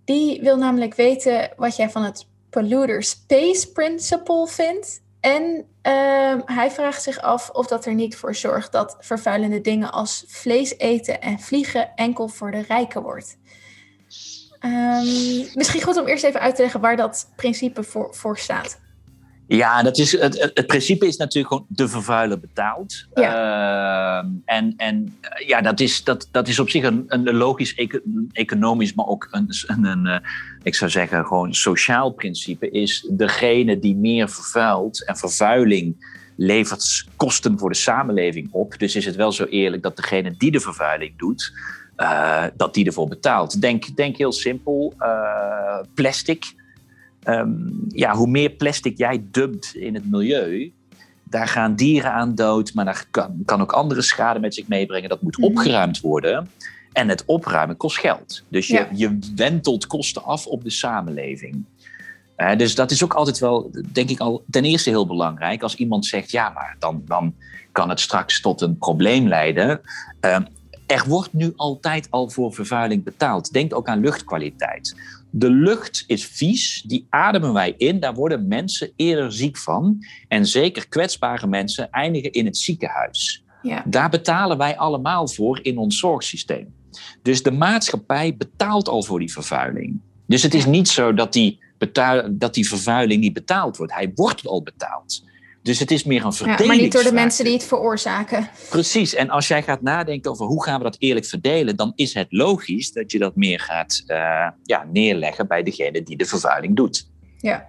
Die 0.05 0.41
wil 0.41 0.57
namelijk 0.57 0.95
weten 0.95 1.53
wat 1.55 1.75
jij 1.75 1.89
van 1.89 2.03
het 2.03 2.27
Polluter 2.49 3.03
Space 3.03 3.71
Principle 3.71 4.47
vindt. 4.47 5.01
En 5.19 5.43
uh, 5.83 6.35
hij 6.45 6.71
vraagt 6.71 7.03
zich 7.03 7.21
af 7.21 7.49
of 7.49 7.67
dat 7.67 7.85
er 7.85 7.93
niet 7.93 8.15
voor 8.15 8.35
zorgt 8.35 8.71
dat 8.71 8.95
vervuilende 8.99 9.61
dingen 9.61 9.91
als 9.91 10.23
vlees 10.27 10.77
eten 10.77 11.21
en 11.21 11.39
vliegen 11.39 11.95
enkel 11.95 12.27
voor 12.27 12.51
de 12.51 12.61
rijken 12.67 13.01
wordt. 13.01 13.37
Um, 14.65 15.49
misschien 15.53 15.81
goed 15.81 15.97
om 15.97 16.07
eerst 16.07 16.23
even 16.23 16.39
uit 16.39 16.55
te 16.55 16.61
leggen 16.61 16.79
waar 16.79 16.95
dat 16.95 17.31
principe 17.35 17.83
voor, 17.83 18.15
voor 18.15 18.37
staat. 18.37 18.79
Ja, 19.47 19.83
dat 19.83 19.97
is, 19.97 20.19
het, 20.19 20.51
het 20.53 20.67
principe 20.67 21.07
is 21.07 21.17
natuurlijk 21.17 21.53
gewoon 21.53 21.65
de 21.69 21.87
vervuiler 21.87 22.39
betaalt. 22.39 23.07
Ja. 23.13 24.23
Uh, 24.23 24.29
en 24.45 24.73
en 24.77 25.17
ja, 25.47 25.61
dat 25.61 25.79
is, 25.79 26.03
dat, 26.03 26.27
dat 26.31 26.47
is 26.47 26.59
op 26.59 26.69
zich 26.69 26.83
een, 26.83 27.03
een 27.07 27.33
logisch 27.33 27.75
economisch, 28.31 28.93
maar 28.93 29.05
ook 29.05 29.27
een, 29.31 29.49
een, 29.67 29.85
een 29.85 30.05
uh, 30.05 30.17
ik 30.63 30.75
zou 30.75 30.91
zeggen, 30.91 31.25
gewoon 31.25 31.53
sociaal 31.53 32.11
principe. 32.11 32.69
Is 32.69 33.07
degene 33.11 33.79
die 33.79 33.95
meer 33.95 34.29
vervuilt 34.29 35.05
en 35.05 35.17
vervuiling 35.17 36.11
levert 36.35 37.05
kosten 37.15 37.59
voor 37.59 37.69
de 37.69 37.75
samenleving 37.75 38.47
op. 38.51 38.79
Dus 38.79 38.95
is 38.95 39.05
het 39.05 39.15
wel 39.15 39.31
zo 39.31 39.45
eerlijk 39.45 39.83
dat 39.83 39.95
degene 39.95 40.35
die 40.37 40.51
de 40.51 40.59
vervuiling 40.59 41.17
doet, 41.17 41.53
uh, 41.97 42.43
dat 42.55 42.73
die 42.73 42.85
ervoor 42.85 43.07
betaalt. 43.07 43.61
Denk, 43.61 43.95
denk 43.95 44.17
heel 44.17 44.31
simpel, 44.31 44.93
plastic 45.93 46.53
um, 47.25 47.85
ja, 47.87 48.15
hoe 48.15 48.27
meer 48.27 48.49
plastic 48.49 48.97
jij 48.97 49.23
dumpt 49.31 49.75
in 49.75 49.93
het 49.93 50.09
milieu, 50.09 50.73
daar 51.23 51.47
gaan 51.47 51.75
dieren 51.75 52.11
aan 52.11 52.35
dood, 52.35 52.73
maar 52.73 52.85
daar 52.85 53.05
kan, 53.11 53.41
kan 53.45 53.61
ook 53.61 53.71
andere 53.71 54.01
schade 54.01 54.39
met 54.39 54.53
zich 54.53 54.67
meebrengen. 54.67 55.09
Dat 55.09 55.21
moet 55.21 55.39
opgeruimd 55.39 56.01
worden. 56.01 56.49
En 56.91 57.09
het 57.09 57.23
opruimen 57.25 57.77
kost 57.77 57.97
geld. 57.97 58.43
Dus 58.49 58.67
je, 58.67 58.73
ja. 58.73 58.87
je 58.93 59.19
wentelt 59.35 59.87
kosten 59.87 60.23
af 60.23 60.45
op 60.45 60.63
de 60.63 60.69
samenleving. 60.69 61.65
Uh, 62.37 62.55
dus 62.55 62.75
dat 62.75 62.91
is 62.91 63.03
ook 63.03 63.13
altijd 63.13 63.39
wel, 63.39 63.71
denk 63.91 64.09
ik 64.09 64.19
al, 64.19 64.43
ten 64.49 64.63
eerste 64.63 64.89
heel 64.89 65.07
belangrijk. 65.07 65.63
Als 65.63 65.75
iemand 65.75 66.05
zegt, 66.05 66.31
ja, 66.31 66.49
maar 66.49 66.75
dan, 66.79 67.01
dan 67.05 67.35
kan 67.71 67.89
het 67.89 67.99
straks 67.99 68.41
tot 68.41 68.61
een 68.61 68.77
probleem 68.77 69.27
leiden. 69.27 69.81
Uh, 70.21 70.39
er 70.85 71.03
wordt 71.07 71.33
nu 71.33 71.53
altijd 71.55 72.07
al 72.09 72.29
voor 72.29 72.53
vervuiling 72.53 73.03
betaald. 73.03 73.53
Denk 73.53 73.75
ook 73.75 73.87
aan 73.87 73.99
luchtkwaliteit. 73.99 74.95
De 75.35 75.49
lucht 75.49 76.03
is 76.07 76.25
vies, 76.25 76.83
die 76.85 77.05
ademen 77.09 77.53
wij 77.53 77.73
in, 77.77 77.99
daar 77.99 78.13
worden 78.13 78.47
mensen 78.47 78.91
eerder 78.95 79.33
ziek 79.33 79.57
van. 79.57 80.05
En 80.27 80.45
zeker 80.45 80.87
kwetsbare 80.87 81.47
mensen 81.47 81.89
eindigen 81.91 82.31
in 82.31 82.45
het 82.45 82.57
ziekenhuis. 82.57 83.43
Ja. 83.61 83.83
Daar 83.85 84.09
betalen 84.09 84.57
wij 84.57 84.77
allemaal 84.77 85.27
voor 85.27 85.59
in 85.61 85.77
ons 85.77 85.97
zorgsysteem. 85.97 86.73
Dus 87.21 87.43
de 87.43 87.51
maatschappij 87.51 88.35
betaalt 88.37 88.87
al 88.87 89.03
voor 89.03 89.19
die 89.19 89.31
vervuiling. 89.31 89.99
Dus 90.27 90.43
het 90.43 90.53
is 90.53 90.65
niet 90.65 90.87
zo 90.87 91.13
dat 91.13 91.33
die, 91.33 91.59
dat 92.31 92.53
die 92.53 92.67
vervuiling 92.67 93.21
niet 93.21 93.33
betaald 93.33 93.77
wordt. 93.77 93.93
Hij 93.93 94.11
wordt 94.15 94.47
al 94.47 94.63
betaald. 94.63 95.23
Dus 95.63 95.79
het 95.79 95.91
is 95.91 96.03
meer 96.03 96.25
een 96.25 96.33
verdelingsvraag. 96.33 96.59
Ja, 96.59 96.65
maar 96.65 96.83
niet 96.83 96.91
door 96.91 97.03
de 97.03 97.13
mensen 97.13 97.45
die 97.45 97.53
het 97.53 97.63
veroorzaken. 97.63 98.49
Precies. 98.69 99.13
En 99.13 99.29
als 99.29 99.47
jij 99.47 99.63
gaat 99.63 99.81
nadenken 99.81 100.31
over 100.31 100.45
hoe 100.45 100.63
gaan 100.63 100.77
we 100.77 100.83
dat 100.83 100.95
eerlijk 100.99 101.25
verdelen, 101.25 101.75
dan 101.75 101.91
is 101.95 102.13
het 102.13 102.27
logisch 102.29 102.91
dat 102.91 103.11
je 103.11 103.19
dat 103.19 103.35
meer 103.35 103.59
gaat 103.59 104.03
uh, 104.07 104.17
ja, 104.63 104.85
neerleggen 104.91 105.47
bij 105.47 105.63
degene 105.63 106.03
die 106.03 106.17
de 106.17 106.25
vervuiling 106.25 106.75
doet. 106.75 107.09
Ja. 107.37 107.67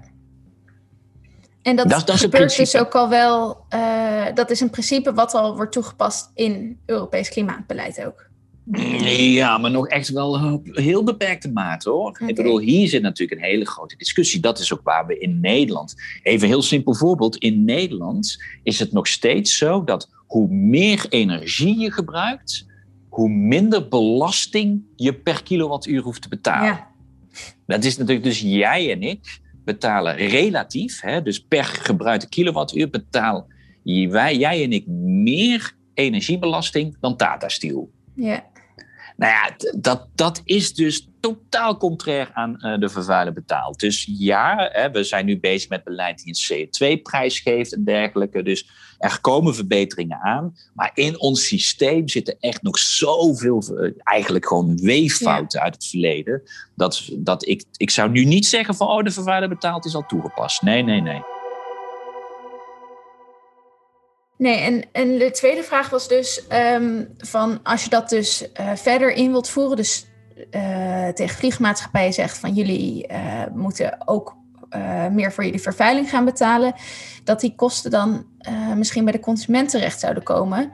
En 1.63 1.77
dat, 1.77 1.89
dat, 1.89 2.07
dat 2.07 2.17
gebeurt 2.17 2.57
dus 2.57 2.77
ook 2.77 2.95
al 2.95 3.09
wel, 3.09 3.65
uh, 3.75 4.27
dat 4.35 4.51
is 4.51 4.61
een 4.61 4.71
principe 4.71 5.13
wat 5.13 5.35
al 5.35 5.57
wordt 5.57 5.73
toegepast 5.73 6.31
in 6.35 6.81
Europees 6.87 7.29
klimaatbeleid 7.29 8.05
ook. 8.05 8.29
Ja, 8.73 9.59
maar 9.59 9.71
nog 9.71 9.89
echt 9.89 10.09
wel 10.09 10.53
op 10.53 10.67
heel 10.73 11.05
beperkte 11.05 11.53
mate 11.53 11.91
hoor. 11.91 12.09
Okay. 12.09 12.29
Ik 12.29 12.35
bedoel, 12.35 12.59
hier 12.59 12.89
zit 12.89 13.03
natuurlijk 13.03 13.41
een 13.41 13.47
hele 13.47 13.67
grote 13.67 13.97
discussie. 13.97 14.41
Dat 14.41 14.59
is 14.59 14.73
ook 14.73 14.81
waar 14.83 15.07
we 15.07 15.19
in 15.19 15.41
Nederland. 15.41 15.95
Even 16.23 16.43
een 16.43 16.49
heel 16.49 16.63
simpel 16.63 16.95
voorbeeld. 16.95 17.37
In 17.37 17.65
Nederland 17.65 18.43
is 18.63 18.79
het 18.79 18.93
nog 18.93 19.07
steeds 19.07 19.57
zo 19.57 19.85
dat 19.85 20.11
hoe 20.27 20.49
meer 20.49 21.07
energie 21.09 21.79
je 21.79 21.93
gebruikt, 21.93 22.67
hoe 23.09 23.29
minder 23.29 23.89
belasting 23.89 24.83
je 24.97 25.15
per 25.15 25.43
kilowattuur 25.43 26.03
hoeft 26.03 26.23
te 26.23 26.29
betalen. 26.29 26.67
Ja. 26.67 26.93
Dat 27.67 27.85
is 27.85 27.97
natuurlijk 27.97 28.27
dus 28.27 28.41
jij 28.41 28.93
en 28.93 29.03
ik 29.03 29.41
betalen 29.65 30.17
relatief, 30.17 31.01
hè, 31.01 31.23
dus 31.23 31.45
per 31.45 31.65
gebruikte 31.65 32.29
kilowattuur 32.29 32.91
betaal 32.91 33.47
wij, 33.85 34.37
jij 34.37 34.63
en 34.63 34.73
ik 34.73 34.87
meer 34.87 35.77
energiebelasting 35.95 36.97
dan 37.01 37.17
Tata 37.17 37.49
Steel. 37.49 37.91
Ja. 38.15 38.53
Nou 39.17 39.33
ja, 39.33 39.57
dat, 39.77 40.07
dat 40.15 40.41
is 40.45 40.75
dus 40.75 41.09
totaal 41.21 41.77
contrair 41.77 42.31
aan 42.33 42.57
uh, 42.59 42.79
de 42.79 42.89
vervuiler 42.89 43.33
betaald. 43.33 43.81
Dus 43.81 44.11
ja, 44.19 44.69
hè, 44.73 44.91
we 44.91 45.05
zijn 45.05 45.27
nu 45.27 45.41
bezig 45.41 45.69
met 45.69 45.85
beleid 45.85 46.23
die 46.23 46.35
een 46.49 46.67
CO2-prijs 46.67 47.39
geeft 47.39 47.75
en 47.75 47.85
dergelijke. 47.85 48.43
Dus 48.43 48.69
er 48.99 49.21
komen 49.21 49.55
verbeteringen 49.55 50.21
aan. 50.21 50.57
Maar 50.75 50.91
in 50.95 51.21
ons 51.21 51.47
systeem 51.47 52.09
zitten 52.09 52.37
echt 52.41 52.63
nog 52.63 52.79
zoveel, 52.79 53.63
uh, 53.71 53.91
eigenlijk 54.03 54.47
gewoon 54.47 54.77
weeffouten 54.77 55.61
uit 55.61 55.75
het 55.75 55.87
verleden. 55.87 56.43
Dat, 56.75 57.11
dat 57.13 57.47
ik, 57.47 57.65
ik 57.77 57.91
zou 57.91 58.11
nu 58.11 58.25
niet 58.25 58.47
zeggen 58.47 58.75
van, 58.75 58.89
oh, 58.89 59.03
de 59.03 59.11
vervuiler 59.11 59.49
betaald 59.49 59.85
is 59.85 59.95
al 59.95 60.07
toegepast. 60.07 60.63
Nee, 60.63 60.83
nee, 60.83 61.01
nee. 61.01 61.34
Nee, 64.39 64.59
en, 64.59 64.85
en 64.93 65.19
de 65.19 65.31
tweede 65.31 65.63
vraag 65.63 65.91
was 65.91 66.09
dus 66.09 66.45
um, 66.75 67.09
van 67.19 67.61
als 67.63 67.85
je 67.85 67.91
dat 67.91 68.09
dus 68.09 68.49
uh, 68.61 68.71
verder 68.75 69.13
in 69.13 69.31
wilt 69.31 69.49
voeren, 69.49 69.77
dus 69.77 70.07
uh, 70.51 71.09
tegen 71.09 71.37
vliegmaatschappijen 71.37 72.13
zegt 72.13 72.39
van 72.39 72.55
jullie 72.55 73.09
uh, 73.11 73.43
moeten 73.53 74.09
ook 74.09 74.37
meer 75.11 75.33
voor 75.33 75.45
jullie 75.45 75.61
vervuiling 75.61 76.11
gaan 76.11 76.25
betalen, 76.25 76.75
dat 77.25 77.41
die 77.41 77.55
kosten 77.55 77.91
dan 77.91 78.27
misschien 78.77 79.05
bij 79.05 79.13
de 79.13 79.21
consument 79.21 79.71
terecht 79.71 80.01
zouden 80.01 80.23
komen. 80.23 80.71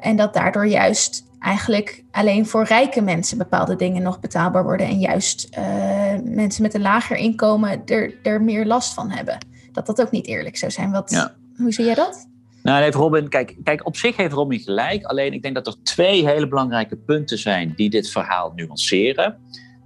en 0.00 0.16
dat 0.16 0.34
daardoor 0.34 0.66
juist 0.66 1.24
eigenlijk 1.38 2.04
alleen 2.10 2.46
voor 2.46 2.64
rijke 2.64 3.00
mensen 3.00 3.38
bepaalde 3.38 3.76
dingen 3.76 4.02
nog 4.02 4.20
betaalbaar 4.20 4.64
worden 4.64 4.86
en 4.86 4.98
juist 4.98 5.48
mensen 6.24 6.62
met 6.62 6.74
een 6.74 6.80
lager 6.80 7.16
inkomen 7.16 7.82
er, 7.86 8.14
er 8.22 8.42
meer 8.42 8.66
last 8.66 8.94
van 8.94 9.10
hebben. 9.10 9.46
Dat 9.72 9.86
dat 9.86 10.00
ook 10.00 10.10
niet 10.10 10.26
eerlijk 10.26 10.56
zou 10.56 10.72
zijn. 10.72 10.90
Wat, 10.90 11.10
ja. 11.10 11.34
Hoe 11.56 11.72
zie 11.72 11.84
jij 11.84 11.94
dat? 11.94 12.30
Nou, 12.62 12.82
heeft 12.82 12.96
Robin, 12.96 13.28
kijk, 13.28 13.56
kijk, 13.64 13.86
op 13.86 13.96
zich 13.96 14.16
heeft 14.16 14.32
Robin 14.32 14.60
gelijk. 14.60 15.04
Alleen 15.04 15.32
ik 15.32 15.42
denk 15.42 15.54
dat 15.54 15.66
er 15.66 15.82
twee 15.82 16.26
hele 16.26 16.48
belangrijke 16.48 16.96
punten 16.96 17.38
zijn 17.38 17.72
die 17.76 17.90
dit 17.90 18.10
verhaal 18.10 18.52
nuanceren. 18.54 19.38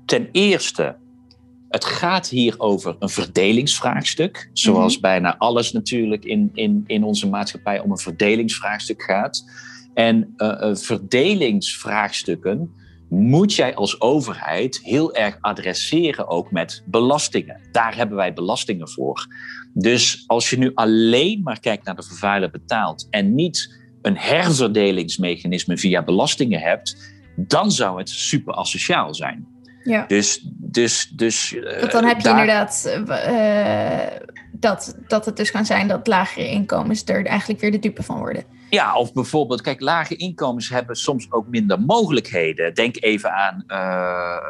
Ten 0.06 0.28
eerste, 0.32 0.96
het 1.68 1.84
gaat 1.84 2.28
hier 2.28 2.54
over 2.58 2.96
een 2.98 3.08
verdelingsvraagstuk. 3.08 4.50
Zoals 4.52 4.92
mhm. 4.92 5.02
bijna 5.02 5.38
alles 5.38 5.72
natuurlijk 5.72 6.24
in, 6.24 6.50
in, 6.54 6.84
in 6.86 7.04
onze 7.04 7.28
maatschappij 7.28 7.80
om 7.80 7.90
een 7.90 7.98
verdelingsvraagstuk 7.98 9.02
gaat. 9.02 9.44
En 9.94 10.34
uh, 10.36 10.74
verdelingsvraagstukken 10.74 12.74
moet 13.08 13.54
jij 13.54 13.74
als 13.74 14.00
overheid 14.00 14.80
heel 14.82 15.14
erg 15.14 15.38
adresseren 15.40 16.28
ook 16.28 16.50
met 16.50 16.82
belastingen. 16.86 17.60
Daar 17.72 17.96
hebben 17.96 18.16
wij 18.16 18.32
belastingen 18.32 18.88
voor. 18.88 19.26
Dus 19.78 20.24
als 20.26 20.50
je 20.50 20.58
nu 20.58 20.70
alleen 20.74 21.40
maar 21.42 21.60
kijkt 21.60 21.84
naar 21.84 21.96
de 21.96 22.02
vervuiler 22.02 22.50
betaalt 22.50 23.06
en 23.10 23.34
niet 23.34 23.84
een 24.02 24.16
herverdelingsmechanisme 24.16 25.78
via 25.78 26.02
belastingen 26.02 26.60
hebt, 26.60 27.14
dan 27.36 27.72
zou 27.72 27.98
het 27.98 28.08
super 28.08 28.54
asociaal 28.54 29.14
zijn. 29.14 29.46
Ja. 29.84 30.04
Dus, 30.06 30.48
dus, 30.52 31.08
dus. 31.14 31.56
Want 31.80 31.92
dan 31.92 32.04
heb 32.04 32.20
je 32.20 32.28
inderdaad 32.28 33.00
uh, 33.08 34.28
dat, 34.52 34.98
dat 35.06 35.24
het 35.26 35.36
dus 35.36 35.50
kan 35.50 35.66
zijn 35.66 35.88
dat 35.88 36.06
lagere 36.06 36.48
inkomens 36.48 37.04
er 37.04 37.26
eigenlijk 37.26 37.60
weer 37.60 37.70
de 37.70 37.78
dupe 37.78 38.02
van 38.02 38.18
worden. 38.18 38.44
Ja, 38.70 38.96
of 38.96 39.12
bijvoorbeeld, 39.12 39.60
kijk, 39.60 39.80
lage 39.80 40.16
inkomens 40.16 40.68
hebben 40.68 40.96
soms 40.96 41.32
ook 41.32 41.48
minder 41.48 41.80
mogelijkheden. 41.80 42.74
Denk 42.74 42.96
even 43.00 43.32
aan 43.32 43.64
uh, 43.68 43.78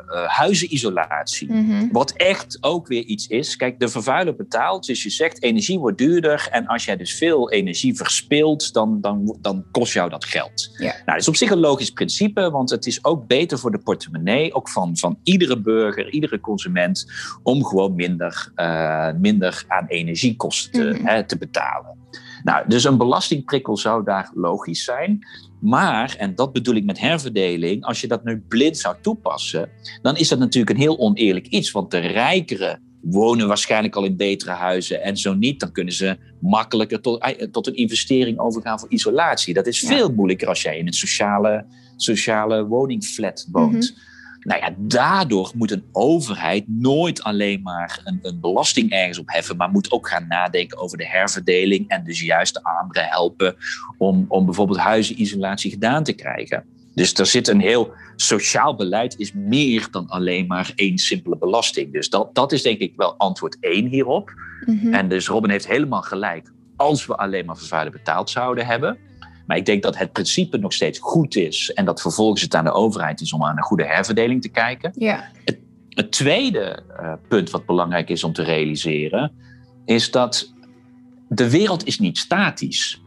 uh, 0.09 0.29
huizenisolatie. 0.29 1.53
Mhm. 1.53 1.89
Wat 1.93 2.13
echt 2.13 2.59
ook 2.61 2.87
weer 2.87 3.03
iets 3.03 3.27
is. 3.27 3.57
Kijk, 3.57 3.81
de 3.81 3.89
vervuiler 3.89 4.37
betaalt. 4.37 4.87
Dus 4.87 5.03
je 5.03 5.11
zegt 5.11 5.43
energie 5.43 5.79
wordt 5.79 5.99
duurder. 5.99 6.49
En 6.51 6.67
als 6.67 6.85
jij 6.85 6.97
dus 6.97 7.15
veel 7.15 7.51
energie 7.51 7.97
verspilt, 7.97 8.73
dan, 8.73 9.01
dan, 9.01 9.39
dan 9.41 9.65
kost 9.71 9.93
jou 9.93 10.11
dat 10.11 10.25
geld. 10.25 10.75
Nou, 10.79 10.93
dat 11.05 11.17
is 11.17 11.29
op 11.29 11.37
zich 11.37 11.51
een 11.51 11.59
logisch 11.59 11.91
principe, 11.91 12.51
want 12.51 12.71
het 12.71 12.87
is 12.87 13.05
ook 13.05 13.27
beter 13.27 13.59
voor 13.59 13.71
de 13.71 13.79
portemonnee, 13.79 14.55
ook 14.55 14.69
van, 14.69 14.97
van 14.97 15.19
iedere 15.23 15.61
burger, 15.61 16.11
iedere 16.11 16.41
consument, 16.41 17.13
om 17.43 17.65
gewoon 17.65 17.95
minder, 17.95 18.53
uh, 18.57 19.13
minder 19.13 19.65
aan 19.69 19.87
energiekosten 19.87 20.73
te, 20.73 20.99
mhm. 20.99 21.07
hè, 21.07 21.25
te 21.25 21.39
betalen. 21.39 22.05
Nou, 22.47 22.69
dus 22.69 22.85
een 22.85 22.97
belastingprikkel 22.97 23.77
zou 23.77 24.05
daar 24.05 24.31
logisch 24.35 24.85
zijn. 24.85 25.19
Maar, 25.61 26.15
en 26.19 26.35
dat 26.35 26.53
bedoel 26.53 26.75
ik 26.75 26.85
met 26.85 27.01
herverdeling, 27.01 27.85
als 27.85 28.01
je 28.01 28.07
dat 28.07 28.25
nu 28.25 28.39
blind 28.49 28.79
zou 28.79 28.97
toepassen, 29.01 29.69
dan 30.03 30.17
is 30.17 30.29
dat 30.29 30.39
natuurlijk 30.39 30.71
een 30.77 30.83
heel 30.83 30.99
oneerlijk 30.99 31.47
iets. 31.47 31.71
Want 31.71 31.91
de 31.91 31.99
rijkeren 31.99 32.81
wonen 33.03 33.49
waarschijnlijk 33.49 33.97
al 33.97 34.05
in 34.05 34.17
betere 34.17 34.51
huizen. 34.51 35.03
En 35.03 35.17
zo 35.17 35.35
niet, 35.35 35.61
dan 35.61 35.73
kunnen 35.73 35.95
ze 35.95 36.17
makkelijker 36.41 37.01
tot, 37.01 37.21
eh, 37.21 37.49
tot 37.51 37.67
een 37.67 37.77
investering 37.77 38.39
overgaan 38.39 38.79
voor 38.79 38.91
isolatie. 38.91 39.55
Dat 39.55 39.67
is 39.67 39.79
veel 39.79 40.13
moeilijker 40.13 40.49
als 40.49 40.63
jij 40.63 40.79
in 40.79 40.87
een 40.87 40.93
sociale, 40.93 41.67
sociale 41.97 42.67
woningflat 42.67 43.49
woont. 43.51 43.73
Mhm. 43.95 44.16
Nou 44.47 44.61
ja, 44.61 44.75
daardoor 44.79 45.53
moet 45.55 45.71
een 45.71 45.85
overheid 45.93 46.65
nooit 46.69 47.23
alleen 47.23 47.63
maar 47.63 48.01
een, 48.05 48.19
een, 48.23 48.41
belasting 48.41 48.91
ergens 48.91 49.19
op 49.19 49.29
heffen, 49.29 49.57
maar 49.57 49.71
moet 49.71 49.93
ook 49.93 50.09
gaan 50.09 50.27
nadenken 50.29 50.79
over 50.79 50.99
de 50.99 51.07
herverdeling 51.07 51.89
en 51.89 52.05
dus 52.05 52.21
juist 52.21 52.55
de 52.55 52.65
anderen 52.65 53.05
helpen 53.05 53.57
om, 53.99 54.25
om 54.29 54.45
bijvoorbeeld 54.45 54.79
huizenisolatie 54.79 55.71
gedaan 55.71 56.05
te 56.05 56.13
krijgen. 56.13 56.65
Dus 56.95 57.15
er 57.15 57.27
zit 57.27 57.49
een 57.49 57.61
heel 57.61 57.93
sociaal 58.17 58.77
beleid, 58.77 59.19
is 59.19 59.33
meer 59.33 59.89
dan 59.91 60.09
alleen 60.09 60.47
maar 60.47 60.73
één 60.75 60.99
simpele 60.99 61.39
belasting. 61.39 61.93
Dus 61.93 62.09
dat, 62.09 62.35
dat 62.35 62.53
is 62.53 62.63
denk 62.63 62.79
ik 62.79 62.93
wel 62.97 63.15
antwoord 63.17 63.57
één 63.61 63.87
hierop. 63.87 64.31
Mhm. 64.67 64.95
En 64.95 65.09
dus 65.09 65.29
Robin 65.29 65.51
heeft 65.51 65.67
helemaal 65.67 66.03
gelijk. 66.03 66.53
Als 66.77 67.07
we 67.07 67.17
alleen 67.17 67.45
maar 67.45 67.57
vervuiler 67.57 67.93
betaald 67.93 68.31
zouden 68.31 68.67
hebben, 68.67 68.99
maar 69.47 69.57
ik 69.57 69.67
denk 69.67 69.83
dat 69.83 69.99
het 69.99 70.13
principe 70.13 70.59
nog 70.59 70.73
steeds 70.73 70.99
goed 70.99 71.37
is 71.37 71.73
en 71.73 71.85
dat 71.85 72.01
vervolgens 72.01 72.43
het 72.43 72.55
aan 72.55 72.65
de 72.65 72.73
overheid 72.73 73.21
is 73.21 73.33
om 73.33 73.45
aan 73.45 73.57
een 73.57 73.63
goede 73.63 73.87
herverdeling 73.87 74.43
te 74.43 74.49
kijken. 74.49 74.93
Ja. 74.95 75.31
Het, 75.45 75.59
het 75.89 76.13
tweede 76.13 76.83
uh, 77.01 77.13
punt 77.29 77.51
wat 77.51 77.67
belangrijk 77.67 78.09
is 78.09 78.25
om 78.25 78.33
te 78.33 78.43
realiseren, 78.43 79.33
is 79.85 80.11
dat 80.11 80.53
de 81.29 81.51
wereld 81.51 81.87
is 81.87 81.99
niet 81.99 82.19
statisch. 82.19 83.01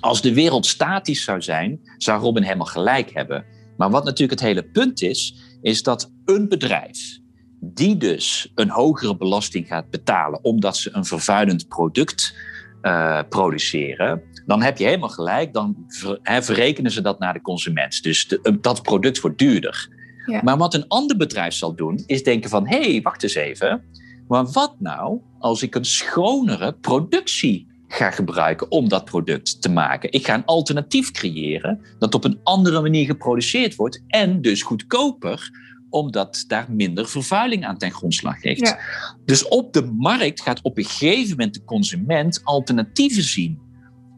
Als 0.00 0.22
de 0.22 0.34
wereld 0.34 0.66
statisch 0.66 1.24
zou 1.24 1.42
zijn, 1.42 1.80
zou 1.96 2.20
Robin 2.20 2.42
helemaal 2.42 2.66
gelijk 2.66 3.10
hebben. 3.14 3.44
Maar 3.76 3.90
wat 3.90 4.04
natuurlijk 4.04 4.40
het 4.40 4.48
hele 4.48 4.62
punt 4.62 5.02
is, 5.02 5.34
is 5.62 5.82
dat 5.82 6.12
een 6.24 6.48
bedrijf 6.48 7.20
die 7.60 7.96
dus 7.96 8.52
een 8.54 8.70
hogere 8.70 9.16
belasting 9.16 9.66
gaat 9.66 9.90
betalen 9.90 10.44
omdat 10.44 10.76
ze 10.76 10.90
een 10.92 11.04
vervuilend 11.04 11.68
product 11.68 12.34
uh, 12.82 13.20
produceren, 13.28 14.22
dan 14.46 14.62
heb 14.62 14.78
je 14.78 14.84
helemaal 14.84 15.08
gelijk. 15.08 15.52
Dan 15.52 15.76
verrekenen 16.24 16.90
ze 16.90 17.00
dat 17.00 17.18
naar 17.18 17.32
de 17.32 17.40
consument. 17.40 18.02
Dus 18.02 18.28
de, 18.28 18.58
dat 18.60 18.82
product 18.82 19.20
wordt 19.20 19.38
duurder. 19.38 19.88
Ja. 20.26 20.40
Maar 20.42 20.56
wat 20.56 20.74
een 20.74 20.88
ander 20.88 21.16
bedrijf 21.16 21.54
zal 21.54 21.74
doen, 21.74 22.02
is 22.06 22.22
denken 22.22 22.50
van... 22.50 22.68
hé, 22.68 22.90
hey, 22.90 23.02
wacht 23.02 23.22
eens 23.22 23.34
even. 23.34 23.82
Maar 24.28 24.46
wat 24.46 24.74
nou 24.78 25.20
als 25.38 25.62
ik 25.62 25.74
een 25.74 25.84
schonere 25.84 26.72
productie 26.72 27.66
ga 27.88 28.10
gebruiken 28.10 28.70
om 28.70 28.88
dat 28.88 29.04
product 29.04 29.62
te 29.62 29.70
maken? 29.70 30.12
Ik 30.12 30.26
ga 30.26 30.34
een 30.34 30.44
alternatief 30.44 31.10
creëren 31.10 31.80
dat 31.98 32.14
op 32.14 32.24
een 32.24 32.40
andere 32.42 32.80
manier 32.80 33.06
geproduceerd 33.06 33.74
wordt... 33.74 34.02
en 34.06 34.40
dus 34.40 34.62
goedkoper 34.62 35.50
omdat 35.92 36.44
daar 36.46 36.66
minder 36.70 37.08
vervuiling 37.08 37.64
aan 37.64 37.78
ten 37.78 37.90
grondslag 37.90 38.42
ligt. 38.42 38.60
Ja. 38.60 38.78
Dus 39.24 39.48
op 39.48 39.72
de 39.72 39.82
markt 39.98 40.42
gaat 40.42 40.62
op 40.62 40.78
een 40.78 40.84
gegeven 40.84 41.30
moment 41.30 41.54
de 41.54 41.64
consument 41.64 42.40
alternatieven 42.44 43.22
zien 43.22 43.58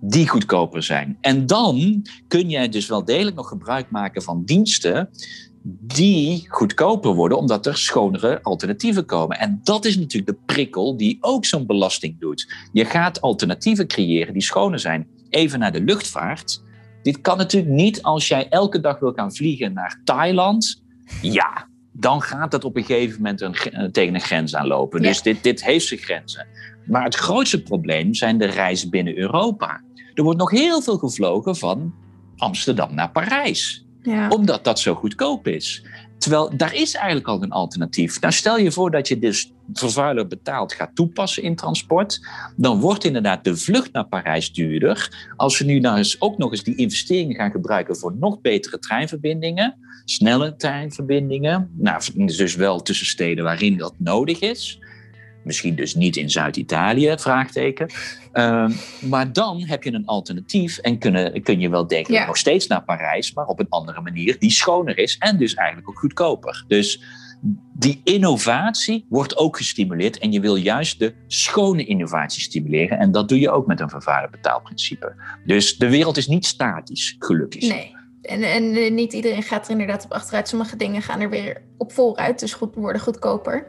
die 0.01 0.29
goedkoper 0.29 0.83
zijn. 0.83 1.19
En 1.21 1.47
dan 1.47 2.07
kun 2.29 2.49
jij 2.49 2.69
dus 2.69 2.87
wel 2.87 3.05
degelijk 3.05 3.37
nog 3.37 3.49
gebruik 3.49 3.91
maken 3.91 4.23
van 4.23 4.45
diensten 4.45 5.11
die 5.67 6.45
goedkoper 6.49 7.15
worden, 7.15 7.39
omdat 7.39 7.67
er 7.67 7.77
schonere 7.77 8.43
alternatieven 8.43 9.07
komen. 9.07 9.39
En 9.39 9.61
dat 9.63 9.85
is 9.85 9.97
natuurlijk 9.97 10.39
de 10.39 10.45
prikkel 10.55 10.97
die 10.97 11.19
ook 11.21 11.45
zo'n 11.45 11.67
belasting 11.67 12.21
doet. 12.21 12.55
Je 12.73 12.85
gaat 12.85 13.21
alternatieven 13.21 13.87
creëren 13.87 14.33
die 14.33 14.43
schoner 14.43 14.79
zijn. 14.79 15.07
Even 15.29 15.59
naar 15.59 15.73
de 15.73 15.81
luchtvaart. 15.81 16.63
Dit 17.03 17.21
kan 17.21 17.37
natuurlijk 17.37 17.73
niet 17.73 18.03
als 18.03 18.29
jij 18.29 18.49
elke 18.49 18.81
dag 18.81 18.99
wil 18.99 19.13
gaan 19.13 19.35
vliegen 19.35 19.73
naar 19.73 20.01
Thailand. 20.05 20.84
Ja, 21.23 21.69
dan 21.93 22.23
gaat 22.23 22.51
dat 22.51 22.65
op 22.65 22.77
een 22.77 22.85
gegeven 22.85 23.17
moment 23.17 23.41
een, 23.41 23.55
eh, 23.55 23.85
tegen 23.85 24.15
een 24.15 24.21
grens 24.21 24.55
aanlopen. 24.57 25.03
Dus 25.03 25.23
dit, 25.23 25.43
dit 25.43 25.65
heeft 25.65 25.87
zijn 25.87 26.01
grenzen. 26.01 26.47
Maar 26.87 27.05
het 27.05 27.15
grootste 27.15 27.63
probleem 27.63 28.15
zijn 28.15 28.39
de 28.39 28.47
reizen 28.47 28.91
binnen 28.91 29.19
Europa. 29.19 29.83
Er 30.15 30.23
wordt 30.23 30.39
nog 30.39 30.51
heel 30.51 30.83
veel 30.83 30.99
gevlogen 30.99 31.57
van 31.57 31.95
Amsterdam 32.37 32.95
naar 32.95 33.11
Parijs. 33.11 33.87
Ja. 34.03 34.29
Omdat 34.29 34.65
dat 34.65 34.79
zo 34.79 34.95
goedkoop 34.95 35.47
is. 35.47 35.85
Terwijl 36.25 36.57
daar 36.57 36.75
is 36.75 36.95
eigenlijk 36.95 37.27
al 37.27 37.43
een 37.43 37.51
alternatief. 37.51 38.21
Nou, 38.21 38.33
stel 38.33 38.59
je 38.59 38.73
voor 38.73 38.91
dat 38.91 39.09
je 39.09 39.19
dus 39.19 39.53
vervuiler 39.73 40.27
betaald 40.27 40.73
gaat 40.73 40.95
toepassen 40.95 41.43
in 41.43 41.57
transport. 41.57 42.27
Dan 42.57 42.81
wordt 42.81 43.05
inderdaad 43.05 43.45
de 43.45 43.57
vlucht 43.57 43.93
naar 43.93 44.07
Parijs 44.07 44.53
duurder. 44.53 45.29
Als 45.37 45.59
we 45.59 45.65
nu 45.65 45.81
nou 45.81 45.97
eens 45.97 46.21
ook 46.21 46.39
nog 46.39 46.51
eens 46.51 46.63
die 46.63 46.77
investeringen 46.77 47.37
gaan 47.37 47.51
gebruiken 47.51 47.97
voor 47.97 48.17
nog 48.17 48.41
betere 48.41 48.79
treinverbindingen, 48.79 49.77
snelle 50.05 50.57
treinverbindingen. 50.57 51.71
Nou, 51.77 52.03
dus 52.27 52.55
wel 52.55 52.83
tussen 52.83 53.07
steden 53.07 53.45
waarin 53.45 53.77
dat 53.77 53.95
nodig 53.99 54.41
is. 54.41 54.79
Misschien 55.45 55.75
dus 55.75 55.95
niet 55.95 56.17
in 56.17 56.31
Zuid-Italië, 56.31 57.15
vraagteken. 57.19 57.91
Ehm, 58.33 58.73
maar 59.01 59.33
dan 59.33 59.65
heb 59.65 59.83
je 59.83 59.93
een 59.93 60.07
alternatief 60.07 60.79
en 60.79 60.99
kunnen, 60.99 61.43
kun 61.43 61.61
je 61.61 61.69
wel 61.69 61.87
denken 61.87 62.27
nog 62.27 62.37
steeds 62.37 62.67
naar 62.67 62.85
Parijs, 62.85 63.33
maar 63.33 63.47
op 63.47 63.61
een 63.61 63.69
andere 63.69 64.01
manier 64.01 64.39
die 64.39 64.51
schoner 64.51 64.99
is 64.99 65.17
en 65.19 65.37
dus 65.37 65.55
eigenlijk 65.55 65.89
ook 65.89 65.99
goedkoper. 65.99 66.65
Dus 66.69 67.03
die 67.73 68.01
innovatie 68.05 69.07
wordt 69.09 69.37
ook 69.37 69.57
gestimuleerd 69.57 70.19
en 70.19 70.33
je 70.33 70.41
wil 70.41 70.57
juist 70.57 70.99
de 70.99 71.15
schone 71.27 71.85
innovatie 71.85 72.43
stimuleren. 72.43 72.99
En 72.99 73.13
dat 73.13 73.29
doe 73.29 73.41
je 73.41 73.51
ook 73.51 73.67
met 73.67 73.81
een 73.81 73.89
vervaarder 73.89 74.31
betaalprincipe. 74.31 75.15
Dus 75.45 75.77
de 75.77 75.91
wereld 75.91 76.17
is 76.17 76.27
niet 76.27 76.47
statisch, 76.47 77.17
gelukkig. 77.19 77.69
Nee. 77.69 77.95
En, 78.23 78.43
en 78.43 78.75
eh, 78.75 78.91
niet 78.91 79.13
iedereen 79.13 79.43
gaat 79.43 79.65
er 79.65 79.71
inderdaad 79.71 80.05
op 80.05 80.13
achteruit. 80.13 80.49
Sommige 80.49 80.77
dingen 80.77 81.03
gaan 81.03 81.21
er 81.21 81.31
weer 81.31 81.63
op 81.77 81.93
vooruit, 81.93 82.41
dus 82.41 82.53
goed, 82.55 82.75
worden 82.75 83.03
goedkoper. 83.03 83.67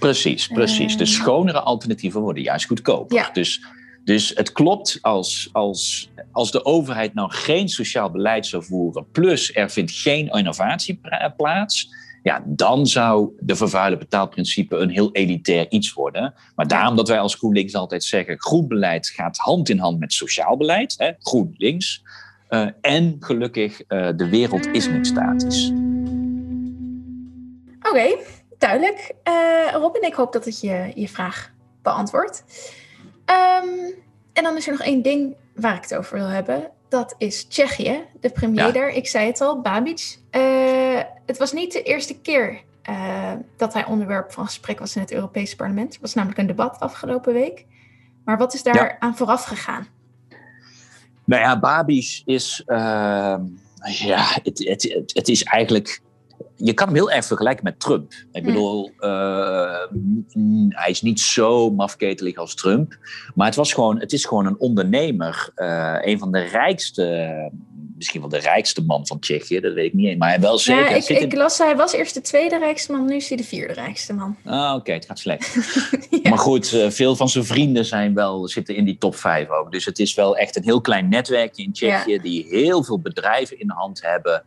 Precies, 0.00 0.46
precies. 0.46 0.96
De 0.96 1.04
ehm. 1.04 1.12
schonere 1.12 1.60
alternatieven 1.60 2.20
worden 2.20 2.42
juist 2.42 2.66
goedkoper. 2.66 3.30
Dus, 3.32 3.64
dus 4.04 4.32
het 4.34 4.52
klopt 4.52 4.98
als, 5.00 5.48
als, 5.52 6.10
als 6.32 6.50
de 6.50 6.64
overheid 6.64 7.14
nou 7.14 7.32
geen 7.32 7.68
sociaal 7.68 8.10
beleid 8.10 8.46
zou 8.46 8.64
voeren, 8.64 9.06
plus 9.12 9.54
er 9.54 9.70
vindt 9.70 9.92
geen 9.92 10.28
innovatie 10.28 11.00
plaats, 11.36 11.88
ja, 12.22 12.42
dan 12.46 12.86
zou 12.86 13.30
de 13.40 13.56
vervuiler 13.56 13.98
betaalprincipe 13.98 14.76
een 14.76 14.90
heel 14.90 15.12
elitair 15.12 15.66
iets 15.70 15.92
worden. 15.92 16.34
Maar 16.54 16.66
daarom 16.68 16.96
dat 16.96 17.08
wij 17.08 17.18
als 17.20 17.34
GroenLinks 17.34 17.74
altijd 17.74 18.04
zeggen, 18.04 18.40
groen 18.40 18.68
beleid 18.68 19.08
gaat 19.08 19.36
hand 19.36 19.68
in 19.68 19.78
hand 19.78 19.98
met 19.98 20.12
sociaal 20.12 20.56
beleid, 20.56 20.94
hè, 20.96 21.10
GroenLinks. 21.18 22.02
Uh, 22.50 22.68
en 22.80 23.16
gelukkig, 23.20 23.80
uh, 23.88 24.08
de 24.16 24.28
wereld 24.28 24.66
is 24.66 24.88
niet 24.88 25.06
statisch. 25.06 25.72
Oké, 27.82 28.16
duidelijk. 28.60 29.14
Uh, 29.28 29.72
Robin, 29.72 30.02
ik 30.02 30.14
hoop 30.14 30.32
dat 30.32 30.44
het 30.44 30.60
je, 30.60 30.92
je 30.94 31.08
vraag 31.08 31.50
beantwoordt. 31.82 32.44
Um, 33.26 33.94
en 34.32 34.42
dan 34.42 34.56
is 34.56 34.66
er 34.66 34.72
nog 34.72 34.82
één 34.82 35.02
ding 35.02 35.34
waar 35.54 35.76
ik 35.76 35.82
het 35.82 35.94
over 35.94 36.18
wil 36.18 36.26
hebben. 36.26 36.70
Dat 36.88 37.14
is 37.18 37.44
Tsjechië, 37.44 38.04
de 38.20 38.30
premier 38.30 38.72
daar. 38.72 38.88
Ik 38.88 39.08
zei 39.08 39.26
het 39.26 39.40
al, 39.40 39.60
Babic. 39.60 40.18
Uh, 40.30 41.00
het 41.26 41.38
was 41.38 41.52
niet 41.52 41.72
de 41.72 41.82
eerste 41.82 42.20
keer 42.20 42.60
uh, 42.90 43.32
dat 43.56 43.72
hij 43.72 43.84
onderwerp 43.84 44.32
van 44.32 44.44
gesprek 44.44 44.78
was 44.78 44.94
in 44.94 45.02
het 45.02 45.12
Europese 45.12 45.56
parlement. 45.56 45.94
Er 45.94 46.00
was 46.00 46.14
namelijk 46.14 46.38
een 46.38 46.46
debat 46.46 46.80
afgelopen 46.80 47.32
week. 47.32 47.66
Maar 48.24 48.38
wat 48.38 48.54
is 48.54 48.62
daar 48.62 48.74
ja. 48.74 48.96
aan 48.98 49.16
vooraf 49.16 49.44
gegaan? 49.44 49.86
Nou 51.24 51.42
ja, 51.42 51.58
Babic 51.58 52.22
is... 52.24 52.62
Uh, 52.66 53.36
ja, 53.84 54.24
het, 54.42 54.58
het, 54.58 54.82
het, 54.82 55.14
het 55.14 55.28
is 55.28 55.42
eigenlijk 55.44 56.00
je 56.62 56.74
kan 56.74 56.86
hem 56.86 56.96
heel 56.96 57.10
erg 57.10 57.24
vergelijken 57.24 57.64
met 57.64 57.80
Trump. 57.80 58.12
Ik 58.32 58.44
bedoel, 58.44 58.90
uh, 59.00 59.86
hij 60.68 60.90
is 60.90 61.02
niet 61.02 61.20
zo 61.20 61.70
mafketelig 61.70 62.36
als 62.36 62.54
Trump. 62.54 62.98
Maar 63.34 63.46
het, 63.46 63.56
was 63.56 63.72
gewoon, 63.72 64.00
het 64.00 64.12
is 64.12 64.24
gewoon 64.24 64.46
een 64.46 64.58
ondernemer. 64.58 65.50
Uh, 65.56 65.96
een 66.00 66.18
van 66.18 66.32
de 66.32 66.40
rijkste, 66.40 67.50
misschien 67.96 68.20
wel 68.20 68.30
de 68.30 68.38
rijkste 68.38 68.82
man 68.82 69.06
van 69.06 69.18
Tsjechië. 69.18 69.60
Dat 69.60 69.72
weet 69.72 69.86
ik 69.86 69.92
niet. 69.92 70.18
Maar 70.18 70.28
hij 70.28 70.40
wel 70.40 70.58
zeker. 70.58 70.90
Ja, 70.90 70.96
ik, 70.96 71.08
ik 71.08 71.34
las, 71.34 71.58
hij 71.58 71.76
was 71.76 71.92
eerst 71.92 72.14
de 72.14 72.20
tweede 72.20 72.58
rijkste 72.58 72.92
man. 72.92 73.06
Nu 73.06 73.16
is 73.16 73.28
hij 73.28 73.36
de 73.36 73.44
vierde 73.44 73.74
rijkste 73.74 74.12
man. 74.12 74.36
Ah, 74.44 74.68
oké. 74.68 74.78
Okay, 74.78 74.94
het 74.94 75.06
gaat 75.06 75.18
slecht. 75.18 75.54
ja. 76.22 76.30
Maar 76.30 76.38
goed, 76.38 76.72
uh, 76.72 76.90
veel 76.90 77.16
van 77.16 77.28
zijn 77.28 77.44
vrienden 77.44 77.84
zijn 77.84 78.14
wel, 78.14 78.48
zitten 78.48 78.76
in 78.76 78.84
die 78.84 78.98
top 78.98 79.16
vijf 79.16 79.48
ook. 79.48 79.72
Dus 79.72 79.84
het 79.84 79.98
is 79.98 80.14
wel 80.14 80.36
echt 80.36 80.56
een 80.56 80.64
heel 80.64 80.80
klein 80.80 81.08
netwerkje 81.08 81.62
in 81.62 81.72
Tsjechië. 81.72 82.12
Ja. 82.12 82.22
Die 82.22 82.46
heel 82.48 82.84
veel 82.84 83.00
bedrijven 83.00 83.58
in 83.58 83.66
de 83.66 83.74
hand 83.74 84.02
hebben. 84.02 84.42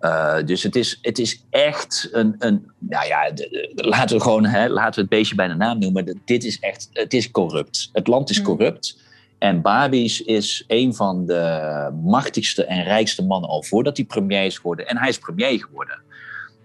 Uh, 0.00 0.36
dus 0.44 0.62
het 0.62 0.76
is, 0.76 0.98
het 1.02 1.18
is 1.18 1.44
echt 1.50 2.08
een, 2.12 2.34
een 2.38 2.70
nou 2.78 3.06
ja, 3.06 3.30
de, 3.30 3.72
de, 3.74 3.84
laten 3.88 4.16
we 4.16 4.22
gewoon, 4.22 4.44
hè, 4.44 4.68
laten 4.68 4.94
we 4.94 5.00
het 5.00 5.08
beestje 5.08 5.34
bij 5.34 5.48
de 5.48 5.54
naam 5.54 5.78
noemen. 5.78 6.20
Dit 6.24 6.44
is 6.44 6.58
echt, 6.58 6.88
het 6.92 7.12
is 7.12 7.30
corrupt. 7.30 7.90
Het 7.92 8.06
land 8.06 8.30
is 8.30 8.42
corrupt. 8.42 8.98
En 9.38 9.62
Babis 9.62 10.22
is 10.22 10.64
een 10.66 10.94
van 10.94 11.26
de 11.26 11.90
machtigste 12.02 12.64
en 12.64 12.84
rijkste 12.84 13.24
mannen 13.24 13.50
al 13.50 13.62
voordat 13.62 13.96
hij 13.96 14.06
premier 14.06 14.44
is 14.44 14.56
geworden. 14.56 14.86
En 14.86 14.98
hij 14.98 15.08
is 15.08 15.18
premier 15.18 15.64
geworden. 15.64 16.00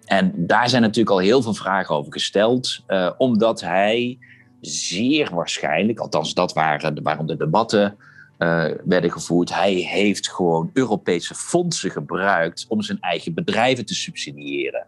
En 0.06 0.34
daar 0.36 0.70
zijn 0.70 0.82
natuurlijk 0.82 1.10
al 1.10 1.18
heel 1.18 1.42
veel 1.42 1.54
vragen 1.54 1.96
over 1.96 2.14
gesteld, 2.14 2.80
uh, 2.88 3.12
omdat 3.18 3.62
hij 3.62 4.18
zeer 4.62 5.30
waarschijnlijk, 5.34 6.00
althans 6.00 6.34
dat 6.34 6.54
waren 6.54 7.04
waarom 7.04 7.28
de 7.28 7.38
debatten 7.38 7.98
uh, 8.42 8.66
werden 8.84 9.12
gevoerd. 9.12 9.54
Hij 9.54 9.74
heeft 9.74 10.30
gewoon 10.30 10.70
Europese 10.74 11.36
fondsen 11.36 11.92
gebruikt 11.92 12.66
om 12.68 12.82
zijn 12.82 12.98
eigen 13.02 13.34
bedrijven 13.34 13.86
te 13.86 13.96
subsidiëren. 13.96 14.86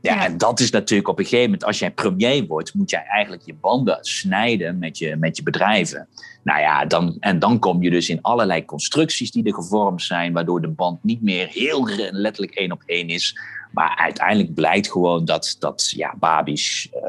Ja, 0.00 0.24
en 0.24 0.38
dat 0.38 0.60
is 0.60 0.70
natuurlijk 0.70 1.08
op 1.08 1.18
een 1.18 1.24
gegeven 1.24 1.44
moment, 1.44 1.64
als 1.64 1.78
jij 1.78 1.90
premier 1.90 2.46
wordt, 2.46 2.74
moet 2.74 2.90
jij 2.90 3.04
eigenlijk 3.04 3.42
je 3.46 3.54
banden 3.54 3.98
snijden 4.00 4.78
met 4.78 4.98
je, 4.98 5.16
met 5.16 5.36
je 5.36 5.42
bedrijven. 5.42 6.08
Nou 6.42 6.60
ja, 6.60 6.84
dan, 6.84 7.16
en 7.20 7.38
dan 7.38 7.58
kom 7.58 7.82
je 7.82 7.90
dus 7.90 8.08
in 8.08 8.22
allerlei 8.22 8.64
constructies 8.64 9.30
die 9.30 9.44
er 9.44 9.54
gevormd 9.54 10.02
zijn, 10.02 10.32
waardoor 10.32 10.60
de 10.60 10.68
band 10.68 11.04
niet 11.04 11.22
meer 11.22 11.48
heel 11.48 11.88
letterlijk 12.10 12.54
één 12.54 12.72
op 12.72 12.82
één 12.86 13.08
is. 13.08 13.38
Maar 13.72 13.96
uiteindelijk 13.96 14.54
blijkt 14.54 14.90
gewoon 14.90 15.24
dat, 15.24 15.56
dat 15.58 15.92
ja, 15.96 16.14
Babis 16.18 16.88
uh, 16.94 17.00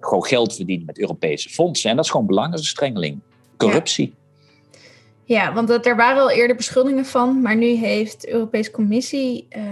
gewoon 0.00 0.24
geld 0.24 0.54
verdient 0.54 0.86
met 0.86 0.98
Europese 0.98 1.48
fondsen. 1.48 1.90
En 1.90 1.96
dat 1.96 2.04
is 2.04 2.10
gewoon 2.10 2.26
belangenverstrengeling. 2.26 3.18
Corruptie. 3.56 4.06
Ja. 4.06 4.27
Ja, 5.28 5.52
want 5.52 5.68
dat, 5.68 5.86
er 5.86 5.96
waren 5.96 6.22
al 6.22 6.30
eerder 6.30 6.56
beschuldigingen 6.56 7.04
van, 7.04 7.42
maar 7.42 7.56
nu 7.56 7.66
heeft 7.66 8.20
de 8.20 8.32
Europese 8.32 8.70
Commissie 8.70 9.46
uh, 9.56 9.62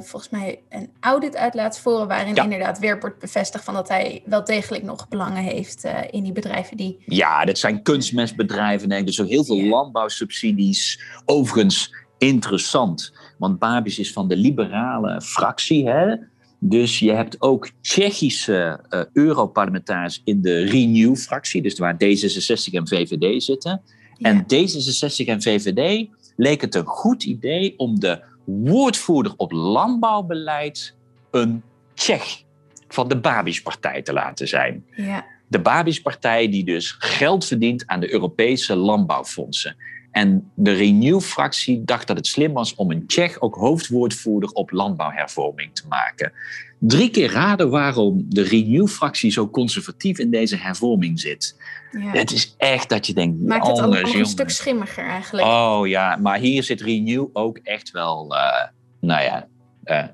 volgens 0.00 0.30
mij 0.30 0.62
een 0.68 0.90
audit 1.00 1.36
uit 1.36 1.54
laten 1.54 1.82
voeren 1.82 2.08
waarin 2.08 2.34
ja. 2.34 2.42
inderdaad 2.42 2.78
weer 2.78 3.00
wordt 3.00 3.18
bevestigd 3.18 3.64
van 3.64 3.74
dat 3.74 3.88
hij 3.88 4.22
wel 4.24 4.44
degelijk 4.44 4.82
nog 4.82 5.08
belangen 5.08 5.42
heeft 5.42 5.84
uh, 5.84 5.98
in 6.10 6.22
die 6.22 6.32
bedrijven 6.32 6.76
die... 6.76 7.02
Ja, 7.06 7.44
dat 7.44 7.58
zijn 7.58 7.82
kunstmestbedrijven, 7.82 8.88
denk 8.88 9.00
ik. 9.00 9.06
Dus 9.06 9.20
ook 9.20 9.28
heel 9.28 9.44
veel 9.44 9.56
ja. 9.56 9.68
landbouwsubsidies. 9.68 11.00
Overigens 11.24 11.94
interessant, 12.18 13.12
want 13.38 13.58
Babis 13.58 13.98
is 13.98 14.12
van 14.12 14.28
de 14.28 14.36
liberale 14.36 15.20
fractie, 15.20 15.88
hè? 15.88 16.16
Dus 16.58 16.98
je 16.98 17.12
hebt 17.12 17.42
ook 17.42 17.70
Tsjechische 17.80 18.80
uh, 18.90 19.00
Europarlementariërs 19.12 20.20
in 20.24 20.42
de 20.42 20.64
Renew-fractie, 20.64 21.62
dus 21.62 21.78
waar 21.78 21.94
D66 21.94 22.72
en 22.72 22.88
VVD 22.88 23.42
zitten. 23.42 23.82
En 24.20 24.42
D66 24.42 25.26
en 25.26 25.42
VVD 25.42 26.08
leek 26.36 26.60
het 26.60 26.74
een 26.74 26.86
goed 26.86 27.22
idee 27.22 27.74
om 27.76 28.00
de 28.00 28.22
woordvoerder 28.44 29.34
op 29.36 29.52
landbouwbeleid 29.52 30.94
een 31.30 31.62
Tsjech 31.94 32.42
van 32.88 33.08
de 33.08 33.16
Babis-partij 33.16 34.02
te 34.02 34.12
laten 34.12 34.48
zijn. 34.48 34.84
Ja. 34.96 35.26
De 35.48 35.60
Babis-partij 35.60 36.48
die 36.48 36.64
dus 36.64 36.96
geld 36.98 37.44
verdient 37.44 37.86
aan 37.86 38.00
de 38.00 38.12
Europese 38.12 38.76
landbouwfondsen. 38.76 39.76
En 40.10 40.50
de 40.54 40.72
Renew-fractie 40.72 41.84
dacht 41.84 42.06
dat 42.06 42.16
het 42.16 42.26
slim 42.26 42.52
was 42.52 42.74
om 42.74 42.90
een 42.90 43.06
Tsjech 43.06 43.40
ook 43.40 43.54
hoofdwoordvoerder 43.54 44.50
op 44.50 44.70
landbouwhervorming 44.70 45.74
te 45.74 45.82
maken. 45.88 46.32
Drie 46.80 47.10
keer 47.10 47.32
raden 47.32 47.70
waarom 47.70 48.24
de 48.28 48.42
Renew-fractie 48.42 49.30
zo 49.30 49.48
conservatief 49.50 50.18
in 50.18 50.30
deze 50.30 50.56
hervorming 50.56 51.20
zit. 51.20 51.56
Ja. 51.92 52.10
Het 52.10 52.32
is 52.32 52.54
echt 52.58 52.88
dat 52.88 53.06
je 53.06 53.14
denkt. 53.14 53.40
Maakt 53.42 53.66
het 53.66 53.78
anders, 53.78 54.08
ook 54.08 54.14
een 54.14 54.26
stuk 54.26 54.50
schimmiger 54.50 55.04
eigenlijk. 55.04 55.46
Oh 55.46 55.80
ja, 55.84 56.16
maar 56.16 56.38
hier 56.38 56.62
zit 56.62 56.80
Renew 56.80 57.26
ook 57.32 57.58
echt 57.62 57.90
wel, 57.90 58.34
uh, 58.34 58.64
nou 59.00 59.22
ja, 59.22 59.46
uh, 59.84 60.04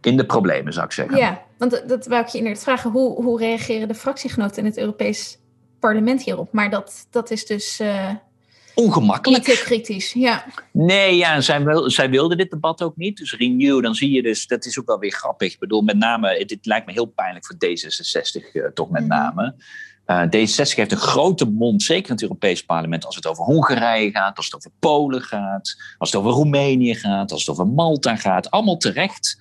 in 0.00 0.16
de 0.16 0.26
problemen 0.26 0.72
zou 0.72 0.86
ik 0.86 0.92
zeggen. 0.92 1.16
Ja, 1.16 1.42
want 1.58 1.70
dat, 1.70 1.88
dat 1.88 2.06
wou 2.06 2.22
ik 2.22 2.28
je 2.28 2.38
inderdaad 2.38 2.62
vragen. 2.62 2.90
Hoe, 2.90 3.22
hoe 3.22 3.38
reageren 3.38 3.88
de 3.88 3.94
fractiegenoten 3.94 4.58
in 4.58 4.64
het 4.64 4.78
Europees 4.78 5.38
Parlement 5.80 6.22
hierop? 6.22 6.52
Maar 6.52 6.70
dat, 6.70 7.06
dat 7.10 7.30
is 7.30 7.46
dus. 7.46 7.80
Uh, 7.80 8.10
ongemakkelijk. 8.76 9.46
Niet 9.46 9.56
te 9.56 9.64
kritisch, 9.64 10.12
ja. 10.12 10.44
Nee, 10.72 11.16
ja, 11.16 11.40
zij, 11.40 11.64
wil, 11.64 11.90
zij 11.90 12.10
wilde 12.10 12.36
dit 12.36 12.50
debat 12.50 12.82
ook 12.82 12.96
niet. 12.96 13.16
Dus 13.16 13.32
Renew, 13.32 13.82
dan 13.82 13.94
zie 13.94 14.10
je 14.10 14.22
dus, 14.22 14.46
dat 14.46 14.64
is 14.64 14.78
ook 14.78 14.86
wel 14.86 14.98
weer 14.98 15.12
grappig. 15.12 15.52
Ik 15.52 15.58
bedoel, 15.58 15.82
met 15.82 15.96
name, 15.96 16.44
dit 16.44 16.66
lijkt 16.66 16.86
me 16.86 16.92
heel 16.92 17.06
pijnlijk 17.06 17.46
voor 17.46 17.56
D66 17.56 18.52
uh, 18.52 18.66
toch 18.66 18.90
met 18.90 19.02
mm. 19.02 19.08
name. 19.08 19.54
Uh, 20.06 20.22
D66 20.22 20.74
heeft 20.74 20.92
een 20.92 20.96
grote 20.96 21.44
mond, 21.44 21.82
zeker 21.82 22.06
in 22.06 22.12
het 22.12 22.22
Europees 22.22 22.64
parlement, 22.64 23.04
als 23.04 23.16
het 23.16 23.26
over 23.26 23.44
Hongarije 23.44 24.10
gaat, 24.10 24.36
als 24.36 24.46
het 24.46 24.54
over 24.54 24.70
Polen 24.78 25.22
gaat, 25.22 25.76
als 25.98 26.12
het 26.12 26.20
over 26.20 26.32
Roemenië 26.32 26.94
gaat, 26.94 27.32
als 27.32 27.40
het 27.40 27.50
over 27.50 27.66
Malta 27.66 28.16
gaat. 28.16 28.50
Allemaal 28.50 28.76
terecht. 28.76 29.38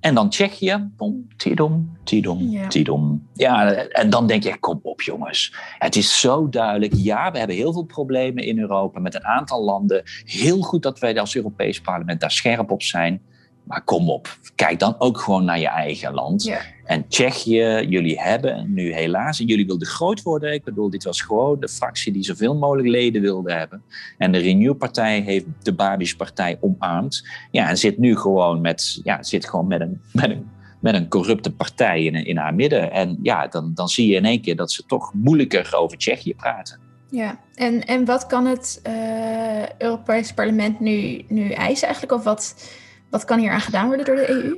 En 0.00 0.14
dan 0.14 0.30
Tsjechië, 0.30 0.90
bom, 0.96 1.28
tidom, 1.36 1.96
tidom, 2.04 2.50
ja. 2.50 2.66
tidom. 2.66 3.28
Ja, 3.32 3.72
en 3.74 4.10
dan 4.10 4.26
denk 4.26 4.42
je, 4.42 4.58
kom 4.58 4.80
op 4.82 5.02
jongens. 5.02 5.54
Het 5.78 5.96
is 5.96 6.20
zo 6.20 6.48
duidelijk. 6.48 6.92
Ja, 6.96 7.30
we 7.30 7.38
hebben 7.38 7.56
heel 7.56 7.72
veel 7.72 7.84
problemen 7.84 8.44
in 8.44 8.58
Europa 8.58 9.00
met 9.00 9.14
een 9.14 9.24
aantal 9.24 9.64
landen. 9.64 10.02
Heel 10.24 10.60
goed 10.60 10.82
dat 10.82 10.98
wij 10.98 11.20
als 11.20 11.36
Europees 11.36 11.80
parlement 11.80 12.20
daar 12.20 12.30
scherp 12.30 12.70
op 12.70 12.82
zijn. 12.82 13.22
Maar 13.66 13.84
kom 13.84 14.10
op, 14.10 14.38
kijk 14.54 14.78
dan 14.78 14.94
ook 14.98 15.18
gewoon 15.18 15.44
naar 15.44 15.58
je 15.58 15.68
eigen 15.68 16.14
land. 16.14 16.44
Ja. 16.44 16.60
En 16.84 17.08
Tsjechië, 17.08 17.86
jullie 17.88 18.20
hebben 18.20 18.72
nu 18.74 18.92
helaas, 18.92 19.40
en 19.40 19.46
jullie 19.46 19.66
wilden 19.66 19.86
groot 19.86 20.22
worden. 20.22 20.52
Ik 20.52 20.64
bedoel, 20.64 20.90
dit 20.90 21.04
was 21.04 21.20
gewoon 21.20 21.60
de 21.60 21.68
fractie 21.68 22.12
die 22.12 22.24
zoveel 22.24 22.54
mogelijk 22.54 22.88
leden 22.88 23.22
wilde 23.22 23.52
hebben. 23.52 23.82
En 24.18 24.32
de 24.32 24.38
Renew-partij 24.38 25.20
heeft 25.20 25.44
de 25.62 25.72
Babiš-partij 25.72 26.58
omarmd. 26.60 27.28
Ja, 27.50 27.68
en 27.68 27.78
zit 27.78 27.98
nu 27.98 28.16
gewoon 28.16 28.60
met, 28.60 29.00
ja, 29.02 29.22
zit 29.22 29.48
gewoon 29.48 29.66
met 29.66 29.80
een, 29.80 30.00
met 30.12 30.30
een 30.30 30.54
met 30.80 30.94
een 30.94 31.08
corrupte 31.08 31.52
partij 31.52 32.04
in, 32.04 32.14
in 32.14 32.36
haar 32.36 32.54
midden. 32.54 32.92
En 32.92 33.18
ja, 33.22 33.46
dan, 33.46 33.70
dan 33.74 33.88
zie 33.88 34.08
je 34.08 34.16
in 34.16 34.24
één 34.24 34.40
keer 34.40 34.56
dat 34.56 34.72
ze 34.72 34.86
toch 34.86 35.12
moeilijker 35.14 35.74
over 35.76 35.96
Tsjechië 35.96 36.34
praten. 36.34 36.80
Ja, 37.10 37.40
en, 37.54 37.84
en 37.84 38.04
wat 38.04 38.26
kan 38.26 38.46
het 38.46 38.80
uh, 38.86 39.68
Europees 39.78 40.32
Parlement 40.32 40.80
nu, 40.80 41.24
nu 41.28 41.50
eisen 41.50 41.86
eigenlijk? 41.86 42.18
Of 42.18 42.24
wat, 42.24 42.70
wat 43.10 43.24
kan 43.24 43.38
hier 43.38 43.50
aan 43.50 43.60
gedaan 43.60 43.86
worden 43.86 44.06
door 44.06 44.16
de 44.16 44.30
EU? 44.30 44.56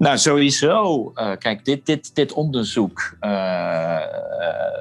Nou, 0.00 0.18
sowieso. 0.18 1.12
Uh, 1.14 1.32
kijk, 1.38 1.64
dit, 1.64 1.86
dit, 1.86 2.14
dit 2.14 2.32
onderzoek 2.32 3.16
uh, 3.20 3.98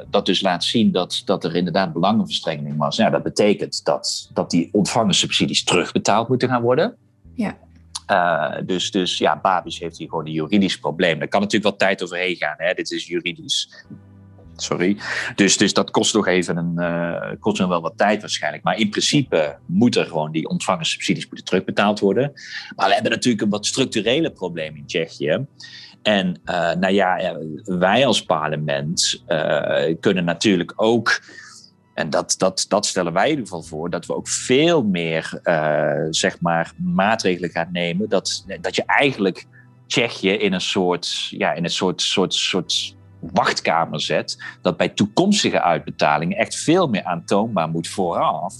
dat 0.10 0.26
dus 0.26 0.42
laat 0.42 0.64
zien 0.64 0.92
dat, 0.92 1.22
dat 1.26 1.44
er 1.44 1.56
inderdaad 1.56 1.94
belangenverstrengeling 1.94 2.78
was. 2.78 2.98
Nou, 2.98 3.12
dat 3.12 3.24
betekent 3.24 3.86
dat, 3.86 4.30
dat 4.34 4.50
die 4.50 4.70
ontvangen 4.72 5.14
subsidies 5.14 5.64
terugbetaald 5.64 6.28
moeten 6.28 6.50
gaan 6.50 6.62
worden. 6.62 6.96
Ja. 7.34 7.58
Dus, 8.66 8.92
dus 8.92 9.18
ja, 9.18 9.40
Babis 9.40 9.80
heeft 9.80 9.98
hier 9.98 10.10
gewoon 10.10 10.26
een 10.26 10.32
juridisch 10.32 10.80
probleem. 10.80 11.20
Daar 11.20 11.28
kan 11.28 11.42
natuurlijk 11.42 11.70
wat 11.70 11.80
tijd 11.80 12.04
overheen 12.04 12.36
gaan. 12.36 12.56
Hè? 12.58 12.74
Dit 12.74 12.92
is 12.92 13.08
juridisch. 13.08 13.86
Sorry. 14.62 14.98
Dus, 15.36 15.58
dus 15.58 15.74
dat 15.74 15.92
kost 15.92 16.14
nog 16.14 16.28
even 16.28 16.58
een, 16.58 16.74
uh, 16.76 17.32
kost 17.40 17.60
nog 17.60 17.70
wel 17.70 17.82
wat 17.82 17.98
tijd 17.98 18.22
waarschijnlijk. 18.22 18.64
Maar 18.64 18.78
in 18.78 18.90
principe 18.90 19.58
moeten 19.66 20.06
gewoon 20.08 20.32
die 20.32 20.48
ontvangen 20.48 20.86
subsidies 20.86 21.28
moeten 21.28 21.46
terugbetaald 21.46 22.00
worden. 22.00 22.32
Maar 22.76 22.88
we 22.88 22.94
hebben 22.94 23.12
natuurlijk 23.12 23.44
een 23.44 23.50
wat 23.50 23.66
structurele 23.66 24.32
probleem 24.32 24.76
in 24.76 24.86
Tsjechië. 24.86 25.46
En 26.02 26.42
uh, 26.46 26.74
nou 26.74 26.94
ja, 26.94 27.38
wij 27.64 28.06
als 28.06 28.24
parlement 28.24 29.24
kunnen 30.00 30.26
natuurlijk 30.26 30.74
ook 30.76 31.22
en 31.94 32.10
dat, 32.10 32.36
dat, 32.38 32.66
dat 32.68 32.86
stellen 32.86 33.14
wij 33.14 33.24
in 33.24 33.30
ieder 33.30 33.46
geval 33.46 33.64
voor, 33.64 33.90
dat 33.90 34.06
we 34.06 34.16
ook 34.16 34.28
veel 34.28 34.84
meer 34.84 35.40
zeg 36.10 36.42
maar, 36.42 36.74
maatregelen 36.78 37.50
gaan 37.50 37.70
nemen. 37.72 38.10
Dat, 38.10 38.46
dat 38.62 38.76
je 38.76 38.84
eigenlijk 38.86 39.48
Tsjechië 39.90 40.32
in 40.32 40.54
een 40.54 40.62
soort, 40.62 41.28
ja, 41.30 41.54
in 41.54 41.64
een 41.64 41.70
soort, 41.70 42.02
soort, 42.02 42.34
soort 42.34 42.96
wachtkamer 43.20 44.02
zet. 44.02 44.44
Dat 44.62 44.78
bij 44.78 44.90
toekomstige 44.90 45.62
uitbetalingen 45.62 46.38
echt 46.38 46.56
veel 46.56 46.88
meer 46.88 47.04
aantoonbaar 47.04 47.70
moet 47.70 47.88
vooraf 47.88 48.56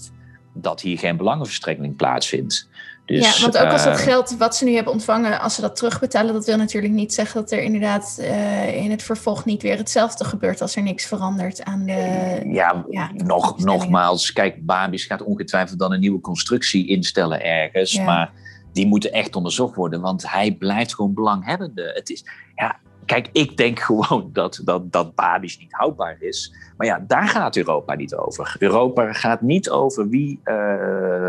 dat 0.52 0.80
hier 0.80 0.98
geen 0.98 1.16
belangenverstrengeling 1.16 1.96
plaatsvindt. 1.96 2.68
Dus, 3.06 3.36
ja, 3.36 3.42
want 3.42 3.58
ook 3.58 3.72
als 3.72 3.84
dat 3.84 3.98
uh, 3.98 4.04
geld 4.04 4.36
wat 4.38 4.56
ze 4.56 4.64
nu 4.64 4.74
hebben 4.74 4.92
ontvangen, 4.92 5.40
als 5.40 5.54
ze 5.54 5.60
dat 5.60 5.76
terugbetalen, 5.76 6.32
dat 6.32 6.46
wil 6.46 6.56
natuurlijk 6.56 6.92
niet 6.92 7.14
zeggen 7.14 7.40
dat 7.40 7.50
er 7.50 7.62
inderdaad 7.62 8.16
uh, 8.20 8.84
in 8.84 8.90
het 8.90 9.02
vervolg 9.02 9.44
niet 9.44 9.62
weer 9.62 9.76
hetzelfde 9.76 10.24
gebeurt 10.24 10.60
als 10.60 10.76
er 10.76 10.82
niks 10.82 11.06
verandert 11.06 11.64
aan 11.64 11.84
de. 11.84 12.40
Ja, 12.46 12.84
ja 12.90 13.10
nog, 13.14 13.58
nogmaals, 13.58 14.32
kijk, 14.32 14.66
Babis 14.66 15.04
gaat 15.04 15.22
ongetwijfeld 15.22 15.78
dan 15.78 15.92
een 15.92 16.00
nieuwe 16.00 16.20
constructie 16.20 16.88
instellen 16.88 17.44
ergens, 17.44 17.92
ja. 17.92 18.04
maar 18.04 18.32
die 18.72 18.86
moeten 18.86 19.12
echt 19.12 19.36
onderzocht 19.36 19.74
worden, 19.74 20.00
want 20.00 20.30
hij 20.30 20.52
blijft 20.52 20.94
gewoon 20.94 21.14
belanghebbende. 21.14 21.90
Het 21.94 22.10
is, 22.10 22.24
ja, 22.54 22.78
Kijk, 23.10 23.28
ik 23.32 23.56
denk 23.56 23.78
gewoon 23.88 24.30
dat, 24.32 24.60
dat, 24.64 24.92
dat 24.92 25.14
Babiš 25.14 25.58
niet 25.58 25.72
houdbaar 25.72 26.16
is. 26.20 26.54
Maar 26.76 26.86
ja, 26.86 27.04
daar 27.06 27.28
gaat 27.28 27.56
Europa 27.56 27.94
niet 27.94 28.14
over. 28.14 28.56
Europa 28.58 29.12
gaat 29.12 29.40
niet 29.40 29.70
over 29.70 30.08
wie 30.08 30.40
uh, 30.44 30.54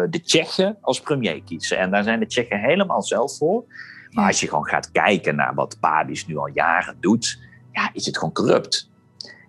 de 0.10 0.22
Tsjechen 0.24 0.78
als 0.82 1.02
premier 1.02 1.42
kiezen. 1.44 1.78
En 1.78 1.92
daar 1.92 2.04
zijn 2.04 2.20
de 2.20 2.26
Tsjechen 2.26 2.60
helemaal 2.60 3.02
zelf 3.02 3.38
voor. 3.38 3.64
Maar 4.12 4.28
als 4.28 4.40
je 4.40 4.48
gewoon 4.48 4.68
gaat 4.68 4.92
kijken 4.92 5.36
naar 5.36 5.54
wat 5.54 5.78
Babiš 5.80 6.28
nu 6.28 6.38
al 6.38 6.50
jaren 6.54 6.96
doet, 7.00 7.40
ja, 7.72 7.90
is 7.94 8.06
het 8.06 8.18
gewoon 8.18 8.34
corrupt. 8.34 8.90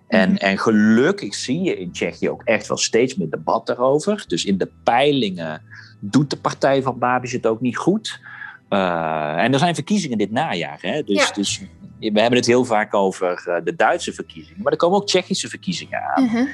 En, 0.08 0.28
-hmm. 0.28 0.36
en 0.36 0.58
gelukkig 0.58 1.34
zie 1.34 1.60
je 1.60 1.78
in 1.78 1.92
Tsjechië 1.92 2.30
ook 2.30 2.42
echt 2.42 2.68
wel 2.68 2.76
steeds 2.76 3.16
meer 3.16 3.30
debat 3.30 3.66
daarover. 3.66 4.24
Dus 4.26 4.44
in 4.44 4.58
de 4.58 4.70
peilingen 4.84 5.62
doet 6.00 6.30
de 6.30 6.36
partij 6.36 6.82
van 6.82 6.98
Babiš 6.98 7.32
het 7.32 7.46
ook 7.46 7.60
niet 7.60 7.76
goed. 7.76 8.20
Uh, 8.70 9.36
en 9.36 9.52
er 9.52 9.58
zijn 9.58 9.74
verkiezingen 9.74 10.18
dit 10.18 10.30
najaar. 10.30 10.78
Hè? 10.80 11.02
Dus, 11.02 11.26
ja. 11.26 11.32
dus 11.34 11.62
we 12.10 12.20
hebben 12.20 12.38
het 12.38 12.46
heel 12.46 12.64
vaak 12.64 12.94
over 12.94 13.44
uh, 13.48 13.56
de 13.64 13.74
Duitse 13.74 14.12
verkiezingen. 14.12 14.62
Maar 14.62 14.72
er 14.72 14.78
komen 14.78 14.98
ook 14.98 15.06
Tsjechische 15.06 15.48
verkiezingen 15.48 16.02
aan. 16.02 16.24
Uh 16.24 16.32
-huh. 16.32 16.48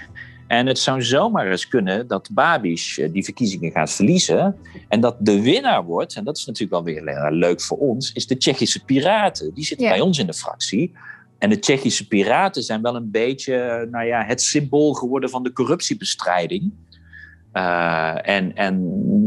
En 0.46 0.66
het 0.66 0.78
zou 0.78 1.02
zomaar 1.02 1.50
eens 1.50 1.68
kunnen 1.68 2.06
dat 2.06 2.28
Babiš 2.32 3.00
die 3.12 3.24
verkiezingen 3.24 3.70
gaat 3.70 3.90
verliezen. 3.90 4.56
En 4.88 5.00
dat 5.00 5.16
de 5.18 5.42
winnaar 5.42 5.84
wordt, 5.84 6.14
en 6.14 6.24
dat 6.24 6.36
is 6.36 6.46
natuurlijk 6.46 6.72
wel 6.72 6.94
weer 6.94 7.30
leuk 7.32 7.60
voor 7.60 7.78
ons, 7.78 8.12
is 8.12 8.26
de 8.26 8.36
Tsjechische 8.36 8.84
Piraten. 8.84 9.54
Die 9.54 9.64
zitten 9.64 9.86
ja. 9.86 9.92
bij 9.92 10.00
ons 10.00 10.18
in 10.18 10.26
de 10.26 10.34
fractie. 10.34 10.92
En 11.38 11.50
de 11.50 11.58
Tsjechische 11.58 12.06
Piraten 12.06 12.62
zijn 12.62 12.82
wel 12.82 12.96
een 12.96 13.10
beetje 13.10 13.88
nou 13.90 14.06
ja, 14.06 14.24
het 14.24 14.42
symbool 14.42 14.92
geworden 14.92 15.30
van 15.30 15.42
de 15.42 15.52
corruptiebestrijding. 15.52 16.72
Uh, 17.52 18.28
en, 18.28 18.54
en 18.54 18.74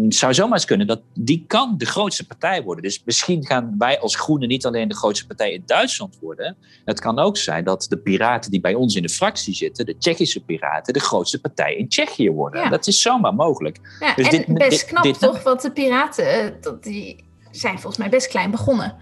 het 0.04 0.16
zou 0.16 0.34
zomaar 0.34 0.54
eens 0.54 0.66
kunnen 0.66 0.88
dat 0.88 1.02
die 1.14 1.44
kan 1.48 1.74
de 1.78 1.86
grootste 1.86 2.28
partij 2.28 2.64
worden. 2.64 2.84
Dus 2.84 3.02
misschien 3.06 3.46
gaan 3.46 3.76
wij 3.78 4.00
als 4.00 4.16
Groenen 4.16 4.48
niet 4.48 4.66
alleen 4.66 4.88
de 4.88 4.96
grootste 4.96 5.28
partij 5.28 5.52
in 5.52 5.64
Duitsland 5.66 6.18
worden. 6.22 6.58
Het 6.86 7.00
kan 7.00 7.20
ook 7.20 7.38
zijn 7.38 7.64
dat 7.64 7.86
de 7.90 7.98
piraten 7.98 8.52
die 8.52 8.62
bij 8.62 8.74
ons 8.74 8.96
in 8.96 9.02
de 9.02 9.10
fractie 9.10 9.54
zitten, 9.54 9.86
de 9.86 9.98
Tsjechische 9.98 10.44
piraten, 10.44 10.94
de 10.94 11.00
grootste 11.00 11.42
partij 11.42 11.76
in 11.76 11.88
Tsjechië 11.88 12.32
worden. 12.32 12.62
Ja. 12.62 12.70
Dat 12.70 12.88
is 12.88 13.02
zomaar 13.02 13.34
mogelijk. 13.34 13.80
Ja, 14.00 14.16
dus 14.16 14.28
en 14.28 14.32
dit, 14.32 14.58
best 14.58 14.70
dit, 14.70 14.86
knap 14.86 15.04
dit, 15.04 15.20
toch? 15.20 15.44
Want 15.44 15.62
de 15.62 15.72
piraten 15.72 16.58
die 16.82 17.24
zijn 17.52 17.74
volgens 17.74 17.98
mij 17.98 18.10
best 18.10 18.28
klein 18.28 18.52
begonnen. 18.52 18.96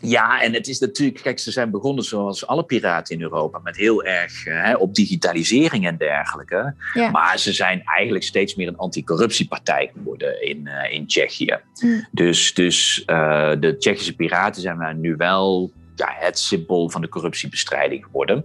Ja, 0.00 0.42
en 0.42 0.52
het 0.52 0.66
is 0.66 0.78
natuurlijk, 0.78 1.22
kijk, 1.22 1.38
ze 1.38 1.50
zijn 1.50 1.70
begonnen 1.70 2.04
zoals 2.04 2.46
alle 2.46 2.64
piraten 2.64 3.14
in 3.14 3.22
Europa, 3.22 3.60
met 3.62 3.76
heel 3.76 4.04
erg 4.04 4.44
hè, 4.44 4.74
op 4.74 4.94
digitalisering 4.94 5.86
en 5.86 5.96
dergelijke. 5.96 6.74
Ja. 6.94 7.10
Maar 7.10 7.38
ze 7.38 7.52
zijn 7.52 7.82
eigenlijk 7.84 8.24
steeds 8.24 8.54
meer 8.54 8.68
een 8.68 8.76
anticorruptiepartij 8.76 9.90
geworden 9.94 10.46
in, 10.46 10.66
uh, 10.66 10.92
in 10.92 11.06
Tsjechië. 11.06 11.58
Mm. 11.80 12.06
Dus, 12.12 12.54
dus 12.54 13.02
uh, 13.06 13.52
de 13.60 13.76
Tsjechische 13.78 14.14
piraten 14.14 14.62
zijn 14.62 15.00
nu 15.00 15.16
wel 15.16 15.72
ja, 16.00 16.14
het 16.18 16.38
symbool 16.38 16.90
van 16.90 17.00
de 17.00 17.08
corruptiebestrijding 17.08 18.04
geworden. 18.04 18.44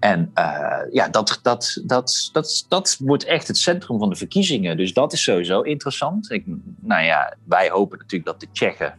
En 0.00 0.30
uh, 0.38 0.78
ja, 0.92 1.08
dat, 1.08 1.38
dat, 1.42 1.82
dat, 1.84 2.30
dat, 2.32 2.66
dat 2.68 2.96
wordt 2.98 3.24
echt 3.24 3.48
het 3.48 3.58
centrum 3.58 3.98
van 3.98 4.08
de 4.08 4.16
verkiezingen. 4.16 4.76
Dus 4.76 4.92
dat 4.92 5.12
is 5.12 5.22
sowieso 5.22 5.60
interessant. 5.60 6.30
Ik, 6.30 6.44
nou 6.80 7.04
ja, 7.04 7.36
wij 7.44 7.70
hopen 7.70 7.98
natuurlijk 7.98 8.30
dat 8.30 8.40
de 8.40 8.46
Tsjechen 8.52 8.94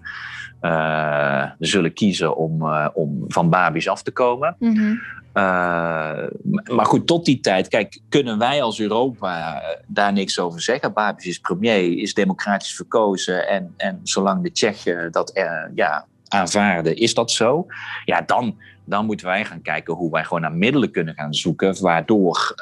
uh, 0.65 1.43
zullen 1.59 1.93
kiezen 1.93 2.35
om, 2.35 2.61
uh, 2.61 2.87
om 2.93 3.23
van 3.27 3.49
Babi's 3.49 3.87
af 3.87 4.03
te 4.03 4.11
komen. 4.11 4.55
Mm 4.59 4.75
-hmm. 4.75 5.01
uh, 5.33 6.27
maar 6.75 6.85
goed, 6.85 7.07
tot 7.07 7.25
die 7.25 7.39
tijd, 7.39 7.67
kijk, 7.67 7.99
kunnen 8.09 8.37
wij 8.37 8.61
als 8.61 8.79
Europa 8.79 9.63
daar 9.87 10.13
niks 10.13 10.39
over 10.39 10.61
zeggen. 10.61 10.93
Babiš 10.93 11.25
is 11.25 11.39
premier, 11.39 11.97
is 11.97 12.13
democratisch 12.13 12.75
verkozen. 12.75 13.47
En, 13.47 13.73
en 13.77 13.99
zolang 14.03 14.43
de 14.43 14.51
Tsjechen 14.51 15.11
dat 15.11 15.31
ja, 15.75 16.05
aanvaarden, 16.27 16.95
is 16.95 17.13
dat 17.13 17.31
zo. 17.31 17.65
Ja, 18.05 18.21
dan, 18.21 18.57
dan 18.85 19.05
moeten 19.05 19.25
wij 19.25 19.45
gaan 19.45 19.61
kijken 19.61 19.93
hoe 19.93 20.11
wij 20.11 20.23
gewoon 20.23 20.41
naar 20.41 20.53
middelen 20.53 20.91
kunnen 20.91 21.13
gaan 21.13 21.33
zoeken. 21.33 21.81
Waardoor, 21.81 22.55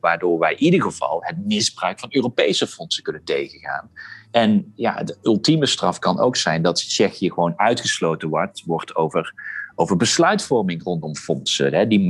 waardoor 0.00 0.38
wij 0.38 0.52
in 0.52 0.58
ieder 0.58 0.82
geval 0.82 1.18
het 1.20 1.46
misbruik 1.46 1.98
van 1.98 2.08
Europese 2.12 2.66
fondsen 2.66 3.02
kunnen 3.02 3.24
tegengaan. 3.24 3.90
En 4.30 4.72
ja, 4.74 5.02
de 5.02 5.16
ultieme 5.22 5.66
straf 5.66 5.98
kan 5.98 6.18
ook 6.18 6.36
zijn 6.36 6.62
dat 6.62 6.76
Tsjechië 6.76 7.30
gewoon 7.30 7.52
uitgesloten 7.56 8.28
wordt, 8.28 8.62
wordt 8.64 8.94
over, 8.94 9.34
over 9.74 9.96
besluitvorming 9.96 10.82
rondom 10.82 11.16
fondsen. 11.16 11.74
Hè. 11.74 11.86
Die 11.86 12.06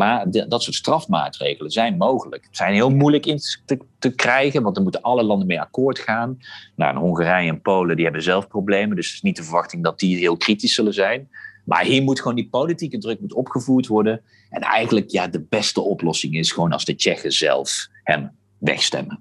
dat 0.49 0.63
soort 0.63 0.77
strafmaatregelen 0.77 1.71
zijn 1.71 1.97
mogelijk. 1.97 2.45
Het 2.45 2.57
zijn 2.57 2.75
heel 2.75 2.91
moeilijk 2.91 3.27
in 3.27 3.39
te, 3.65 3.79
te 3.99 4.15
krijgen, 4.15 4.63
want 4.63 4.77
er 4.77 4.83
moeten 4.83 5.03
alle 5.03 5.23
landen 5.23 5.47
mee 5.47 5.61
akkoord 5.61 5.99
gaan. 5.99 6.39
Nou, 6.77 6.97
Hongarije 6.97 7.51
en 7.51 7.61
Polen 7.61 7.97
die 7.97 8.05
hebben 8.05 8.23
zelf 8.23 8.49
problemen, 8.49 8.97
dus 8.97 9.07
het 9.07 9.15
is 9.15 9.23
niet 9.23 9.37
de 9.37 9.43
verwachting 9.43 9.85
dat 9.85 9.99
die 9.99 10.17
heel 10.17 10.37
kritisch 10.37 10.75
zullen 10.75 10.95
zijn. 10.95 11.29
Maar 11.67 11.85
hier 11.85 12.03
moet 12.03 12.21
gewoon 12.21 12.37
die 12.37 12.49
politieke 12.49 12.99
druk 12.99 13.21
moet 13.21 13.35
opgevoerd 13.35 13.87
worden. 13.87 14.23
En 14.51 14.61
eigenlijk, 14.61 15.11
ja, 15.11 15.27
de 15.27 15.47
beste 15.49 15.81
oplossing 15.81 16.35
is 16.35 16.53
gewoon 16.53 16.73
als 16.73 16.85
de 16.85 16.95
Tsjechen 16.95 17.33
zelf 17.33 17.89
hem 18.03 18.31
wegstemmen. 18.59 19.21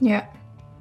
Ja, 0.00 0.28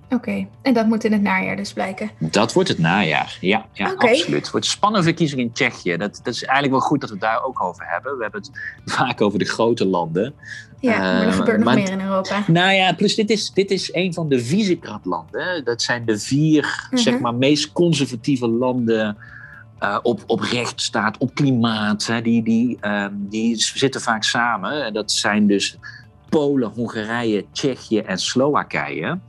Oké, 0.06 0.16
okay. 0.16 0.48
en 0.62 0.74
dat 0.74 0.86
moet 0.86 1.04
in 1.04 1.12
het 1.12 1.22
najaar 1.22 1.56
dus 1.56 1.74
blijken? 1.74 2.12
Dat 2.20 2.54
wordt 2.54 2.70
het 2.70 2.80
najaar, 2.80 3.38
ja, 3.42 3.66
ja 3.74 3.92
okay. 3.92 4.12
absoluut. 4.12 4.42
Het 4.42 4.52
wordt 4.52 4.66
spannende 4.66 5.06
verkiezing 5.06 5.42
in 5.42 5.52
Tsjechië. 5.52 5.98
Dat, 5.98 6.20
dat 6.24 6.34
is 6.34 6.44
eigenlijk 6.44 6.72
wel 6.80 6.88
goed 6.88 7.02
dat 7.02 7.10
we 7.10 7.16
het 7.16 7.24
daar 7.24 7.44
ook 7.44 7.64
over 7.64 7.86
hebben. 7.88 8.18
We 8.18 8.24
hebben 8.24 8.42
het 8.42 8.52
vaak 8.96 9.22
over 9.22 9.40
de 9.40 9.46
grote 9.46 9.86
landen. 9.86 10.34
Ja, 10.80 10.98
maar 10.98 11.22
er 11.22 11.28
uh, 11.28 11.34
gebeurt 11.34 11.58
nog 11.58 11.66
maar, 11.66 11.76
meer 11.76 11.92
in 11.92 12.02
Europa. 12.02 12.44
Nou 12.48 12.72
ja, 12.72 12.94
plus 12.94 13.16
dit 13.16 13.30
is, 13.30 13.52
dit 13.52 13.72
is 13.72 13.94
een 13.94 14.14
van 14.14 14.30
de 14.30 14.44
Visegrad-landen. 14.44 15.66
Dat 15.66 15.82
zijn 15.82 16.06
de 16.06 16.20
vier, 16.20 16.64
uh 16.64 16.70
Mhm. 16.70 16.96
-huh. 16.96 17.00
zeg 17.00 17.20
maar, 17.20 17.36
meest 17.36 17.72
conservatieve 17.72 18.48
landen... 18.48 19.18
Uh, 19.86 19.98
op, 20.02 20.24
op 20.28 20.40
rechtsstaat, 20.40 21.18
op 21.18 21.36
klimaat. 21.36 22.06
Hè. 22.06 22.22
Die, 22.22 22.44
die, 22.44 22.78
uh, 22.82 23.06
die 23.12 23.56
zitten 23.58 24.02
vaak 24.02 24.24
samen. 24.24 24.94
Dat 24.94 25.12
zijn 25.12 25.48
dus 25.48 25.78
Polen, 26.30 26.70
Hongarije, 26.70 27.46
Tsjechië 27.52 28.00
en 28.00 28.18
Slowakije. 28.18 29.20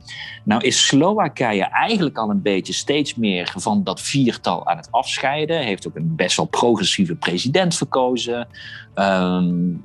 Nou 0.43 0.61
is 0.61 0.85
Slowakije 0.85 1.63
eigenlijk 1.63 2.17
al 2.17 2.29
een 2.29 2.41
beetje 2.41 2.73
steeds 2.73 3.15
meer 3.15 3.53
van 3.55 3.83
dat 3.83 4.01
viertal 4.01 4.67
aan 4.67 4.77
het 4.77 4.87
afscheiden. 4.91 5.59
Heeft 5.59 5.87
ook 5.87 5.95
een 5.95 6.15
best 6.15 6.37
wel 6.37 6.45
progressieve 6.45 7.15
president 7.15 7.75
verkozen. 7.75 8.47
Um, 8.95 9.83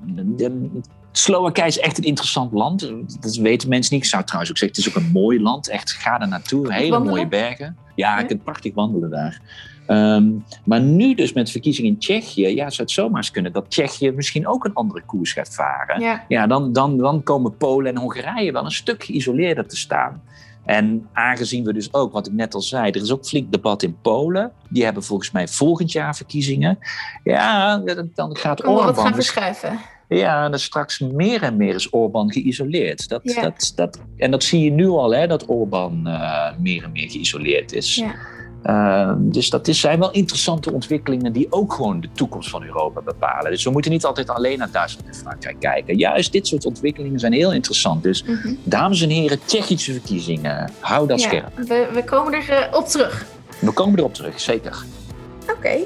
Slowakije 1.12 1.66
is 1.66 1.78
echt 1.78 1.98
een 1.98 2.04
interessant 2.04 2.52
land. 2.52 2.92
Dat 3.20 3.36
weten 3.36 3.68
mensen 3.68 3.94
niet. 3.94 4.04
Ik 4.04 4.10
zou 4.10 4.24
trouwens 4.24 4.50
ook 4.50 4.58
zeggen, 4.58 4.78
het 4.78 4.86
is 4.86 4.96
ook 4.96 5.02
een 5.02 5.12
mooi 5.12 5.40
land. 5.40 5.68
Echt, 5.68 5.92
ga 5.92 6.20
er 6.20 6.28
naartoe. 6.28 6.72
Hele 6.72 6.98
mooie 6.98 7.28
bergen. 7.28 7.76
Ja, 7.94 8.18
je 8.18 8.26
kunt 8.26 8.44
prachtig 8.44 8.74
wandelen 8.74 9.10
daar. 9.10 9.40
Ehm, 9.86 10.30
maar 10.64 10.80
nu 10.80 11.14
dus 11.14 11.32
met 11.32 11.46
de 11.46 11.52
verkiezingen 11.52 11.90
in 11.90 11.98
Tsjechië, 11.98 12.48
ja, 12.48 12.70
zou 12.70 12.82
het 12.82 12.90
zomaar 12.90 13.16
eens 13.16 13.30
kunnen 13.30 13.52
dat 13.52 13.70
Tsjechië 13.70 14.10
misschien 14.10 14.46
ook 14.46 14.64
een 14.64 14.74
andere 14.74 15.02
koers 15.06 15.32
gaat 15.32 15.54
varen. 15.54 16.00
Ja, 16.00 16.24
ja 16.28 16.46
dan, 16.46 16.72
dan, 16.72 16.98
dan 16.98 17.22
komen 17.22 17.56
Polen 17.56 17.94
en 17.94 18.00
Hongarije 18.00 18.52
wel 18.52 18.64
een 18.64 18.70
stuk 18.70 19.04
geïsoleerder 19.04 19.66
te 19.68 19.76
staan. 19.76 20.22
En 20.64 21.08
aangezien 21.12 21.64
we 21.64 21.72
dus 21.72 21.94
ook, 21.94 22.12
wat 22.12 22.26
ik 22.26 22.32
net 22.32 22.54
al 22.54 22.60
zei, 22.60 22.90
er 22.90 23.02
is 23.02 23.12
ook 23.12 23.26
flink 23.26 23.52
debat 23.52 23.82
in 23.82 23.96
Polen. 24.02 24.52
Die 24.68 24.84
hebben 24.84 25.02
volgens 25.02 25.30
mij 25.30 25.48
volgend 25.48 25.92
jaar 25.92 26.16
verkiezingen. 26.16 26.78
Ja, 27.24 27.76
dan 28.14 28.36
gaat 28.36 28.66
Orbán... 28.66 28.84
wat 28.84 28.98
gaan 28.98 29.14
verschuiven. 29.14 29.78
Ja, 30.08 30.50
en 30.50 30.60
straks 30.60 30.98
meer 30.98 31.42
en 31.42 31.56
meer 31.56 31.74
is 31.74 31.92
Orbán 31.92 32.32
geïsoleerd. 32.32 33.08
Dat, 33.08 33.24
dat, 33.24 33.72
dat, 33.74 34.00
en 34.16 34.30
dat 34.30 34.42
zie 34.42 34.64
je 34.64 34.70
nu 34.70 34.88
al, 34.88 35.14
hè, 35.14 35.26
dat 35.26 35.48
Orbán 35.48 36.02
uh, 36.06 36.50
meer 36.58 36.84
en 36.84 36.92
meer 36.92 37.10
geïsoleerd 37.10 37.72
is. 37.72 37.94
Ja. 37.94 38.14
Uh, 38.66 39.12
dus 39.18 39.50
dat 39.50 39.68
is, 39.68 39.80
zijn 39.80 39.98
wel 39.98 40.10
interessante 40.10 40.72
ontwikkelingen 40.72 41.32
die 41.32 41.46
ook 41.50 41.72
gewoon 41.72 42.00
de 42.00 42.08
toekomst 42.12 42.50
van 42.50 42.64
Europa 42.64 43.00
bepalen. 43.00 43.50
Dus 43.50 43.64
we 43.64 43.70
moeten 43.70 43.90
niet 43.90 44.04
altijd 44.04 44.30
alleen 44.30 44.58
naar 44.58 44.70
Duitsland 44.70 45.08
en 45.08 45.14
Frankrijk 45.14 45.60
kijken. 45.60 45.96
Juist 45.96 46.32
dit 46.32 46.46
soort 46.46 46.66
ontwikkelingen 46.66 47.20
zijn 47.20 47.32
heel 47.32 47.52
interessant. 47.52 48.02
Dus 48.02 48.22
mm 48.24 48.40
dames 48.64 49.02
en 49.02 49.08
heren, 49.08 49.38
Tsjechische 49.44 49.92
verkiezingen, 49.92 50.70
hou 50.80 51.06
dat 51.06 51.20
ja, 51.20 51.28
scherp. 51.28 51.56
We, 51.56 51.88
we 51.92 52.04
komen 52.04 52.32
erop 52.34 52.72
uh, 52.72 52.78
op 52.78 52.86
terug. 52.86 53.26
We 53.58 53.72
komen 53.72 53.98
erop 53.98 54.14
terug, 54.14 54.40
zeker. 54.40 54.84
Oké, 55.42 55.52
okay. 55.52 55.78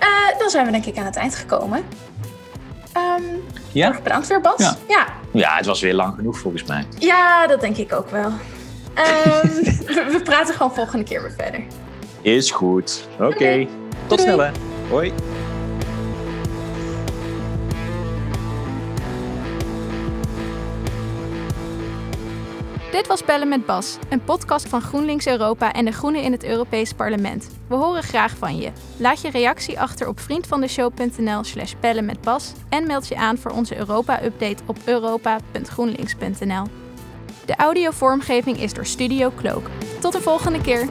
uh, 0.00 0.38
dan 0.38 0.50
zijn 0.50 0.66
we 0.66 0.70
denk 0.70 0.84
ik 0.84 0.98
aan 0.98 1.04
het 1.04 1.16
eind 1.16 1.34
gekomen. 1.34 1.82
Um, 2.96 3.42
ja? 3.72 3.98
Bedankt 4.02 4.26
weer, 4.26 4.40
Bas. 4.40 4.58
Ja. 4.58 4.76
ja. 4.88 5.06
Ja. 5.32 5.56
het 5.56 5.66
was 5.66 5.80
weer 5.80 5.94
lang 5.94 6.14
genoeg 6.14 6.38
volgens 6.38 6.64
mij. 6.64 6.86
Ja, 6.98 7.46
dat 7.46 7.60
denk 7.60 7.76
ik 7.76 7.92
ook 7.92 8.10
wel. 8.10 8.26
Um, 8.26 9.50
we, 9.84 10.08
we 10.12 10.20
praten 10.24 10.54
gewoon 10.54 10.74
volgende 10.74 11.04
keer 11.04 11.22
weer 11.22 11.34
verder. 11.36 11.60
Is 12.22 12.50
goed. 12.50 13.08
Oké. 13.20 13.66
Tot 14.06 14.20
snel 14.20 14.38
hè. 14.38 14.50
Hoi. 14.90 15.12
Dit 22.90 23.06
was 23.06 23.24
Bellen 23.24 23.48
met 23.48 23.66
Bas, 23.66 23.98
een 24.08 24.24
podcast 24.24 24.68
van 24.68 24.80
GroenLinks 24.80 25.26
Europa 25.26 25.72
en 25.72 25.84
de 25.84 25.92
Groenen 25.92 26.22
in 26.22 26.32
het 26.32 26.44
Europees 26.44 26.92
Parlement. 26.92 27.50
We 27.68 27.74
horen 27.74 28.02
graag 28.02 28.36
van 28.36 28.56
je. 28.56 28.70
Laat 28.96 29.20
je 29.20 29.30
reactie 29.30 29.80
achter 29.80 30.08
op 30.08 30.20
vriendvandeshow.nl 30.20 31.44
slash 31.44 31.72
bellen 31.80 32.04
met 32.04 32.20
Bas 32.20 32.52
en 32.68 32.86
meld 32.86 33.08
je 33.08 33.16
aan 33.16 33.38
voor 33.38 33.50
onze 33.50 33.76
Europa-update 33.76 34.62
op 34.66 34.76
europa.groenlinks.nl. 34.84 36.64
De 37.44 37.56
audiovormgeving 37.56 38.60
is 38.60 38.72
door 38.72 38.86
Studio 38.86 39.32
Cloak. 39.36 39.70
Tot 40.00 40.12
de 40.12 40.20
volgende 40.20 40.60
keer! 40.60 40.88